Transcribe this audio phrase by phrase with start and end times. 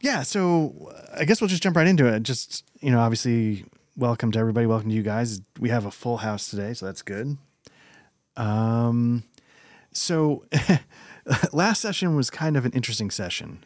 [0.00, 2.22] yeah, so I guess we'll just jump right into it.
[2.22, 3.64] Just you know, obviously,
[3.96, 4.66] welcome to everybody.
[4.66, 5.40] Welcome to you guys.
[5.58, 7.38] We have a full house today, so that's good.
[8.36, 9.24] Um,
[9.92, 10.44] so
[11.52, 13.64] last session was kind of an interesting session.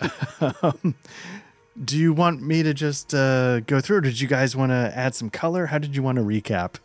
[1.84, 4.92] do you want me to just uh, go through, or did you guys want to
[4.94, 5.66] add some color?
[5.66, 6.76] How did you want to recap?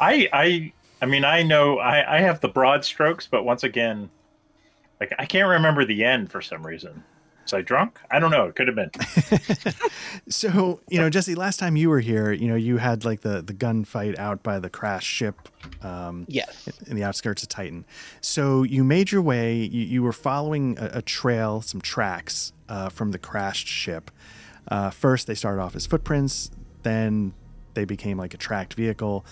[0.00, 0.72] I I
[1.02, 4.10] I mean I know I I have the broad strokes, but once again,
[5.00, 7.04] like I can't remember the end for some reason.
[7.48, 7.98] Was I drunk?
[8.10, 8.44] I don't know.
[8.44, 8.90] It could have been.
[10.28, 13.40] so you know, Jesse, last time you were here, you know, you had like the
[13.40, 15.48] the gunfight out by the crash ship.
[15.82, 16.68] Um, Yes.
[16.86, 17.84] in the outskirts of Titan.
[18.20, 19.54] So you made your way.
[19.56, 24.10] You, you were following a, a trail, some tracks uh, from the crashed ship.
[24.70, 26.50] Uh, first, they started off as footprints.
[26.82, 27.32] Then
[27.74, 29.24] they became like a tracked vehicle.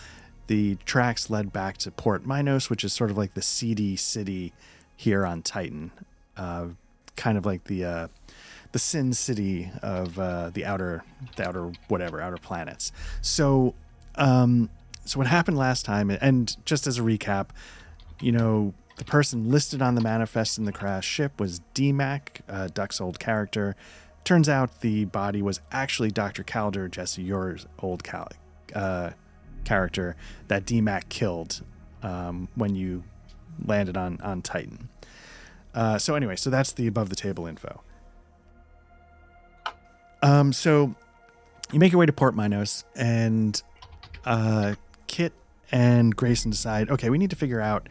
[0.47, 4.53] The tracks led back to Port Minos, which is sort of like the seedy city
[4.97, 5.91] here on Titan,
[6.37, 6.69] uh,
[7.17, 8.09] kind of like the uh,
[8.73, 11.03] the Sin City of uh, the outer
[11.37, 12.93] the outer whatever outer planets.
[13.23, 13.75] So
[14.17, 14.71] um,
[15.05, 17.51] so what happened last time, and just as a recap,
[18.21, 22.69] you know, the person listed on the manifest in the crash ship was DMAC, uh,
[22.73, 23.77] Duck's old character.
[24.25, 26.43] Turns out the body was actually Dr.
[26.43, 28.33] Calder, Jesse, your old cal-
[28.75, 29.11] uh,
[29.65, 30.17] character
[30.49, 31.63] that DMAC killed
[32.03, 33.05] um, when you
[33.65, 34.89] landed on on Titan.
[35.77, 37.83] Uh, so anyway, so that's the above the table info.
[40.23, 40.95] Um, so
[41.71, 43.63] you make your way to Port Minos, and
[44.25, 44.75] uh,
[45.07, 45.35] Kit
[45.71, 47.89] and Grayson decide, okay, we need to figure out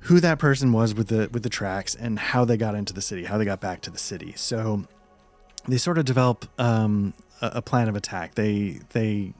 [0.00, 3.02] who that person was with the with the tracks and how they got into the
[3.02, 4.32] city, how they got back to the city.
[4.34, 4.84] So
[5.66, 7.12] they sort of develop um,
[7.42, 8.36] a, a plan of attack.
[8.36, 9.34] They they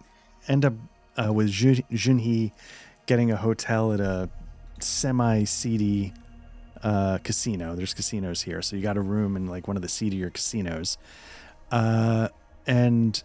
[0.47, 0.75] end up
[1.17, 2.53] uh, with Jun- Junhee
[3.07, 4.29] getting a hotel at a
[4.79, 6.13] semi seedy
[6.83, 7.75] uh, casino.
[7.75, 10.99] There's casinos here, so you got a room in like one of the seedier casinos.
[11.71, 12.29] Uh,
[12.67, 13.23] and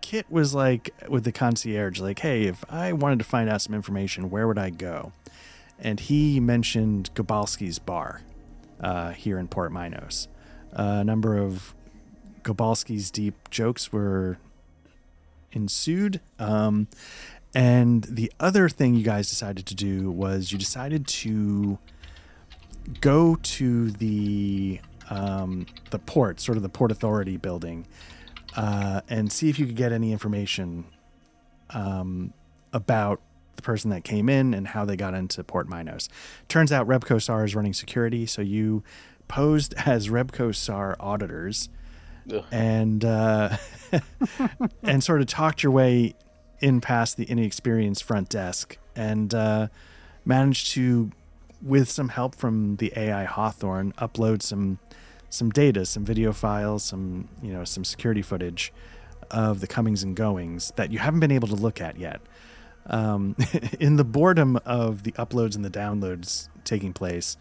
[0.00, 3.74] Kit was like with the concierge, like, "Hey, if I wanted to find out some
[3.74, 5.12] information, where would I go?"
[5.78, 8.22] And he mentioned Gobalski's bar
[8.80, 10.28] uh, here in Port Minos.
[10.72, 11.74] a number of
[12.42, 14.38] Gobalski's deep jokes were
[15.52, 16.20] ensued.
[16.38, 16.88] Um,
[17.54, 21.78] and the other thing you guys decided to do was you decided to
[23.00, 24.80] go to the
[25.10, 27.86] um, the port, sort of the port authority building,
[28.56, 30.84] uh, and see if you could get any information
[31.70, 32.32] um,
[32.72, 33.20] about
[33.56, 36.08] the person that came in and how they got into Port Minos.
[36.48, 38.82] Turns out Rebco SAR is running security, so you
[39.28, 41.68] posed as Rebco SAR auditors
[42.32, 42.44] Ugh.
[42.50, 43.56] and uh,
[44.82, 46.14] and sort of talked your way
[46.60, 49.68] in past the inexperienced front desk and uh,
[50.24, 51.10] managed to,
[51.64, 54.78] with some help from the AI Hawthorne, upload some
[55.30, 58.72] some data, some video files, some you know some security footage
[59.30, 62.20] of the comings and goings that you haven't been able to look at yet.
[62.86, 63.34] Um,
[63.80, 67.36] in the boredom of the uploads and the downloads taking place,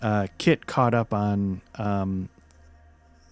[0.00, 2.30] uh, Kit caught up on um,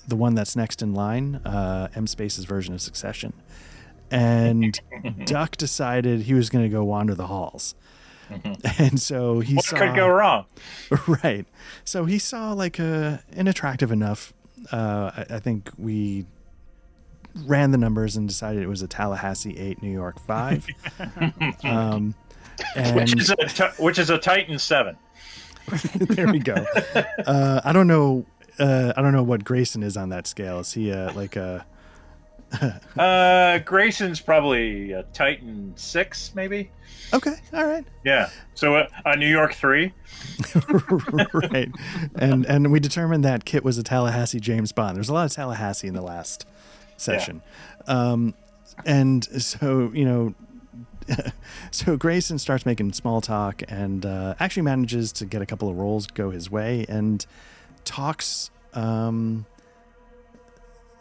[0.07, 3.33] the one that's next in line, uh, M Space's version of Succession.
[4.11, 4.79] And
[5.25, 7.75] Duck decided he was going to go wander the halls.
[8.79, 10.45] And so he What saw could go wrong?
[11.25, 11.47] right.
[11.85, 14.33] So he saw like a an attractive enough.
[14.73, 16.27] Uh, I, I think we
[17.45, 20.67] ran the numbers and decided it was a Tallahassee eight, New York five.
[21.65, 22.15] um,
[22.75, 24.97] and Which is a which is a Titan seven.
[25.95, 26.55] there we go.
[27.27, 28.27] Uh, I don't know.
[28.59, 30.59] Uh, I don't know what Grayson is on that scale.
[30.61, 31.65] Is he like a?
[32.99, 36.71] Uh, Grayson's probably a Titan six, maybe.
[37.15, 38.29] Okay, all right, Yeah.
[38.55, 39.95] So uh, a New York three.
[41.33, 41.71] right.
[42.17, 44.97] And and we determined that Kit was a Tallahassee James Bond.
[44.97, 46.45] There's a lot of Tallahassee in the last
[46.97, 47.41] session,
[47.87, 48.35] um,
[48.85, 50.35] and so you know.
[51.71, 55.77] so Grayson starts making small talk and uh, actually manages to get a couple of
[55.77, 57.25] rolls go his way and
[57.87, 59.47] talks um,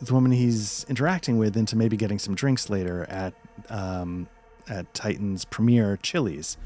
[0.02, 3.34] the woman he's interacting with into maybe getting some drinks later at
[3.70, 4.28] um,
[4.70, 6.58] at Titan's premier Chili's.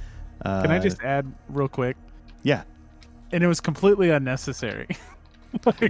[0.44, 1.96] Uh, Can I just add real quick?
[2.44, 2.64] Yeah.
[3.32, 4.88] And it was completely unnecessary.
[5.64, 5.82] That's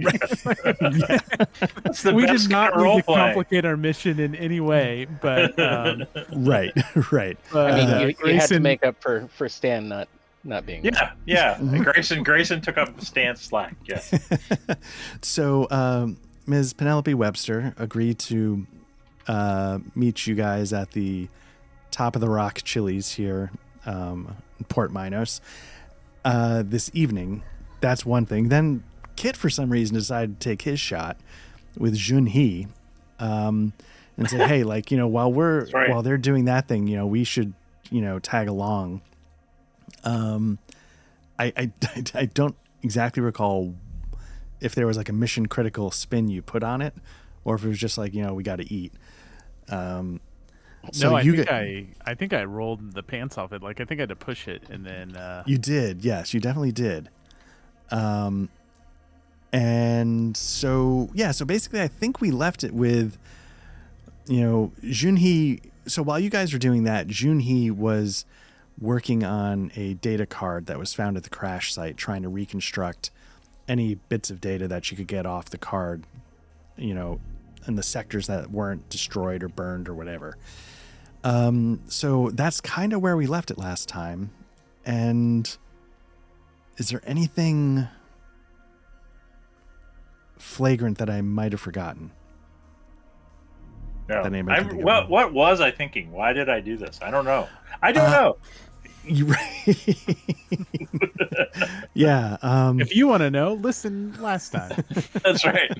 [2.02, 3.14] the we best did not kind of need to play.
[3.16, 6.72] complicate our mission in any way, but um, right,
[7.12, 7.38] right.
[7.54, 10.08] I mean, uh, you, you had to Grayson- make up for for Stan not
[10.44, 10.82] not being.
[10.82, 10.92] there.
[10.92, 11.54] Yeah, yeah.
[11.64, 11.84] Mhm.
[11.84, 13.74] Grayson Grayson took up Stan's slack.
[13.86, 14.12] Yes.
[15.22, 16.16] so um,
[16.46, 16.72] Ms.
[16.72, 18.66] Penelope Webster agreed to
[19.28, 21.28] uh, meet you guys at the
[21.90, 23.50] top of the rock Chili's here
[23.86, 25.40] um, in Port Minos
[26.24, 27.42] uh, this evening.
[27.80, 28.48] That's one thing.
[28.48, 28.82] Then
[29.16, 31.16] Kit, for some reason, decided to take his shot
[31.76, 32.68] with Junhee,
[33.18, 33.72] um,
[34.16, 35.90] and say, "Hey, like you know, while we're right.
[35.90, 37.52] while they're doing that thing, you know, we should
[37.90, 39.02] you know tag along."
[40.04, 40.58] Um,
[41.38, 41.70] I I,
[42.14, 43.74] I don't exactly recall
[44.62, 46.94] if there was like a mission critical spin you put on it,
[47.44, 48.92] or if it was just like you know we got to eat.
[49.68, 50.20] Um,
[50.92, 53.62] so no, I you think get- I I think I rolled the pants off it.
[53.62, 56.40] Like I think I had to push it and then uh You did, yes, you
[56.40, 57.08] definitely did.
[57.90, 58.48] Um,
[59.52, 63.18] and so yeah, so basically, I think we left it with,
[64.26, 65.60] you know, Junhee.
[65.86, 68.24] So while you guys were doing that, Junhee was
[68.80, 73.10] working on a data card that was found at the crash site, trying to reconstruct
[73.68, 76.04] any bits of data that she could get off the card,
[76.76, 77.20] you know,
[77.66, 80.36] in the sectors that weren't destroyed or burned or whatever.
[81.24, 84.30] Um, so that's kind of where we left it last time.
[84.84, 85.56] And
[86.76, 87.86] is there anything
[90.38, 92.10] flagrant that I might have forgotten?
[94.08, 94.22] No.
[94.22, 96.10] I, what was I thinking?
[96.10, 96.98] Why did I do this?
[97.00, 97.48] I don't know.
[97.80, 98.36] I don't Uh, know.
[99.04, 99.34] You
[101.94, 102.36] yeah.
[102.42, 104.84] Um, if you want to know, listen last time.
[105.24, 105.70] That's right.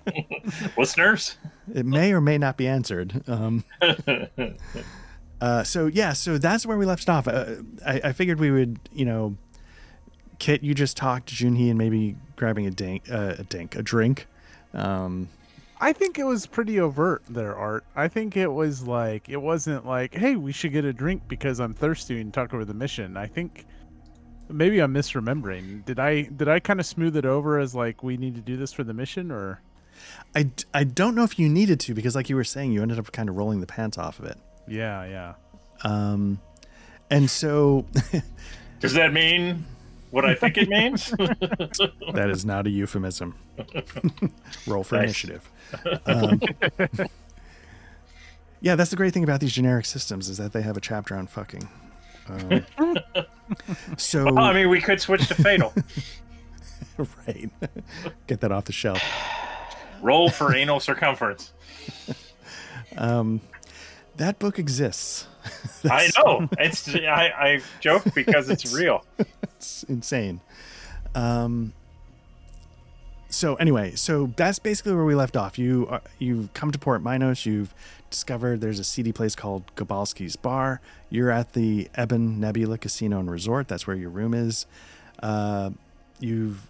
[0.77, 1.37] Listeners.
[1.73, 3.23] it may or may not be answered.
[3.29, 3.65] Um,
[5.41, 7.29] uh, so yeah, so that's where we left off.
[7.29, 9.37] Uh, I, I figured we would, you know,
[10.39, 13.83] Kit, you just talked to Junhee and maybe grabbing a dink, uh, a dink, a
[13.83, 14.27] drink.
[14.75, 15.29] Um,
[15.83, 17.85] I think it was pretty overt there, Art.
[17.97, 21.59] I think it was like it wasn't like, hey, we should get a drink because
[21.59, 23.17] I'm thirsty and talk over the mission.
[23.17, 23.67] I think
[24.49, 25.85] maybe I'm misremembering.
[25.85, 28.57] Did I did I kind of smooth it over as like we need to do
[28.57, 29.61] this for the mission or
[30.35, 32.99] I, I don't know if you needed to because, like you were saying, you ended
[32.99, 34.39] up kind of rolling the pants off of it.
[34.69, 35.35] yeah, yeah.
[35.85, 36.41] Um,
[37.11, 37.87] and so
[38.81, 39.65] Does that mean
[40.13, 41.11] what I think it means?
[42.13, 43.35] that is not a euphemism.
[44.67, 45.05] Roll for Nice.
[45.25, 45.51] initiative.
[46.07, 46.41] Um,
[48.61, 51.17] yeah, that's the great thing about these generic systems is that they have a chapter
[51.17, 51.69] on fucking.
[52.29, 52.65] Um,
[53.97, 55.73] so well, I mean, we could switch to fatal.
[57.27, 57.51] right,
[58.27, 59.03] get that off the shelf.
[60.03, 61.53] Roll for anal circumference.
[62.97, 63.41] Um,
[64.17, 65.27] that book exists.
[65.85, 66.49] I know.
[66.59, 69.05] It's I, I joke because it's real.
[69.57, 70.41] It's insane.
[71.15, 71.73] Um,
[73.29, 75.59] so anyway, so that's basically where we left off.
[75.59, 77.47] You uh, you've come to Port Minos.
[77.47, 77.75] You've
[78.11, 80.81] discovered there's a seedy place called Gabalski's Bar.
[81.11, 83.69] You're at the Ebon Nebula Casino and Resort.
[83.69, 84.67] That's where your room is.
[85.23, 85.71] Uh,
[86.21, 86.69] you've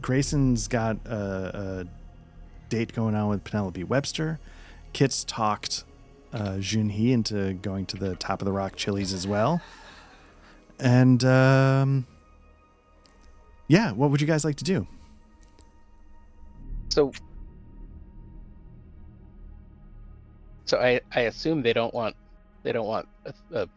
[0.00, 1.86] Grayson's got a, a
[2.70, 4.40] date going on with Penelope Webster.
[4.92, 5.84] Kit's talked
[6.32, 9.60] uh, Junhee into going to the top of the rock Chili's as well.
[10.78, 12.06] And um,
[13.68, 14.86] yeah, what would you guys like to do?
[16.88, 17.12] So,
[20.64, 22.16] so I I assume they don't want
[22.62, 23.68] they don't want a, a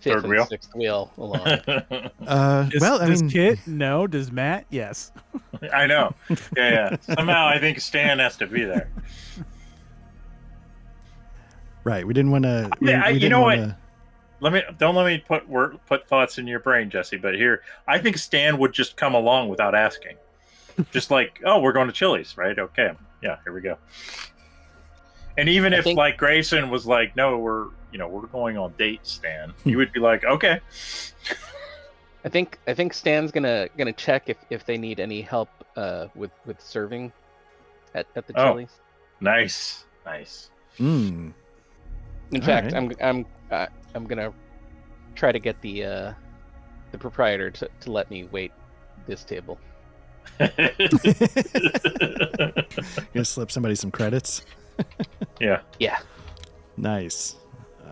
[0.00, 0.46] fifth Third and wheel?
[0.46, 1.58] sixth wheel along.
[2.26, 3.58] Uh, Does, well, I does mean, Kit?
[3.66, 4.06] No.
[4.06, 4.64] Does Matt?
[4.70, 5.10] Yes.
[5.72, 6.14] I know.
[6.30, 6.96] Yeah, yeah.
[7.16, 8.88] Somehow I think Stan has to be there.
[11.84, 12.06] Right?
[12.06, 12.70] We didn't want to.
[12.80, 13.58] We, I- we you didn't know what?
[13.58, 13.78] wanna-
[14.40, 17.16] Let me don't let me put word, put thoughts in your brain, Jesse.
[17.16, 20.16] But here, I think Stan would just come along without asking,
[20.92, 22.58] just like, oh, we're going to Chili's, right?
[22.58, 22.90] Okay,
[23.22, 23.76] yeah, here we go.
[25.38, 28.56] And even I if think- like Grayson was like, no, we're you know we're going
[28.58, 30.60] on date, Stan, you would be like, okay,
[32.24, 36.06] I think I think Stan's gonna gonna check if, if they need any help uh,
[36.14, 37.12] with with serving
[37.94, 38.52] at, at the Oh.
[38.52, 38.80] Chili's.
[39.20, 40.50] nice, nice.
[40.78, 41.32] Mm,
[42.32, 42.74] In All fact, right.
[42.74, 44.32] I'm I'm uh, I'm gonna
[45.14, 46.12] try to get the uh,
[46.90, 48.52] the proprietor to, to let me wait
[49.06, 49.58] this table.
[50.38, 50.54] gonna
[53.24, 54.44] slip somebody some credits.
[55.40, 55.98] yeah, Yeah.
[56.76, 57.36] Nice.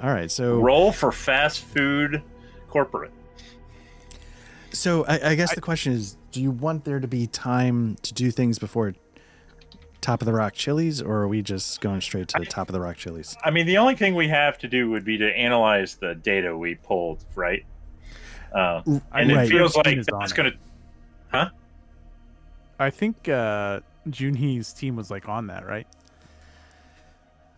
[0.02, 2.22] All right, so roll for fast food
[2.68, 3.12] corporate.
[4.72, 8.14] so I, I guess the question is: Do you want there to be time to
[8.14, 8.94] do things before
[10.00, 12.72] top of the rock Chili's, or are we just going straight to the top of
[12.72, 13.36] the rock Chili's?
[13.44, 16.56] I mean, the only thing we have to do would be to analyze the data
[16.56, 17.64] we pulled, right?
[18.52, 19.46] Uh, and Right.
[19.46, 20.36] it feels Thirteen like that's it.
[20.36, 20.58] going to.
[21.32, 21.50] Huh?
[22.78, 25.86] I think uh Junhee's team was like on that, right?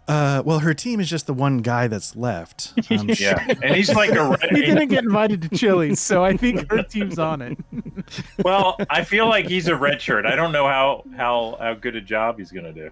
[0.09, 2.73] Uh, well, her team is just the one guy that's left.
[2.91, 4.37] Um, she- Yeah, and he's like a.
[4.51, 7.57] He didn't get invited to Chili's, so I think her team's on it.
[8.45, 10.27] well, I feel like he's a red shirt.
[10.27, 12.91] I don't know how how how good a job he's going to do.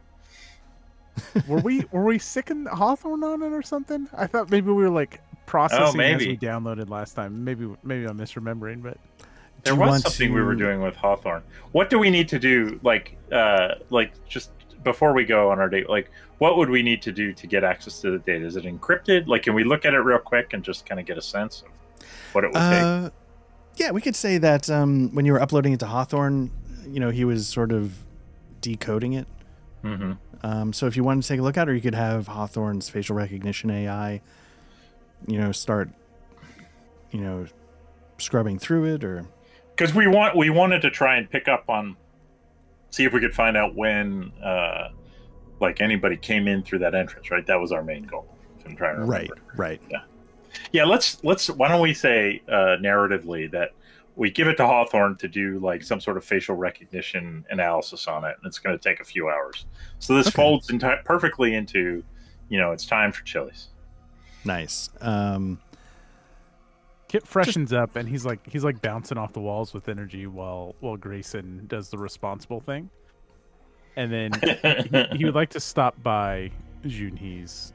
[1.48, 4.08] Were we were we sicking Hawthorne on it or something?
[4.16, 6.28] I thought maybe we were like processing as maybe.
[6.28, 7.44] we downloaded last time.
[7.44, 8.96] Maybe maybe I'm misremembering, but
[9.64, 11.42] There was want something we were doing with Hawthorne.
[11.72, 12.78] What do we need to do?
[12.82, 14.50] Like, uh, like just
[14.84, 17.64] before we go on our date, like, what would we need to do to get
[17.64, 18.46] access to the data?
[18.46, 19.26] Is it encrypted?
[19.26, 21.62] Like, can we look at it real quick and just kind of get a sense
[21.62, 21.68] of
[22.32, 22.82] what it would take?
[22.82, 23.10] Uh,
[23.76, 26.50] yeah, we could say that um, when you were uploading it to Hawthorne,
[26.88, 27.92] you know, he was sort of
[28.62, 29.26] decoding it.
[29.82, 31.94] hmm Um, so if you wanted to take a look at it, or you could
[31.94, 34.22] have Hawthorne's facial recognition AI,
[35.26, 35.90] you know, start,
[37.10, 37.46] you know,
[38.16, 39.26] scrubbing through it, or
[39.76, 41.98] Because we want we wanted to try and pick up on,
[42.88, 44.88] see if we could find out when, uh,
[45.60, 47.30] like anybody came in through that entrance.
[47.30, 48.26] Right, that was our main goal.
[48.58, 49.34] If I'm trying to remember.
[49.56, 49.82] right, right.
[49.90, 50.02] Yeah,
[50.72, 51.48] Yeah, let's let's.
[51.50, 53.70] Why don't we say uh, narratively that
[54.16, 58.24] we give it to Hawthorne to do like some sort of facial recognition analysis on
[58.24, 59.66] it, and it's going to take a few hours.
[59.98, 60.36] So this Okay.
[60.36, 62.02] folds enti- perfectly into,
[62.48, 63.68] you know, it's time for Chili's.
[64.44, 64.90] Nice.
[65.00, 65.60] Um,
[67.08, 70.76] Kit freshens up and he's like he's like bouncing off the walls with energy while
[70.80, 72.88] while Grayson does the responsible thing.
[74.00, 74.30] And then
[75.12, 76.50] he, he would like to stop by
[76.84, 77.74] Junhee's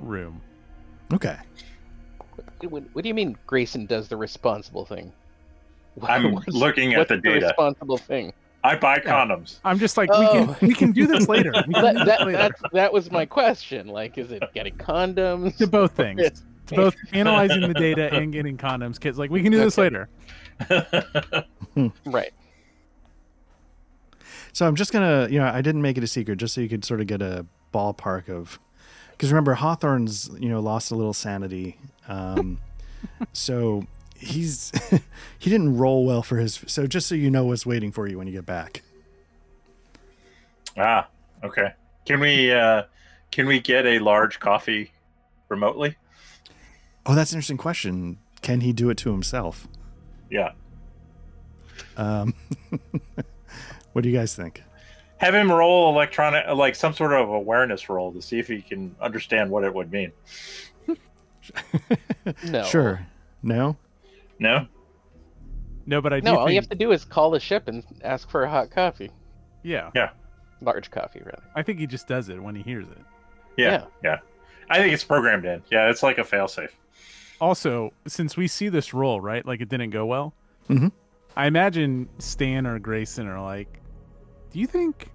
[0.00, 0.40] room.
[1.12, 1.36] okay.
[2.62, 5.12] What, what do you mean Grayson does the responsible thing?
[6.02, 7.46] I'm What's- looking at what's the data.
[7.46, 8.32] responsible thing?
[8.64, 9.58] I buy condoms.
[9.64, 10.56] I'm just like we Oh.
[10.58, 11.52] can we can do this later.
[11.66, 12.38] We That, do that, later.
[12.38, 13.86] that's, that was my question.
[13.86, 15.56] Like, is it getting condoms?
[15.58, 16.42] to both things.
[16.66, 18.98] To both analyzing the data and getting condoms.
[18.98, 20.08] Kids like we can do this later.
[22.04, 22.32] Right.
[24.56, 26.68] So I'm just gonna, you know, I didn't make it a secret just so you
[26.70, 27.44] could sort of get a
[27.74, 28.58] ballpark of,
[29.10, 31.76] because remember Hawthorne's, you know, lost a little sanity,
[32.08, 32.58] um,
[33.34, 33.86] so
[34.16, 34.72] he's
[35.38, 36.64] he didn't roll well for his.
[36.66, 38.80] So just so you know what's waiting for you when you get back.
[40.78, 41.06] ah,
[41.44, 41.74] okay.
[42.06, 42.84] Can we uh,
[43.30, 44.90] can we get a large coffee
[45.50, 45.96] remotely?
[47.04, 48.16] Oh, that's an interesting question.
[48.40, 49.68] Can he do it to himself?
[50.30, 50.52] Yeah.
[51.98, 52.32] Um,
[53.96, 54.62] what do you guys think?
[55.16, 58.94] Have him roll electronic, like some sort of awareness roll to see if he can
[59.00, 60.12] understand what it would mean.
[62.44, 62.62] No.
[62.64, 63.06] Sure.
[63.42, 63.76] No.
[64.38, 64.66] No.
[65.86, 67.68] No, but I do No, all think, you have to do is call the ship
[67.68, 69.10] and ask for a hot coffee.
[69.62, 69.90] yeah.
[69.94, 70.10] Yeah.
[70.60, 71.42] Large coffee, rather.
[71.54, 72.98] I think he just does it when he hears it.
[73.56, 74.18] Yeah, yeah.
[74.68, 75.62] I think it's programmed in.
[75.70, 76.72] Yeah, it's like a failsafe.
[77.40, 79.46] Also, since we see this roll, right?
[79.46, 80.34] Like it didn't go well.
[80.68, 80.92] Mhm.
[81.36, 83.80] I imagine Stan or Grayson are like,
[84.56, 85.10] "Do you think?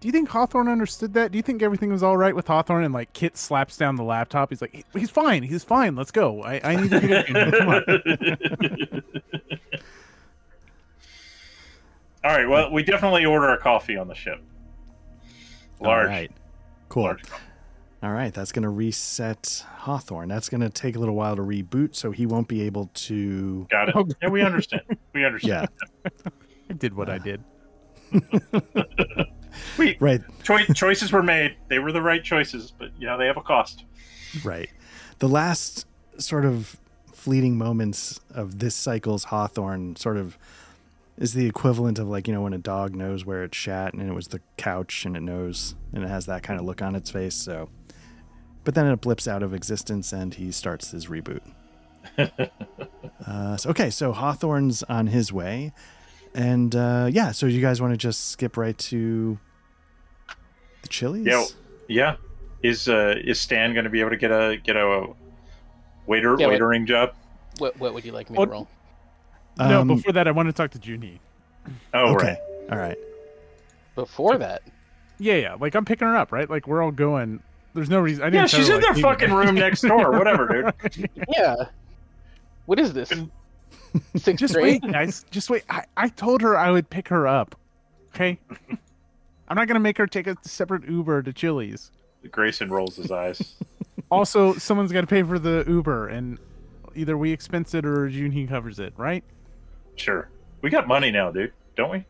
[0.00, 1.32] Do you think Hawthorne understood that?
[1.32, 4.04] Do you think everything was all right with Hawthorne?" And like Kit slaps down the
[4.04, 4.50] laptop.
[4.50, 5.42] He's like, "He- "He's fine.
[5.42, 5.96] He's fine.
[5.96, 6.42] Let's go.
[6.42, 7.50] I, I need to get in.
[7.50, 7.82] Come on."
[12.22, 12.46] All right.
[12.46, 14.42] Well, we definitely order a coffee on the ship.
[15.80, 16.06] Large.
[16.06, 16.30] All right.
[16.90, 17.04] Cool.
[17.04, 17.22] Large.
[18.02, 20.28] All right, that's going to reset Hawthorne.
[20.28, 23.66] That's going to take a little while to reboot, so he won't be able to.
[23.70, 23.96] Got it.
[23.96, 24.06] Oh.
[24.20, 24.82] Yeah, we understand.
[25.14, 25.68] We understand.
[26.04, 26.10] Yeah.
[26.68, 27.42] I did what I uh, did.
[29.78, 31.56] We Right, choi- choices were made.
[31.68, 33.84] They were the right choices, but you know they have a cost.
[34.44, 34.70] right.
[35.18, 35.86] The last
[36.18, 36.76] sort of
[37.12, 40.38] fleeting moments of this cycle's Hawthorne sort of
[41.18, 44.08] is the equivalent of like, you know, when a dog knows where it shat and
[44.08, 46.94] it was the couch and it knows and it has that kind of look on
[46.94, 47.34] its face.
[47.34, 47.68] So,
[48.64, 51.42] but then it blips out of existence and he starts his reboot.
[53.26, 55.72] uh, so, okay, so Hawthorne's on his way.
[56.34, 59.38] And uh, yeah, so you guys want to just skip right to
[60.82, 61.26] the Chili's?
[61.26, 61.44] Yeah.
[61.88, 62.16] Yeah.
[62.62, 65.06] Is uh is Stan going to be able to get a get a
[66.06, 67.14] waiter Yeah, but- waitering job?
[67.58, 68.68] What, what would you like me What- to roll?
[69.58, 71.20] no, Um, before that, I want to talk to Junie.
[71.92, 72.26] Oh okay.
[72.28, 72.38] right.
[72.70, 72.96] All right.
[73.96, 74.62] Before that,
[75.18, 75.54] Yeah, yeah.
[75.58, 76.48] Like I'm picking her up, right?
[76.48, 77.42] Like we're all going.
[77.74, 78.22] There's no reason.
[78.22, 80.12] I didn't Yeah, she's her, in like, their fucking room next door.
[80.12, 81.10] Whatever, dude.
[81.28, 81.54] yeah.
[82.66, 83.12] What is this?
[84.16, 84.82] Sixth Just grade?
[84.82, 85.24] wait, guys.
[85.30, 85.64] Just wait.
[85.70, 87.54] I, I told her I would pick her up.
[88.14, 88.38] Okay.
[89.48, 91.90] I'm not gonna make her take a separate Uber to Chili's.
[92.30, 93.54] Grayson rolls his eyes.
[94.10, 96.36] Also, someone's got to pay for the Uber, and
[96.96, 99.22] either we expense it or Junhee covers it, right?
[99.94, 100.28] Sure.
[100.62, 101.52] We got money now, dude.
[101.76, 102.04] Don't we?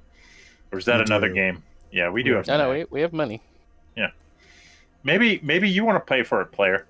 [0.72, 1.34] Or is that We another do.
[1.34, 1.62] game?
[1.92, 2.46] Yeah, we do We have.
[2.46, 3.42] No, no, we, we have money.
[3.98, 4.12] Yeah.
[5.04, 6.86] Maybe maybe you want to pay for it, player.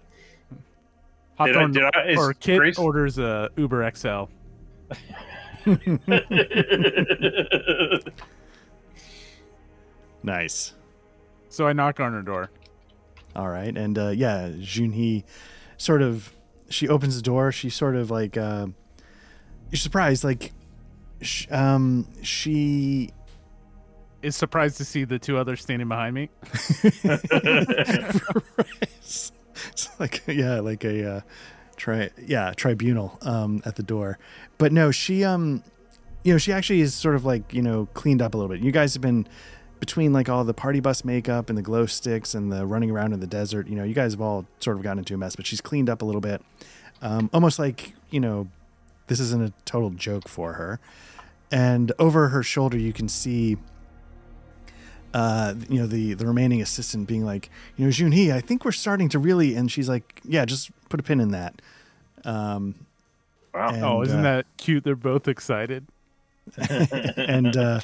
[1.44, 4.24] Did I, did I, is or Kit Grace- orders a Uber XL.
[10.22, 10.74] Nice.
[11.48, 12.50] So I knock on her door.
[13.34, 15.24] All right, and uh, yeah, Junhee
[15.76, 16.32] sort of
[16.68, 17.52] she opens the door.
[17.52, 18.66] She sort of like uh,
[19.70, 20.52] you're surprised, like
[21.22, 23.10] sh- um she
[24.22, 26.28] Is surprised to see the two others standing behind me.
[29.02, 29.32] it's
[29.98, 31.20] like yeah, like a uh,
[31.80, 34.18] tri yeah tribunal um at the door.
[34.58, 35.64] But no, she um
[36.22, 38.62] you know, she actually is sort of like you know cleaned up a little bit.
[38.62, 39.26] You guys have been
[39.80, 43.14] between like all the party bus makeup and the glow sticks and the running around
[43.14, 43.66] in the desert.
[43.66, 45.88] You know, you guys have all sort of gotten into a mess, but she's cleaned
[45.88, 46.42] up a little bit,
[47.00, 48.48] um, almost like you know,
[49.06, 50.78] this isn't a total joke for her.
[51.50, 53.56] And over her shoulder, you can see.
[55.12, 58.70] Uh, you know the the remaining assistant being like, you know, Junhee, I think we're
[58.70, 61.62] starting to really, and she's like, yeah, just put a pin in that.
[62.26, 62.74] Um,
[63.54, 63.68] Wow.
[63.68, 64.84] And, oh, isn't uh, that cute?
[64.84, 65.86] They're both excited.
[67.16, 67.80] and uh,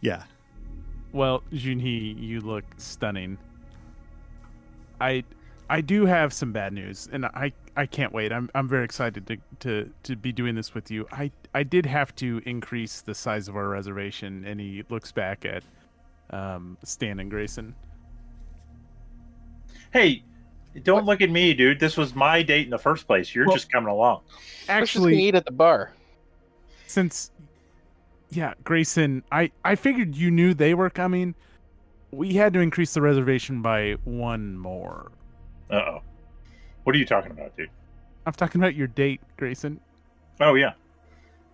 [0.00, 0.24] yeah,
[1.12, 3.38] Well, Junhee, you look stunning.
[5.00, 5.24] I
[5.68, 8.32] I do have some bad news, and I I can't wait.
[8.32, 11.06] I'm I'm very excited to to to be doing this with you.
[11.12, 15.44] I I did have to increase the size of our reservation, and he looks back
[15.44, 15.62] at
[16.30, 17.74] um, Stan and Grayson.
[19.92, 20.22] Hey,
[20.82, 21.78] don't look at me, dude.
[21.80, 23.34] This was my date in the first place.
[23.34, 24.20] You're Well- just coming along.
[24.26, 25.92] Let's just gonna Actually, eat at the bar.
[26.86, 27.30] since
[28.30, 31.34] yeah, Grayson, I I figured you knew they were coming.
[32.10, 35.12] We had to increase the reservation by one more.
[35.70, 36.02] Uh oh.
[36.84, 37.70] What are you talking about, dude?
[38.26, 39.80] I'm talking about your date, Grayson.
[40.40, 40.72] Oh yeah.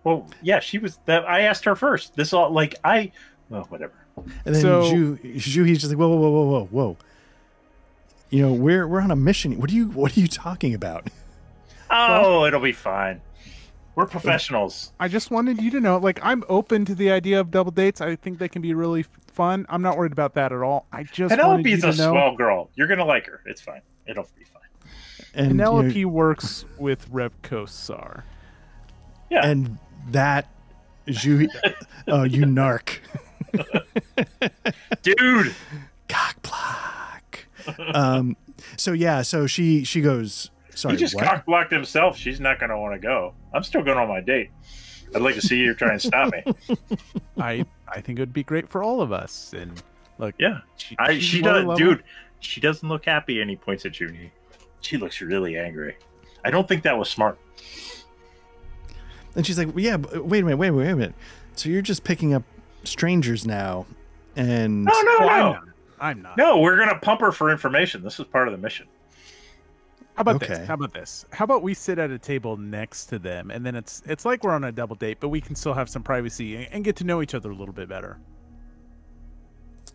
[0.03, 1.23] Well, yeah, she was that.
[1.29, 2.15] I asked her first.
[2.15, 3.11] This all like I.
[3.49, 3.93] Well, whatever.
[4.45, 6.97] and then So- Zhu, Zhu, he's just like, whoa, whoa, whoa, whoa, whoa, whoa.
[8.33, 9.59] You know, we're we're on a mission.
[9.59, 11.07] What are you What are you talking about?
[11.95, 13.21] Oh, it'll be fine.
[13.93, 14.93] We're professionals.
[14.99, 18.01] I just wanted you to know, like, I'm open to the idea of double dates.
[18.01, 19.67] I think they can be really fun.
[19.69, 20.87] I'm not worried about that at all.
[20.91, 22.71] I just wanted you Penelope's to a know swell girl.
[22.73, 23.41] You're gonna like her.
[23.45, 23.81] It's fine.
[24.07, 24.63] It'll be fine.
[25.35, 28.23] And you know, Penelope works with Rev Kosar.
[29.29, 29.45] Yeah.
[29.45, 29.77] and
[30.09, 30.49] that
[31.05, 31.47] you,
[32.07, 32.97] oh, uh, you narc,
[35.03, 35.53] Dude.
[36.07, 37.02] cock block.
[37.93, 38.35] Um,
[38.77, 40.49] so yeah, so she she goes.
[40.75, 41.23] Sorry, he just what?
[41.25, 42.17] cock blocked himself.
[42.17, 43.33] She's not gonna want to go.
[43.53, 44.49] I'm still going on my date.
[45.15, 46.43] I'd like to see you try and stop me.
[47.37, 49.53] I I think it would be great for all of us.
[49.53, 49.81] And
[50.17, 50.61] look, Yeah.
[50.77, 51.75] she, I she does, level.
[51.75, 52.03] dude.
[52.39, 53.39] She doesn't look happy.
[53.41, 54.31] And he points at Junie.
[54.81, 55.95] She looks really angry.
[56.43, 57.37] I don't think that was smart.
[59.35, 61.15] And she's like, yeah, but wait a minute, wait, wait a minute.
[61.55, 62.43] So you're just picking up
[62.83, 63.85] strangers now,
[64.35, 65.59] and No, no, no,
[66.03, 66.37] I'm not.
[66.37, 66.59] No.
[66.59, 68.03] We're gonna pump her for information.
[68.03, 68.85] This is part of the mission.
[70.15, 70.47] How about Okay.
[70.47, 70.67] this?
[70.67, 71.25] How about this?
[71.31, 74.43] How about we sit at a table next to them, and then it's it's like
[74.43, 76.95] we're on a double date, but we can still have some privacy and, and get
[76.97, 78.19] to know each other a little bit better.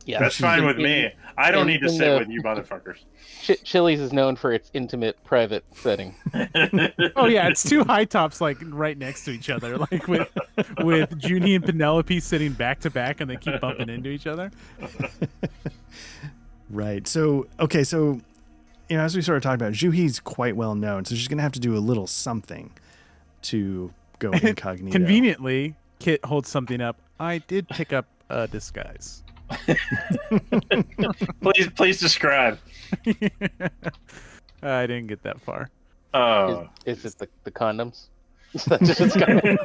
[0.08, 1.12] Yeah, That's fine with me.
[1.36, 2.96] I don't in- need to sit the- with you motherfuckers.
[3.42, 6.14] Ch- Chili's is known for its intimate, private setting.
[7.14, 10.28] Oh yeah, it's two high tops like right next to each other, like with
[10.82, 14.50] with Junie and Penelope sitting back to back, and they keep bumping into each other.
[16.70, 17.06] right.
[17.06, 18.20] So okay, so
[18.88, 21.42] you know, as we sort of talked about, Juhi's quite well known, so she's gonna
[21.42, 22.70] have to do a little something
[23.42, 24.92] to go incognito.
[24.92, 26.96] Conveniently, Kit holds something up.
[27.20, 29.22] I did pick up a disguise.
[31.40, 32.58] please, please describe.
[34.62, 35.70] I didn't get that far.
[36.14, 38.06] Oh, Is, is it the, the condoms?
[38.54, 39.58] Is that just its kind of-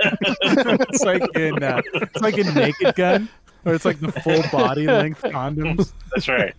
[0.89, 3.29] it's like in uh, it's like in Naked Gun,
[3.63, 5.93] or it's like the full body length condoms.
[6.13, 6.53] that's right.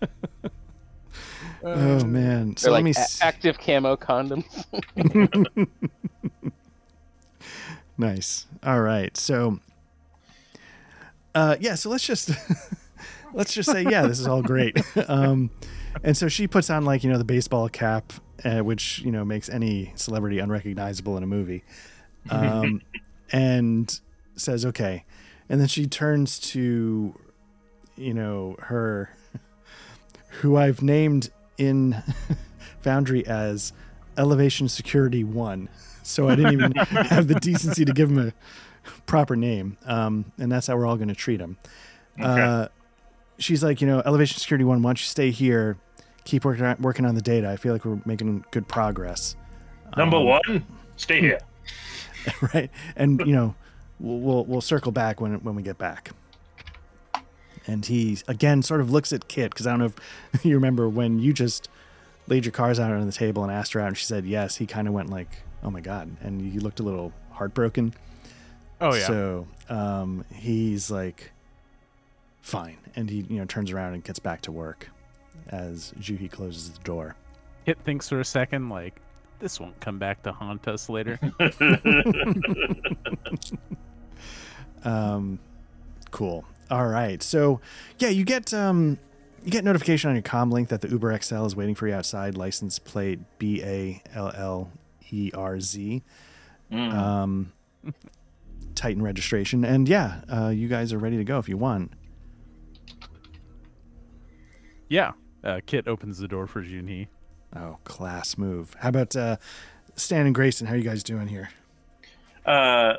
[1.63, 2.57] Oh man.
[2.57, 2.93] So They're let like me.
[2.97, 4.65] a- s- active camo condoms.
[7.97, 8.47] Nice.
[8.63, 9.15] All right.
[9.15, 9.59] So,
[11.33, 11.75] uh, yeah.
[11.75, 12.31] So let's just
[13.35, 14.77] let's just say, yeah, this is all great.
[15.07, 15.51] Um,
[16.03, 18.11] and so she puts on like you know the baseball cap,
[18.43, 21.63] uh, which you know makes any celebrity unrecognizable in a movie,
[22.29, 22.81] um,
[23.31, 23.99] and
[24.35, 25.05] says, "Okay."
[25.47, 27.13] And then she turns to,
[27.95, 29.11] you know, her,
[30.29, 32.01] who I've named in
[32.81, 33.73] Foundry as
[34.17, 35.69] Elevation Security One
[36.05, 38.33] so I didn't even have the decency to give him a
[39.07, 39.77] proper name.
[39.85, 41.57] Um, and that's how we're all going to treat him.
[42.21, 42.67] Uh,
[43.37, 45.77] she's like, you know, Elevation Security One, why don't you stay here,
[46.23, 47.49] keep working on, working on the data.
[47.49, 49.35] I feel like we're making good progress.
[49.97, 50.65] Number Um, one,
[50.97, 51.39] stay here.
[52.53, 52.69] right?
[52.95, 53.55] And you know,
[53.99, 56.11] we'll, we'll we'll circle back when when we get back.
[57.67, 59.91] And he again sort of looks at Kit because I don't know
[60.33, 61.69] if you remember when you just
[62.27, 64.55] laid your cards out on the table and asked her out, and she said yes.
[64.57, 65.29] He kind of went like,
[65.63, 67.93] "Oh my god," and you looked a little heartbroken.
[68.81, 69.07] Oh yeah.
[69.07, 71.31] So um, he's like,
[72.45, 74.87] "Fine," and he you know turns around and gets back to work
[75.49, 77.15] as Juhi closes the door.
[77.65, 79.01] Kit thinks for a second, like
[79.39, 81.19] this won't come back to haunt us later.
[84.85, 85.39] Um,
[86.11, 86.45] cool.
[86.69, 87.21] All right.
[87.21, 87.59] So,
[87.97, 88.99] yeah, you get um,
[89.43, 91.95] you get notification on your comm link that the Uber XL is waiting for you
[91.95, 92.37] outside.
[92.37, 94.71] License plate B A L L
[95.11, 96.03] E R Z.
[96.71, 96.93] Mm.
[96.93, 97.53] Um,
[98.75, 99.65] Titan registration.
[99.65, 101.91] And yeah, uh, you guys are ready to go if you want.
[104.89, 105.11] Yeah.
[105.43, 107.07] Uh, Kit opens the door for Junhee.
[107.55, 108.75] Oh, class move.
[108.79, 109.37] How about uh,
[109.95, 110.67] Stan and Grayson?
[110.67, 111.49] How are you guys doing here?
[112.45, 112.95] Uh,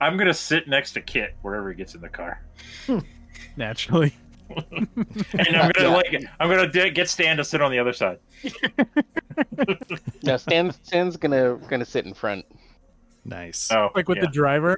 [0.00, 2.42] I'm gonna sit next to Kit wherever he gets in the car,
[3.56, 4.14] Naturally.
[4.70, 5.88] and I'm gonna Yeah.
[5.88, 8.18] like I'm gonna d- get Stan to sit on the other side.
[10.22, 12.44] No, Stan Stan's gonna gonna sit in front.
[13.24, 13.70] Nice.
[13.72, 14.22] Oh, Like with yeah.
[14.26, 14.76] the driver.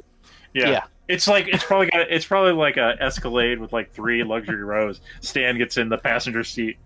[0.54, 0.70] yeah.
[0.70, 0.82] yeah.
[1.08, 5.00] It's like it's probably got it's probably like a Escalade with like three luxury rows.
[5.20, 6.76] Stan gets in the passenger seat.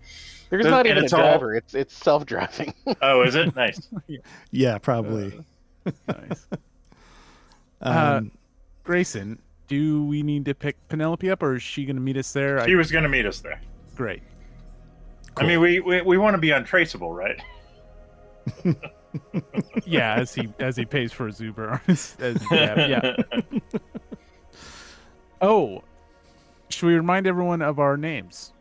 [0.49, 1.55] There's And not even a it's all- driver.
[1.55, 2.73] It's it's self-driving.
[3.01, 3.87] Oh, is it nice?
[4.51, 5.43] Yeah, probably.
[6.07, 6.47] Nice.
[7.81, 8.21] um, uh,
[8.85, 12.31] Grayson, do we need to pick Penelope up or is she going to meet us
[12.31, 12.59] there?
[12.61, 13.59] I, was gonna meet us there.
[13.95, 14.23] great.
[15.35, 17.41] I mean, we we, we want to be untraceable, right?
[19.85, 23.15] Yeah, as he as he pays for his Uber on his as, yeah, yeah.
[25.41, 25.83] Oh,
[26.69, 28.53] should we remind everyone of our names?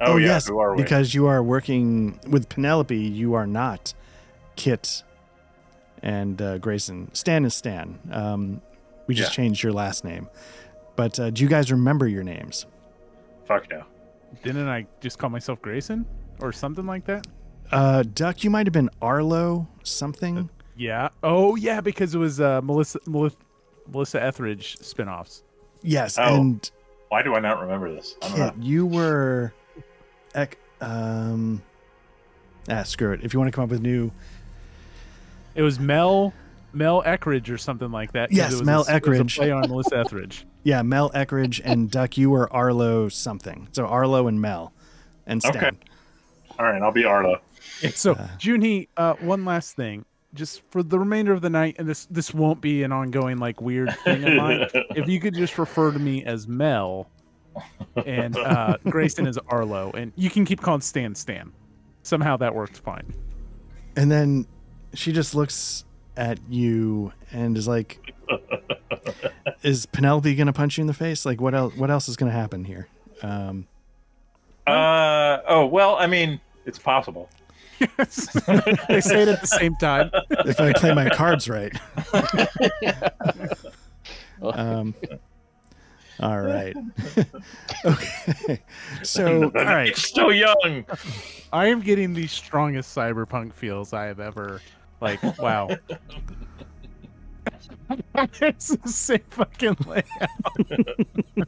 [0.00, 0.26] oh, yeah.
[0.26, 0.82] yes, who are we?
[0.82, 2.96] because you are working with Penelope.
[2.96, 3.94] You are not
[4.56, 5.02] Kit
[6.02, 7.10] and uh, Grayson.
[7.14, 7.98] Stan is Stan.
[8.10, 8.60] Um,
[9.06, 9.36] we just Yeah.
[9.36, 10.28] changed your last name.
[10.96, 12.66] But uh, do you guys remember your names?
[13.46, 13.84] Fuck no.
[14.42, 16.06] Didn't I just call myself Grayson
[16.40, 17.26] or something like that?
[17.72, 20.48] Uh, Duck, you might have been Arlo something.
[20.76, 21.08] Yeah.
[21.22, 23.36] Oh, yeah, because it was uh, Melissa Melissa,
[23.92, 25.42] Melissa Etheridge spinoffs.
[25.82, 26.22] Yes, Oh.
[26.22, 26.70] and
[27.08, 28.14] Why do I not remember this?
[28.22, 28.64] I don't know.
[28.64, 29.52] You were.
[30.34, 31.62] Ec- um,
[32.68, 33.20] ah, screw it.
[33.22, 34.10] If you want to come up with new,
[35.54, 36.32] It was Mel
[36.72, 38.32] Mel Eckridge or something like that.
[38.32, 39.36] Yes, it was Mel a, it was a Eckridge.
[39.36, 40.44] play on Melissa Etheridge.
[40.64, 43.68] yeah, Mel Eckridge and Duck, you were Arlo something.
[43.72, 44.72] So Arlo and Mel,
[45.26, 45.56] and Stan.
[45.56, 45.70] Okay.
[46.58, 47.40] All right, I'll be Arlo.
[47.94, 48.28] So, Uh.
[48.38, 52.32] Junhee, uh, one last thing, just for the remainder of the night, and this this
[52.34, 54.66] won't be an ongoing like weird thing of mine.
[54.96, 57.08] if you could just refer to me as Mel,
[58.04, 61.52] and uh, Grayson as Arlo, and you can keep calling Stan Stan.
[62.02, 63.14] Somehow that worked fine.
[63.96, 64.46] And then
[64.92, 65.84] she just looks
[66.16, 67.98] at you and is like,
[69.62, 71.24] "Is Penelope gonna punch you in the face?
[71.24, 71.74] Like, what else?
[71.76, 72.88] What else is gonna happen here?"
[73.22, 73.66] Um,
[74.66, 77.28] Uh oh well, I mean, it's possible.
[78.88, 80.10] they say it at the same time.
[80.30, 81.74] if I play my cards right.
[84.42, 84.94] um,
[86.20, 86.76] all right.
[87.84, 88.62] okay.
[89.02, 89.88] So, all right.
[89.88, 90.84] It's still young.
[91.52, 94.60] I am getting the strongest cyberpunk feels I have ever.
[95.00, 95.68] Like, wow.
[98.14, 101.46] it's the same fucking layout.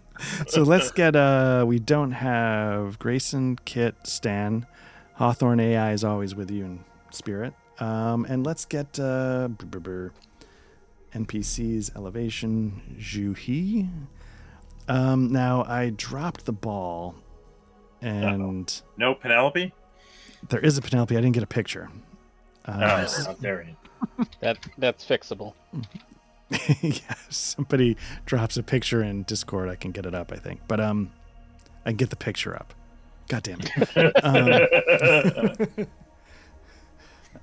[0.49, 1.17] So let's get.
[1.17, 4.67] Uh, we don't have Grayson, Kit, Stan,
[5.17, 7.55] Hawthorne AI is always with you in spirit.
[7.79, 9.49] Um, and let's get uh,
[11.15, 13.89] NPCs elevation Juhi.
[14.89, 17.15] Um, now I dropped the ball,
[18.01, 19.73] and No Penelope.
[20.49, 21.17] there is a Penelope.
[21.17, 21.89] I didn't get a picture.
[22.67, 24.27] Um, Oh, how dare you.
[24.41, 25.55] That that's fixable.
[26.83, 30.31] yeah, somebody drops a picture in Discord, I can get it up.
[30.33, 31.11] I think, but um,
[31.85, 32.75] I can get the picture up.
[33.29, 35.75] God damn it.
[35.79, 35.87] um,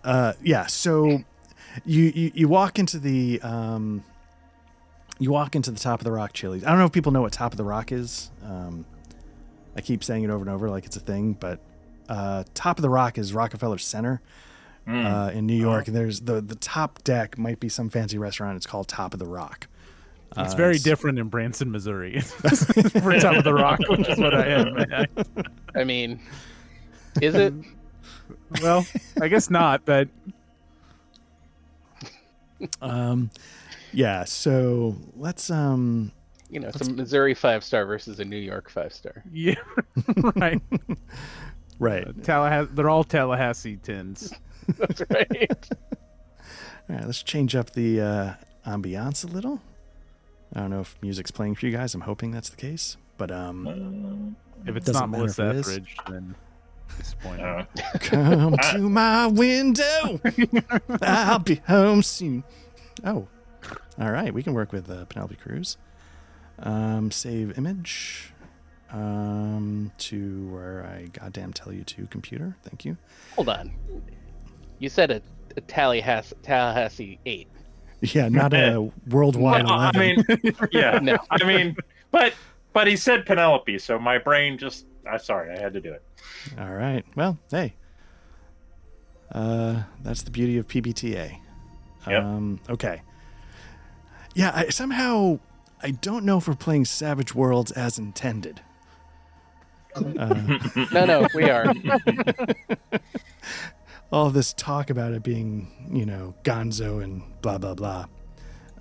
[0.04, 0.66] uh, yeah.
[0.68, 1.24] So
[1.86, 4.04] you, you you walk into the um,
[5.20, 6.64] you walk into the top of the rock Chili's.
[6.64, 8.32] I don't know if people know what top of the rock is.
[8.44, 8.86] Um,
[9.76, 11.60] I keep saying it over and over like it's a thing, but
[12.10, 14.22] uh, top of the rock is Rockefeller Center
[14.86, 15.06] Hmm.
[15.06, 15.88] uh, in New York.
[15.88, 18.58] And there's the the top deck might be some fancy restaurant.
[18.58, 19.68] It's called Top of the Rock.
[20.38, 22.20] It's Uh, very s- different in Branson, Missouri.
[23.02, 24.78] For top of the rock, which is what I am.
[24.78, 25.08] I-
[25.80, 26.20] I mean,
[27.22, 27.54] is it?
[28.62, 28.86] well,
[29.22, 30.08] I guess not, but
[32.82, 33.30] Um,
[33.92, 34.24] yeah.
[34.24, 36.12] So let's um.
[36.50, 39.24] You know, some Missouri five star versus a New York five star.
[39.32, 39.56] yeah,
[40.36, 40.62] right.
[41.80, 42.24] Right.
[42.24, 44.32] Tallahassee, they're all Tallahassee tins.
[44.78, 45.68] That's right.
[46.90, 47.06] All right.
[47.06, 48.34] Let's change up the uh,
[48.68, 49.60] ambiance a little.
[50.56, 51.94] I don't know if music's playing for you guys.
[51.96, 52.98] I'm hoping that's the case.
[53.18, 54.36] But um,
[54.66, 55.68] If it's Doesn't not matter if Melissa it is.
[55.70, 56.36] Etheridge, then
[56.98, 57.46] disappointing.
[57.46, 57.66] Uh,
[58.00, 60.20] come to my window.
[61.02, 62.44] I'll be home soon.
[63.04, 63.28] Oh,
[64.00, 64.34] all right.
[64.34, 65.78] We can work with uh, Penelope Cruz.
[66.60, 68.30] Um, save image.
[68.92, 72.56] Um, to where I goddamn tell you to computer.
[72.62, 72.96] Thank you.
[73.36, 73.72] Hold on.
[74.78, 75.20] You said a,
[75.58, 77.48] a Tallahassee, Tallahassee eight.
[78.14, 80.26] Yeah, not a worldwide well, I mean,
[80.72, 81.00] yeah.
[81.00, 81.18] No.
[81.32, 81.78] I mean,
[82.12, 82.34] but
[82.74, 84.86] but he said Penelope, so my brain just.
[85.10, 86.04] I'm sorry, I had to do it.
[86.60, 87.06] All right.
[87.16, 87.76] Well, hey.
[89.32, 91.38] Uh, that's the beauty of PBTA.
[92.08, 92.24] Yep.
[92.24, 93.02] Um, okay.
[94.36, 95.40] Yeah, I, somehow
[95.82, 98.62] I don't know if we're playing Savage Worlds as intended.
[99.96, 100.58] Uh,
[100.92, 101.74] No, no, we are.
[104.14, 108.06] All this talk about it being, you know, gonzo and blah blah blah.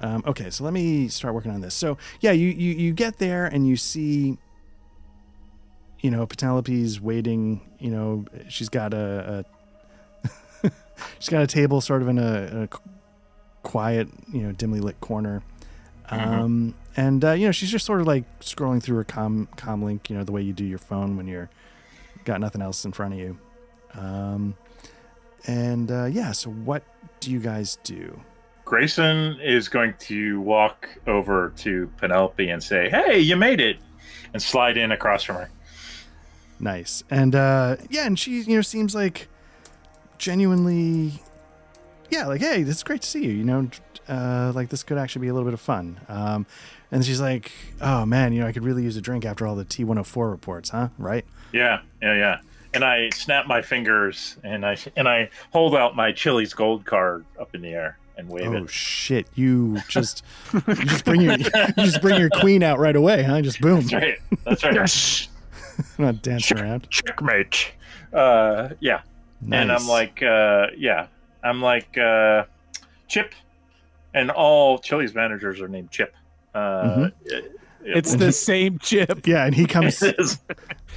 [0.03, 1.75] Um, okay, so let me start working on this.
[1.75, 4.37] So yeah, you you you get there and you see,
[6.01, 7.62] you know, Penelope's waiting.
[7.79, 9.47] You know, she's got a,
[10.62, 10.71] a
[11.18, 12.68] she's got a table sort of in a, in a
[13.62, 15.42] quiet, you know, dimly lit corner.
[16.11, 19.83] Um, and uh, you know, she's just sort of like scrolling through her com com
[19.83, 20.11] link.
[20.11, 21.49] You know, the way you do your phone when you're
[22.27, 23.38] got nothing else in front of you.
[23.95, 24.57] Um,
[25.46, 26.83] and uh, yeah, so what
[27.20, 28.20] do you guys do?
[28.64, 33.78] Grayson is going to walk over to Penelope and say, "Hey, you made it,"
[34.33, 35.50] and slide in across from her.
[36.59, 37.02] Nice.
[37.11, 39.28] And uh, yeah, and she you know seems like
[40.18, 41.20] genuinely,
[42.11, 43.33] yeah, like hey, this is great to see you.
[43.33, 43.68] You know,
[44.09, 46.00] uh, like this could actually be a little bit of fun.
[46.09, 46.46] Um,
[46.90, 47.50] and she's like,
[47.81, 50.70] oh man, you know, I could really use a drink after all the T104 reports,
[50.70, 50.88] huh?
[50.98, 51.24] Right?
[51.52, 52.40] Yeah, yeah, yeah.
[52.74, 57.24] And I snap my fingers and I and I hold out my Chili's gold card
[57.38, 58.62] up in the air and wave Oh it.
[58.62, 59.26] Oh shit!
[59.35, 60.22] You just
[60.66, 63.42] you just bring your you just bring your queen out right away, huh?
[63.42, 64.18] Just boom, That's right.
[64.44, 64.74] That's right.
[64.74, 65.28] Yes.
[65.98, 66.88] not dancing around.
[66.90, 67.72] Checkmate.
[68.12, 69.00] Uh, yeah.
[69.50, 71.08] And I'm like, uh, yeah,
[71.42, 72.44] I'm like uh,
[73.08, 73.35] Chip,
[74.14, 76.14] and all Chili's managers are named Chip.
[76.54, 77.12] Uh, Mhm.
[77.24, 77.52] it-
[77.85, 79.26] It's it- the same chip.
[79.26, 80.00] yeah, and he comes.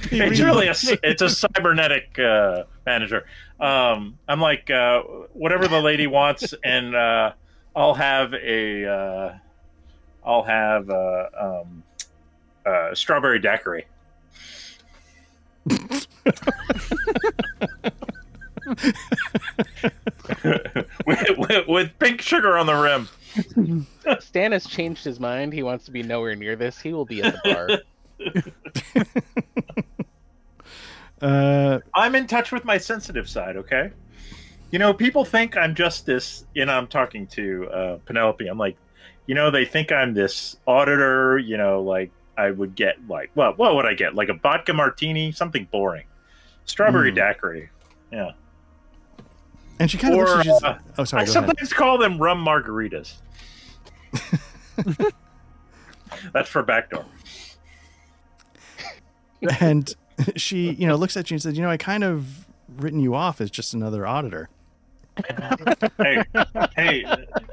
[0.12, 0.42] it is.
[0.42, 3.24] Really a it's a cybernetic uh, manager.
[3.60, 7.32] Um, I'm like uh, whatever the lady wants, and uh,
[7.74, 9.38] I'll have a uh,
[10.24, 11.82] I'll have uh, um,
[12.64, 13.86] uh, strawberry daiquiri.
[21.06, 23.08] with, with, with pink sugar on the rim.
[24.20, 25.52] Stan has changed his mind.
[25.52, 26.80] He wants to be nowhere near this.
[26.80, 27.68] He will be at the bar.
[31.22, 33.90] Uh, I'm in touch with my sensitive side, okay?
[34.70, 38.46] You know, people think I'm just this, you know, I'm talking to uh, Penelope.
[38.46, 38.76] I'm like,
[39.26, 43.54] you know, they think I'm this auditor, you know, like I would get like, well,
[43.56, 44.14] what would I get?
[44.14, 46.04] Like a vodka martini, something boring.
[46.66, 47.16] Strawberry Mm.
[47.16, 47.70] daiquiri.
[48.12, 48.32] Yeah.
[49.80, 50.46] and she kind of looks.
[50.48, 51.22] at uh, oh, sorry.
[51.22, 51.46] I Go ahead.
[51.46, 53.14] sometimes call them rum margaritas.
[56.34, 57.06] That's for backdoor.
[59.60, 59.94] And
[60.36, 62.46] she you know looks at you and says you know i kind of
[62.76, 64.48] written you off as just another auditor
[65.98, 66.22] hey,
[66.76, 67.04] hey,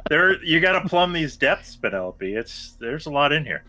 [0.09, 2.35] there you got to plumb these depths, Penelope.
[2.35, 3.63] It's there's a lot in here.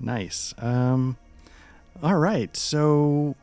[0.00, 1.16] nice um
[2.02, 3.36] all right so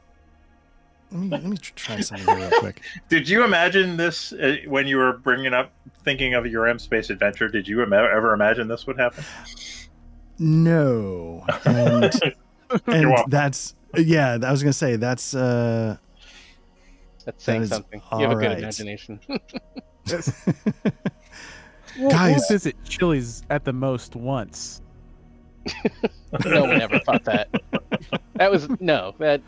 [1.11, 4.87] let me let me try something here real quick Did you imagine this uh, when
[4.87, 5.71] you were bringing up
[6.03, 7.47] thinking of your M space adventure?
[7.47, 9.23] Did you ima- ever imagine this would happen?
[10.39, 12.11] no and
[12.87, 13.29] and welcome.
[13.29, 15.95] that's yeah i was gonna say that's uh
[17.25, 18.01] That's saying is something.
[18.11, 18.59] You have a good alright.
[18.59, 19.19] imagination.
[21.99, 22.37] We'll, Guys.
[22.37, 24.81] we'll visit Chili's at the most once.
[26.43, 27.49] no one ever thought that.
[28.35, 29.13] That was no.
[29.19, 29.41] That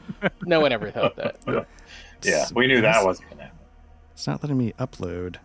[0.44, 1.38] no one ever thought that.
[2.22, 3.60] Yeah, we knew that wasn't going to happen.
[4.14, 5.38] it's not letting me upload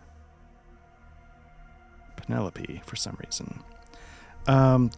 [2.17, 3.63] penelope for some reason
[4.47, 4.91] um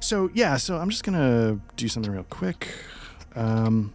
[0.00, 2.68] so yeah so i'm just gonna do something real quick.
[3.34, 3.92] Um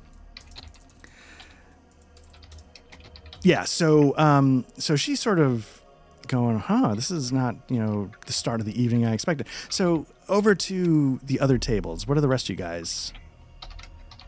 [3.41, 5.81] yeah so um so she's sort of
[6.27, 9.47] going huh this is not you know the start of the evening i expected.
[9.69, 12.07] So over to the other tables.
[12.07, 13.13] What are the rest of you guys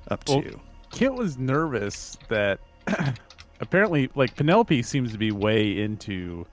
[0.10, 0.36] up to?
[0.36, 2.60] Well, Kit was nervous that
[3.60, 6.45] apparently, like Penelope seems to be way into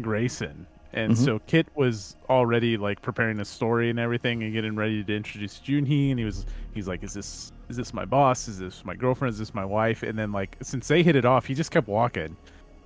[0.00, 1.16] Grayson, and Mhm.
[1.24, 5.58] so Kit was already like preparing a story and everything, and getting ready to introduce
[5.60, 8.48] Junhee, and he was he's like, "Is this is this my boss?
[8.48, 9.32] Is this my girlfriend?
[9.32, 11.88] Is this my wife?" And then like since they hit it off, he just kept
[11.88, 12.36] walking.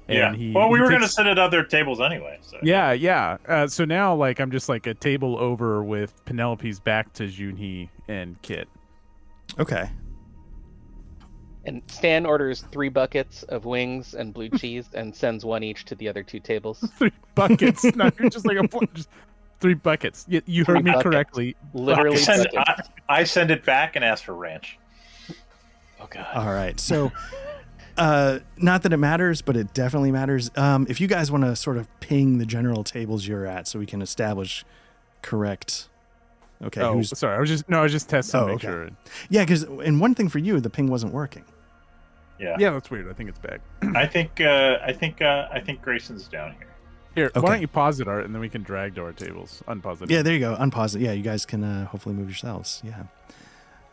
[0.08, 0.34] And yeah.
[0.34, 2.38] he, well, we he were going to sit at other tables anyway.
[2.40, 2.56] So.
[2.62, 3.36] Yeah, yeah.
[3.46, 7.90] Uh, so now, like, I'm just like a table over with Penelope's back to Junhee
[8.08, 8.68] and Kit.
[9.58, 9.90] okay
[11.68, 15.94] And Stan orders three buckets of wings and blue cheese and sends one each to
[15.94, 16.80] the other two tables.
[16.98, 17.84] three buckets.
[17.94, 19.08] Not just like a pl- just
[19.60, 20.24] three buckets.
[20.28, 21.02] You, you heard Three me buckets.
[21.04, 21.56] correctly.
[21.74, 22.88] Literally I send, buckets.
[23.08, 24.78] I, I send it back and ask for ranch.
[26.00, 26.26] Oh god.
[26.34, 26.78] All right.
[26.80, 27.12] So,
[27.96, 30.50] uh, not that it matters, but it definitely matters.
[30.56, 33.78] Um, if you guys want to sort of ping the general tables you're at, so
[33.78, 34.64] we can establish
[35.22, 35.88] correct.
[36.62, 36.80] Okay.
[36.80, 37.16] oh, Who's?
[37.18, 37.36] sorry.
[37.36, 37.80] I was just no.
[37.80, 38.66] I was just testing Oh, to make okay.
[38.68, 38.88] sure.
[39.28, 41.44] Yeah, because and one thing for you, the ping wasn't working.
[42.38, 42.56] Yeah.
[42.58, 43.08] Yeah, that's weird.
[43.08, 43.60] I think it's back.
[43.96, 46.68] I think uh, I think uh, I think Grayson's down here.
[47.14, 47.40] Here, Okay.
[47.40, 49.62] why don't you pause it, Art, and then we can drag to our tables.
[49.66, 50.10] Unpause it.
[50.10, 50.54] Yeah, there you go.
[50.56, 51.00] Unpause it.
[51.00, 52.80] Yeah, you guys can uh, hopefully move yourselves.
[52.84, 53.04] Yeah.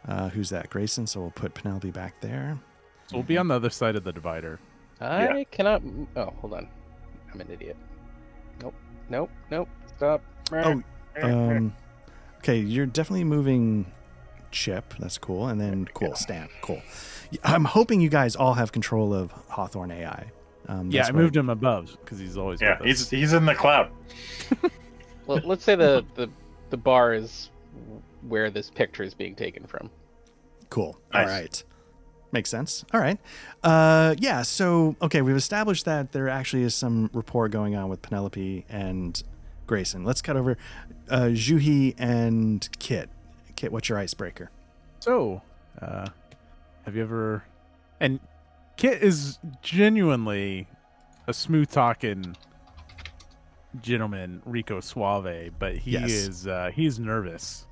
[0.08, 0.70] Uh, who's that?
[0.70, 1.08] Grayson.
[1.08, 2.60] So we'll put Penelope back there.
[3.08, 4.60] So we'll be on the other side of the divider.
[5.02, 5.82] I cannot.
[6.16, 6.68] Oh, hold on.
[7.34, 7.78] I'm an idiot.
[8.62, 8.76] Nope.
[9.10, 9.30] Nope.
[9.50, 9.70] Nope.
[9.98, 10.22] Stop.
[10.52, 10.84] Oh,
[11.22, 11.74] um,
[12.40, 13.92] okay, you're definitely moving
[14.52, 14.94] Chip.
[15.00, 15.48] That's cool.
[15.48, 16.50] And then cool, Stan.
[16.62, 16.82] Cool.
[17.44, 20.26] I'm hoping you guys all have control of Hawthorne AI.
[20.68, 22.86] Um, Yeah, I what- moved him above because he's always Yeah, with us.
[22.86, 23.90] he's he's in the cloud.
[25.28, 26.30] Well, let's say the, the
[26.70, 27.50] the bar is
[28.28, 29.90] where this picture is being taken from.
[30.70, 31.00] Cool.
[31.14, 31.28] Nice.
[31.28, 31.64] All right.
[32.32, 32.86] Makes sense.
[32.94, 33.18] All right.
[33.64, 34.44] Uh, yeah.
[34.44, 39.24] So, okay, we've established that there actually is some rapport going on with Penelope and
[39.66, 40.04] Grayson.
[40.04, 40.58] Let's cut over
[41.10, 43.10] uh, Juhi and Kit.
[43.56, 44.52] Kit, what's your icebreaker?
[45.00, 45.42] So,
[45.82, 46.10] uh,
[46.86, 47.44] have you ever?
[48.00, 48.20] And
[48.78, 50.68] Kit is genuinely
[51.28, 52.36] a smooth talking
[53.82, 56.10] gentleman, Rico Suave, but he Yes.
[56.12, 57.66] is uh, he's nervous.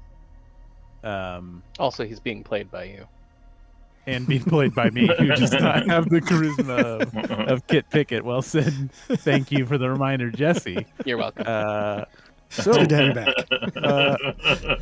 [1.04, 3.08] Um, Also, he's being played by you.
[4.06, 8.24] and being played by me, who does not have the charisma of, of Kit Pickett.
[8.26, 8.92] Well said.
[9.08, 10.86] Thank you for the reminder, Jesse.
[11.06, 11.46] You're welcome.
[11.48, 12.04] Uh,
[12.50, 13.28] so, Good to have you back.
[13.78, 14.18] uh,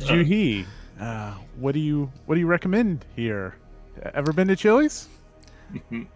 [0.00, 0.66] Juhi,
[1.00, 3.56] uh, what do you what do you recommend here?
[4.14, 5.08] Ever been to Chili's?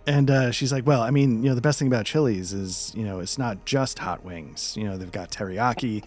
[0.07, 2.93] And uh, she's like, well, I mean, you know, the best thing about Chili's is,
[2.95, 4.77] you know, it's not just hot wings.
[4.77, 6.03] You know, they've got teriyaki.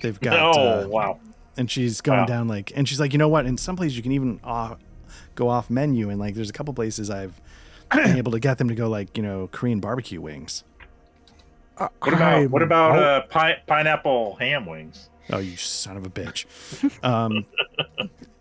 [0.00, 0.56] They've got.
[0.56, 1.18] oh uh, wow.
[1.56, 2.26] and she's going Wow.
[2.26, 4.78] down like and she's like you know what in some places you can even off,
[5.34, 7.40] go off menu and like there's a couple places i've
[7.92, 10.64] been able to get them to go like you know korean barbecue wings
[11.78, 15.08] Uh, What about what about uh, pi- pineapple ham wings?
[15.32, 16.44] oh you son of a bitch
[17.04, 17.44] um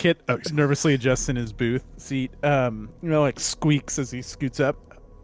[0.00, 2.32] Kit Oh, nervously adjusts in his booth seat.
[2.42, 4.76] Um, you know, like squeaks as he scoots up.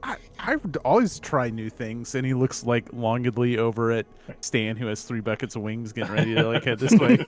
[0.03, 4.07] I, I would always try new things, and he looks like longedly over at
[4.43, 7.25] Stan, who has three buckets of wings, getting ready to like head this way.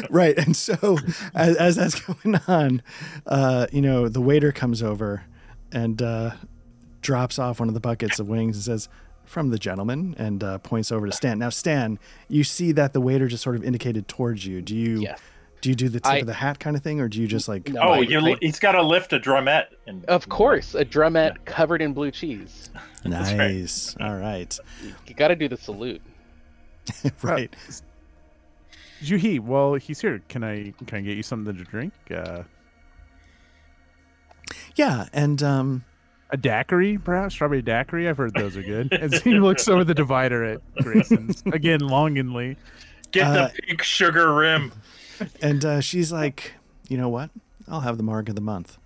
[0.10, 0.98] right and so
[1.34, 2.82] as, as that's going on
[3.26, 5.24] uh you know the waiter comes over
[5.72, 6.32] and uh
[7.00, 8.88] drops off one of the buckets of wings and says
[9.24, 13.00] from the gentleman and uh, points over to stan now stan you see that the
[13.00, 15.20] waiter just sort of indicated towards you do you Yes.
[15.60, 17.26] Do you do the tip I- of the hat kind of thing or do you
[17.26, 19.66] just like No, oh, I- you, I- he's got to lift a drumette.
[19.86, 22.70] And, Of course, a drumette covered in blue cheese.
[23.04, 23.52] That's right.
[23.54, 23.96] Nice.
[24.00, 24.56] All right.
[24.82, 26.02] You, you got to do the salute.
[27.22, 27.54] right.
[29.02, 30.20] Juhi, well, he's here.
[30.28, 31.92] Can I can I get you something to drink?
[32.12, 32.42] Uh,
[34.74, 35.84] Yeah, and um
[36.30, 38.08] a daiquiri, perhaps strawberry daiquiri.
[38.08, 38.92] I've heard those are good.
[38.92, 42.56] As he looks over the divider at Grayson's again, longingly.
[43.12, 44.72] Get Uh, the pink sugar rim.
[45.42, 46.52] And uh she's like,
[46.88, 47.30] "You know what?
[47.66, 48.78] I'll have the marg of the month."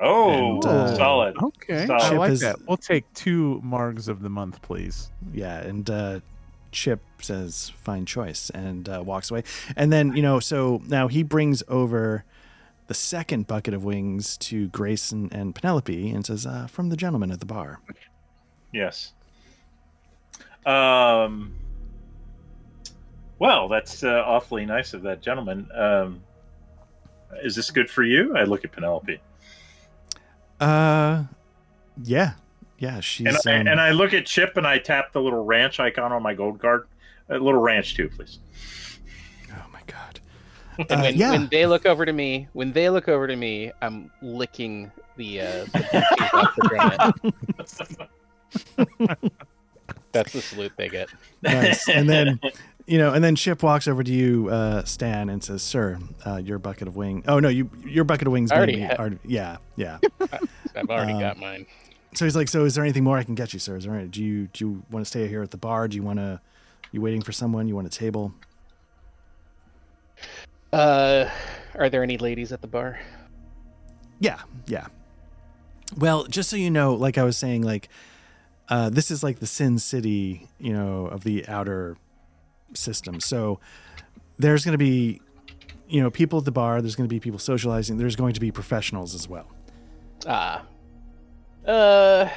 [0.00, 1.36] Oh, and, uh, solid.
[1.42, 2.02] Okay, Solid.
[2.02, 2.56] I Chip like is- that.
[2.68, 5.10] We'll take two margs of the month, please.
[5.32, 6.20] Yeah, and uh
[6.70, 9.42] Chip says, "Fine choice," and uh, walks away.
[9.76, 12.24] And then you know, so now he brings over
[12.88, 17.30] the second bucket of wings to Grayson and Penelope and says, uh, "From the gentleman
[17.32, 17.80] at the bar."
[18.72, 19.12] Yes.
[20.66, 21.54] Um.
[23.38, 25.68] Well, that's uh, awfully nice of that gentleman.
[25.74, 26.22] Um,
[27.42, 28.36] is this good for you?
[28.36, 29.20] I look at Penelope,
[30.60, 31.24] Uh,
[32.02, 32.32] yeah,
[32.78, 33.00] yeah.
[33.00, 35.78] She's and I, um, and I look at Chip, and I tap the little ranch
[35.78, 36.88] icon on my gold card.
[37.28, 38.38] A little ranch too, please.
[39.52, 40.20] oh my god.
[40.78, 41.30] And Uh, when, yeah.
[41.32, 45.40] when they look over to me, when they look over to me, I'm licking the,
[45.42, 46.56] uh, the off
[47.76, 48.08] the.
[50.12, 51.08] That's the salute they get.
[51.42, 51.88] nice.
[51.88, 52.40] And then,
[52.88, 56.36] you know, and then Chip walks over to you, uh, Stan, and says, "Sir, uh,
[56.36, 57.22] your bucket of wing.
[57.28, 58.50] Oh no, you your bucket of wings.
[58.50, 59.98] Already maybe had- already- yeah, yeah.
[60.74, 61.66] I've already Um, got mine.
[62.14, 63.76] so he's like, so is there anything more I can get you, sir?
[63.76, 64.06] Is there?
[64.06, 65.86] Do you do you want to stay here at the bar?
[65.88, 66.40] Do you want to?
[66.90, 67.68] You waiting for someone?
[67.68, 68.32] You want a table?
[70.72, 71.28] Uh,
[71.74, 72.98] are there any ladies at the bar?
[74.20, 74.86] Yeah, yeah.
[75.96, 77.88] Well, just so you know, like I was saying, like
[78.68, 81.96] uh, this is like the Sin City, you know, of the outer
[82.78, 83.20] system.
[83.20, 83.60] So
[84.38, 85.20] there's going to be,
[85.88, 86.80] you know, people at the bar.
[86.80, 87.98] There's going to be people socializing.
[87.98, 89.46] There's going to be professionals as well.
[90.26, 90.64] Ah.
[91.66, 92.28] Uh.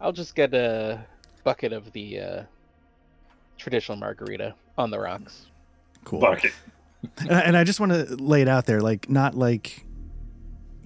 [0.00, 1.04] I'll just get a
[1.44, 2.42] bucket of the uh,
[3.56, 5.46] traditional margarita on the rocks.
[6.04, 6.20] Cool.
[6.20, 6.52] Bucket.
[7.18, 9.84] And I, and I just want to lay it out there, like not like,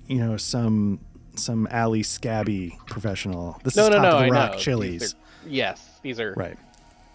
[0.06, 1.00] you know, some
[1.34, 3.60] some alley scabby professional.
[3.62, 4.10] This No, is no, top no.
[4.10, 4.58] of the I rock know.
[4.58, 6.58] Chili's, These are- yes, these are right?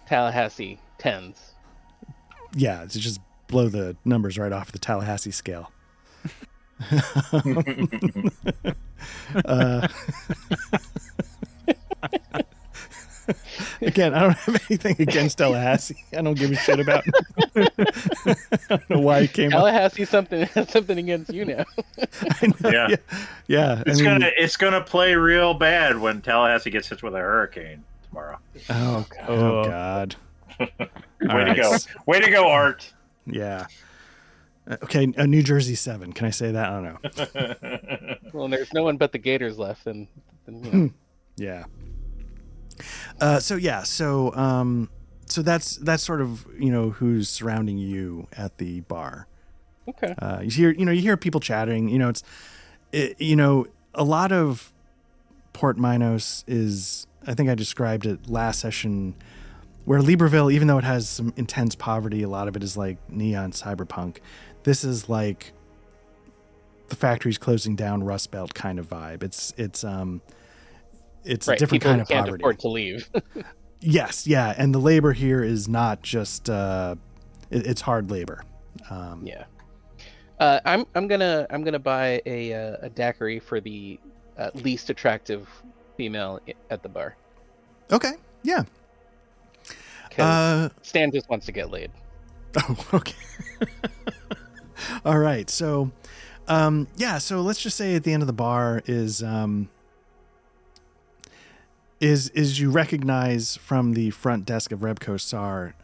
[0.06, 1.52] Tallahassee tens.
[2.54, 5.70] Yeah, to just blow the numbers right off the Tallahassee scale.
[9.44, 9.86] uh,
[13.80, 15.96] Again, I don't have anything against Tallahassee.
[16.16, 17.04] I don't give a shit about.
[17.56, 17.68] I
[18.68, 19.52] don't know why it came up.
[19.60, 21.64] Tallahassee something something against you now.
[22.42, 22.88] I know, Yeah.
[22.90, 22.96] yeah,
[23.46, 23.82] yeah.
[23.86, 27.18] It's I mean, gonna it's gonna play real bad when Tallahassee gets hit with a
[27.18, 27.84] hurricane
[28.14, 28.38] tomorrow.
[28.70, 29.28] Oh, God.
[29.28, 30.16] oh God.
[30.60, 30.68] Way
[31.28, 31.76] All to go!
[32.06, 32.92] Way to go, Art.
[33.26, 33.66] Yeah.
[34.70, 36.12] Uh, Okay, a New Jersey seven.
[36.14, 36.70] Can I say that?
[36.70, 38.16] I don't know.
[38.32, 40.06] well, there's no one but the Gators left, and,
[40.46, 40.90] and you know,
[41.36, 41.64] Yeah.
[43.20, 44.88] Uh, so yeah, so um,
[45.26, 49.26] so that's that's sort of you know who's surrounding you at the bar.
[49.88, 50.14] okay.
[50.18, 51.88] Uh, you hear you know you hear people chatting.
[51.88, 52.22] You know it's
[52.92, 54.72] it, you know a lot of
[55.52, 59.14] Port Minos is I think I described it last session
[59.84, 62.98] where Libreville, even though it has some intense poverty, a lot of it is like
[63.10, 64.18] neon cyberpunk.
[64.62, 65.52] This is like
[66.88, 69.22] the factory's closing down, Rust Belt kind of vibe.
[69.22, 70.20] It's it's um
[71.24, 71.56] it's right.
[71.56, 72.42] a different People kind of can't poverty.
[72.42, 73.10] afford to leave.
[73.86, 76.94] Yes, yeah, and the labor here is not just uh,
[77.50, 78.42] it, it's hard labor.
[78.88, 79.44] Um, yeah.
[80.40, 84.00] Uh, I'm I'm gonna I'm gonna buy a uh, a daiquiri for the
[84.38, 85.50] uh, least attractive
[85.96, 86.40] female
[86.70, 87.16] at the bar.
[87.92, 88.64] Okay, Yeah.
[90.16, 91.90] Uh, Stan just wants to get laid.
[92.56, 93.16] oh, okay.
[95.04, 95.90] All right, so
[96.46, 99.68] um, yeah, so let's just say at the end of the bar is um,
[102.00, 105.74] is is you recognize from the front desk of Rebco Sar.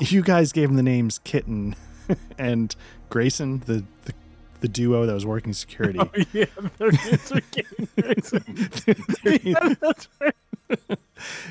[0.00, 1.74] You guys gave him the names Kitten
[2.38, 2.74] and
[3.08, 4.12] Grayson, the, the
[4.60, 5.98] the duo that was working security.
[6.06, 6.44] Oh, yeah,
[6.78, 9.40] their names are getting crazy.
[9.50, 10.34] yeah, that's right.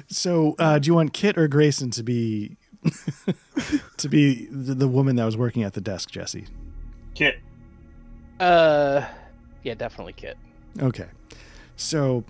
[0.08, 2.58] So, uh, do you want Kit or Grayson to be
[3.98, 6.46] to be the, the woman that was working at the desk, Jesse?
[7.14, 7.40] Kit.
[8.40, 9.06] Uh,
[9.64, 10.38] yeah, definitely Kit.
[10.82, 11.08] Okay.
[11.78, 12.24] So,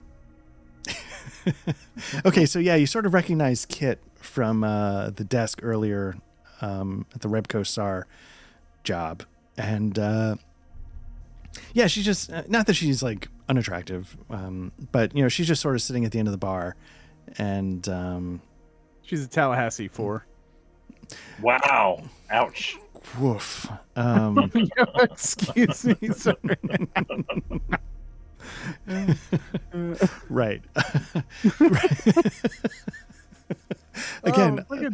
[2.26, 6.16] okay, so yeah, you sort of recognize Kit from uh, the desk earlier
[6.62, 8.08] um, at the Rebco SAR
[8.84, 9.24] job,
[9.58, 10.36] and uh,
[11.74, 15.62] yeah, she's just uh, not that she's like unattractive, um, but you know, she's just
[15.62, 16.76] sort of sitting at the end of the bar,
[17.38, 18.42] and um,
[19.06, 20.26] She's a Tallahassee four.
[21.42, 22.04] Wow.
[22.32, 22.78] Ouch.
[23.20, 23.70] woof.
[23.96, 24.52] Um,
[25.00, 25.96] Excuse me.
[26.14, 26.38] Sorry.
[30.30, 30.62] right.
[34.24, 34.94] Again, oh, look at.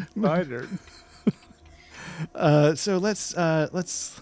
[2.36, 4.20] Uh, so let's uh, let's.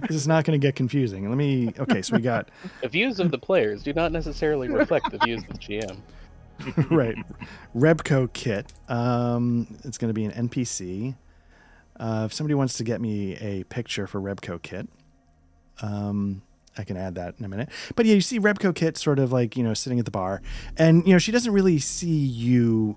[0.00, 1.28] This is not going to get confusing.
[1.28, 1.72] Let me.
[1.78, 2.50] Okay, so we got
[2.82, 6.00] The views of the players do not necessarily reflect the views of the GM.
[6.90, 7.16] right,
[7.74, 8.72] Rebco kit.
[8.88, 11.16] Um, it's going to be an NPC.
[11.98, 14.88] Uh, if somebody wants to get me a picture for Rebco kit,
[15.82, 16.42] um,
[16.76, 17.70] I can add that in a minute.
[17.96, 20.42] But yeah, you see Rebco kit sort of like you know sitting at the bar,
[20.76, 22.96] and you know she doesn't really see you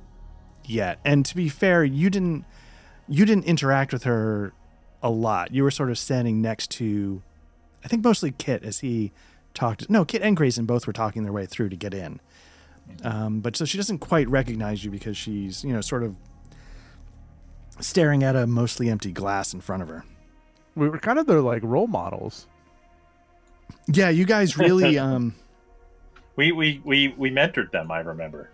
[0.66, 1.00] yet.
[1.04, 2.46] And to be fair, you didn't
[3.08, 4.54] you didn't interact with her
[5.04, 5.54] a lot.
[5.54, 7.22] You were sort of standing next to,
[7.84, 9.12] I think mostly Kit as he
[9.54, 9.90] talked.
[9.90, 12.20] No, Kit and Grayson both were talking their way through to get in.
[13.04, 16.16] Um, but so she doesn't quite recognize you because she's you know sort of
[17.80, 20.04] staring at a mostly empty glass in front of her.
[20.76, 22.48] We were kind of their like role models.
[23.88, 24.98] Yeah, you guys really.
[25.00, 25.34] um
[26.36, 27.92] We we we we mentored them.
[27.92, 28.50] I remember.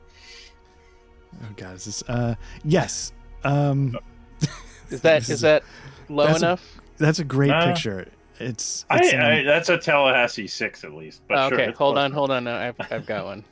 [1.43, 2.03] Oh god, is this?
[2.07, 3.11] Uh, yes.
[3.43, 3.97] Um,
[4.89, 5.63] Is that is, is is- that
[6.09, 6.81] low that's a- enough?
[6.97, 8.07] that's a great Uh, picture.
[8.39, 8.85] It's.
[8.89, 11.21] I, it's, um, I that's a Tallahassee six at least.
[11.27, 12.03] But Oh, sure, okay, it's hold close.
[12.05, 12.43] on, hold on.
[12.43, 13.43] No, I've I've got one.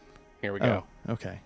[0.41, 0.83] Here we go.
[1.09, 1.39] Oh, okay.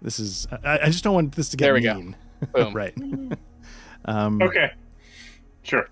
[0.00, 0.46] this is.
[0.64, 2.14] I, I just don't want this to get There we go.
[2.52, 2.72] Boom.
[2.74, 2.94] right.
[4.06, 4.72] um, Okay.
[5.62, 5.88] Sure.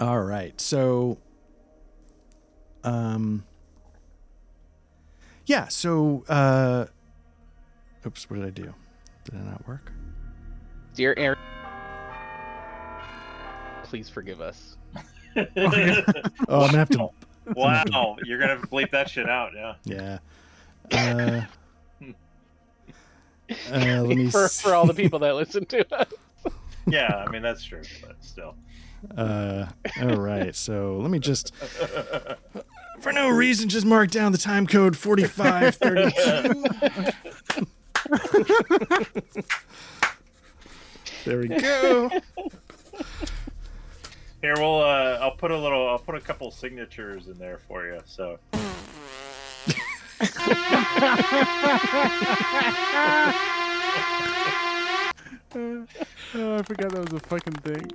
[0.00, 0.60] All right.
[0.60, 1.18] So,
[2.84, 3.44] um,
[5.46, 5.66] yeah.
[5.68, 6.86] So, uh,
[8.06, 8.30] oops.
[8.30, 8.72] What did I do?
[9.24, 9.90] Did it not work?
[10.94, 11.38] Dear Aaron,
[13.84, 14.76] please forgive us.
[15.36, 17.08] Oh, I'm gonna have to.
[17.56, 19.74] wow, you're gonna bleep that shit out, yeah.
[20.92, 21.46] Yeah.
[22.00, 22.10] Uh,
[23.72, 24.30] uh, let me.
[24.30, 26.06] for, s- for all the people that listen to us.
[26.86, 28.54] Yeah, I mean that's true, but still.
[29.16, 29.66] Uh,
[30.00, 30.54] all right.
[30.54, 31.52] So let me just,
[33.00, 36.64] for no reason, just mark down the time code forty-five thirty-two.
[41.24, 42.10] There we go.
[44.40, 47.86] Here we'll uh I'll put a little I'll put a couple signatures in there for
[47.86, 47.98] you.
[48.04, 48.38] So
[55.56, 57.90] oh, I forgot that was a fucking thing.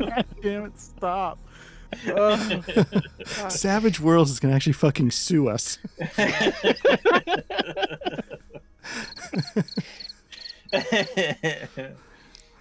[0.00, 0.78] God damn it!
[0.80, 1.38] Stop.
[2.12, 2.64] Ugh.
[3.48, 5.78] Savage Worlds is gonna actually fucking sue us.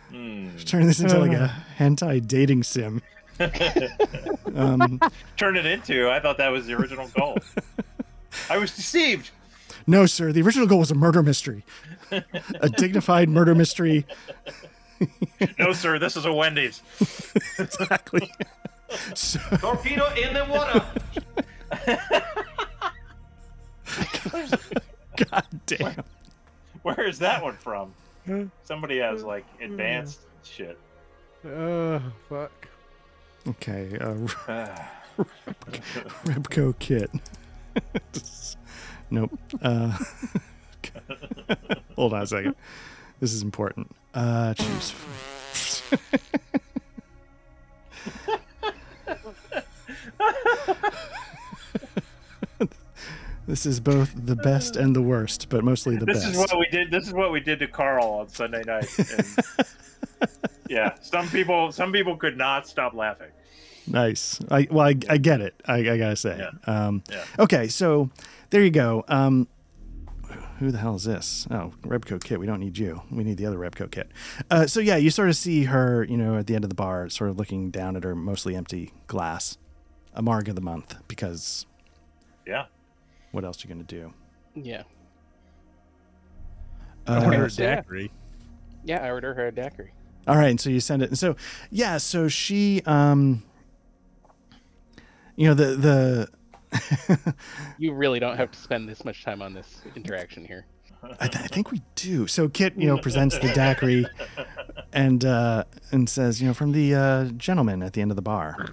[0.10, 0.56] Hmm.
[0.66, 3.02] Turn this into like a hentai dating sim.
[4.56, 5.00] Um,
[5.36, 6.10] Turn it into.
[6.10, 7.38] I thought that was the original goal.
[8.50, 9.30] I was deceived.
[9.86, 10.32] no, sir.
[10.32, 11.64] The original goal was a murder mystery,
[12.12, 14.06] a dignified murder mystery.
[15.60, 16.00] No, sir.
[16.00, 16.82] This is a Wendy's.
[17.60, 18.34] Exactly.
[19.14, 20.84] So, Torpedo in the water.
[25.30, 26.04] God damn.
[26.88, 27.94] Where is that one from?
[28.64, 30.80] Somebody has like advanced shit.
[31.46, 32.66] Oh, fuck.
[33.46, 33.98] Okay.
[34.00, 34.16] Uh.
[36.24, 37.12] Repco kit.
[39.10, 39.38] nope.
[39.62, 39.98] Uh,
[41.98, 42.56] hold on a second.
[43.20, 43.94] This is important.
[44.14, 44.94] Uh, choose.
[53.48, 56.34] this is both the best and the worst, but mostly the this best.
[56.34, 56.92] is what we did.
[56.92, 58.88] This is what we did to Carl on Sunday night.
[58.98, 60.30] And
[60.70, 63.32] yeah, some people, some people could not stop laughing.
[63.88, 64.40] Nice.
[64.52, 65.62] I well, I, I get it.
[65.66, 66.38] I, I gotta say.
[66.38, 66.86] Yeah.
[66.88, 67.24] Um, Yeah.
[67.40, 68.10] Okay, so
[68.50, 69.06] there you go.
[69.08, 69.48] Um,
[70.60, 71.48] who the hell is this?
[71.52, 72.40] Oh, Repco Kit.
[72.40, 73.02] We don't need you.
[73.12, 74.12] We need the other Repco Kit.
[74.52, 76.76] Uh, so yeah, you sort of see her, you know, at the end of the
[76.76, 79.58] bar, sort of looking down at her mostly empty glass.
[80.14, 81.68] A marg of the month, because
[82.46, 82.66] Yeah.
[83.38, 84.12] What else you're gonna do?
[84.56, 84.82] Yeah.
[87.06, 87.76] I Uh, ordered a so yeah.
[87.76, 88.12] daiquiri.
[88.84, 89.92] Yeah, I ordered her a daiquiri.
[90.28, 91.10] all right, and so you send it.
[91.10, 91.36] And so
[91.70, 93.44] yeah, so she, um,
[95.36, 96.28] you know, the
[96.72, 97.36] the.
[97.78, 100.66] You really don't have to spend this much time on this interaction here.
[101.22, 102.26] I, th- I think we do.
[102.26, 104.08] So Kit, you know, presents the daiquiri
[104.92, 108.24] and uh, and says, you know, from the uh, gentleman at the end of the
[108.24, 108.70] bar,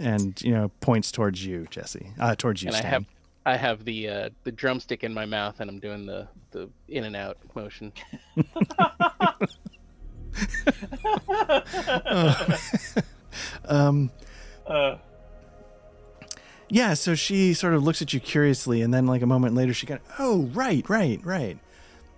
[0.00, 2.90] and you know, points towards you, Jesse, uh, towards you, and I Stan.
[2.92, 3.04] have
[3.46, 7.04] I have the uh, the drumstick in my mouth and I'm doing the, the in
[7.04, 7.92] and out motion.
[13.66, 14.10] Um,
[14.66, 14.98] Uh,
[16.68, 16.94] yeah.
[16.94, 19.86] So she sort of looks at you curiously, and then like a moment later, she
[19.86, 21.58] got, oh, right, right, right,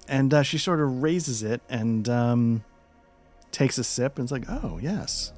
[0.09, 2.65] and uh, she sort of raises it and um,
[3.53, 5.33] takes a sip, and it's like, oh, yes.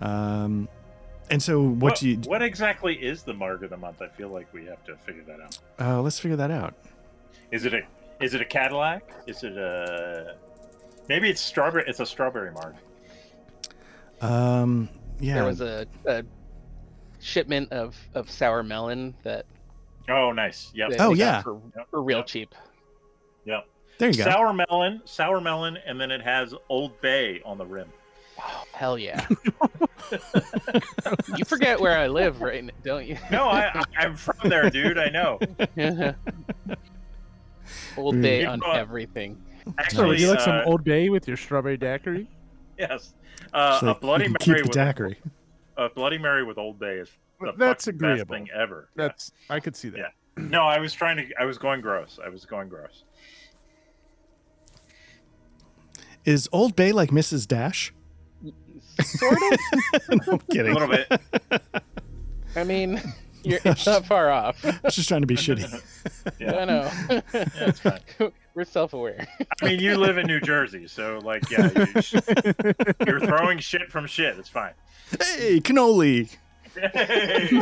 [0.00, 0.68] Um,
[1.30, 2.16] and so what, what, do you?
[2.26, 4.02] what exactly is the mark of the month?
[4.02, 5.58] I feel like we have to figure that out.
[5.80, 6.74] Uh, let's figure that out.
[7.50, 7.80] Is it a
[8.20, 9.10] is it a Cadillac?
[9.26, 10.36] Is it a
[11.08, 11.84] maybe it's strawberry?
[11.86, 12.74] It's a strawberry mark.
[14.20, 14.88] Um,
[15.20, 15.34] yeah.
[15.34, 16.24] There was a, a
[17.20, 19.46] shipment of, of sour melon that
[20.08, 20.70] Oh, nice.
[20.74, 20.90] Yep.
[20.90, 21.42] that Oh, they got yeah.
[21.42, 21.86] for, Yep.
[21.90, 22.26] for real Yep.
[22.26, 22.54] cheap.
[23.46, 23.66] Yep.
[23.98, 24.24] there you go.
[24.24, 27.88] Sour melon, sour melon, and then it has Old Bay on the rim.
[28.72, 29.26] Hell yeah!
[31.36, 32.58] you forget where I live, right?
[32.58, 33.16] n- Don't you?
[33.30, 34.98] No, I, I I'm from there, dude.
[34.98, 35.38] I know.
[37.96, 39.40] Old Bay You on bought- everything.
[39.78, 42.28] Actually, would you like some uh, Old Bay with your strawberry daiquiri?
[42.78, 43.14] yes,
[43.54, 45.18] uh, It's like, a Bloody Mary keep with the daiquiri.
[45.76, 48.24] a Bloody Mary with Old Bay is the That's fucking agreeable.
[48.24, 48.88] best thing ever.
[48.96, 49.02] Yeah.
[49.04, 49.98] That's I could see that.
[49.98, 50.08] Yeah.
[50.36, 51.26] No, I was trying to.
[51.40, 52.18] I was going gross.
[52.22, 53.04] I was going gross.
[56.24, 57.46] Is Old Bay like Mrs.
[57.46, 57.92] Dash?
[59.02, 59.58] Sort of.
[60.26, 60.72] no, I'm kidding.
[60.72, 61.20] A little bit.
[62.56, 63.00] I mean,
[63.42, 64.64] you're, it's not far off.
[64.64, 65.82] I was just trying to be shitty.
[66.38, 66.56] Yeah.
[66.56, 66.90] I know.
[67.10, 67.22] Yeah,
[67.68, 68.00] it's fine.
[68.54, 69.26] We're self-aware.
[69.60, 72.72] I mean, you live in New Jersey, so like, yeah, you,
[73.06, 74.38] you're throwing shit from shit.
[74.38, 74.74] It's fine.
[75.10, 76.34] Hey, cannoli.
[76.74, 77.60] Hey,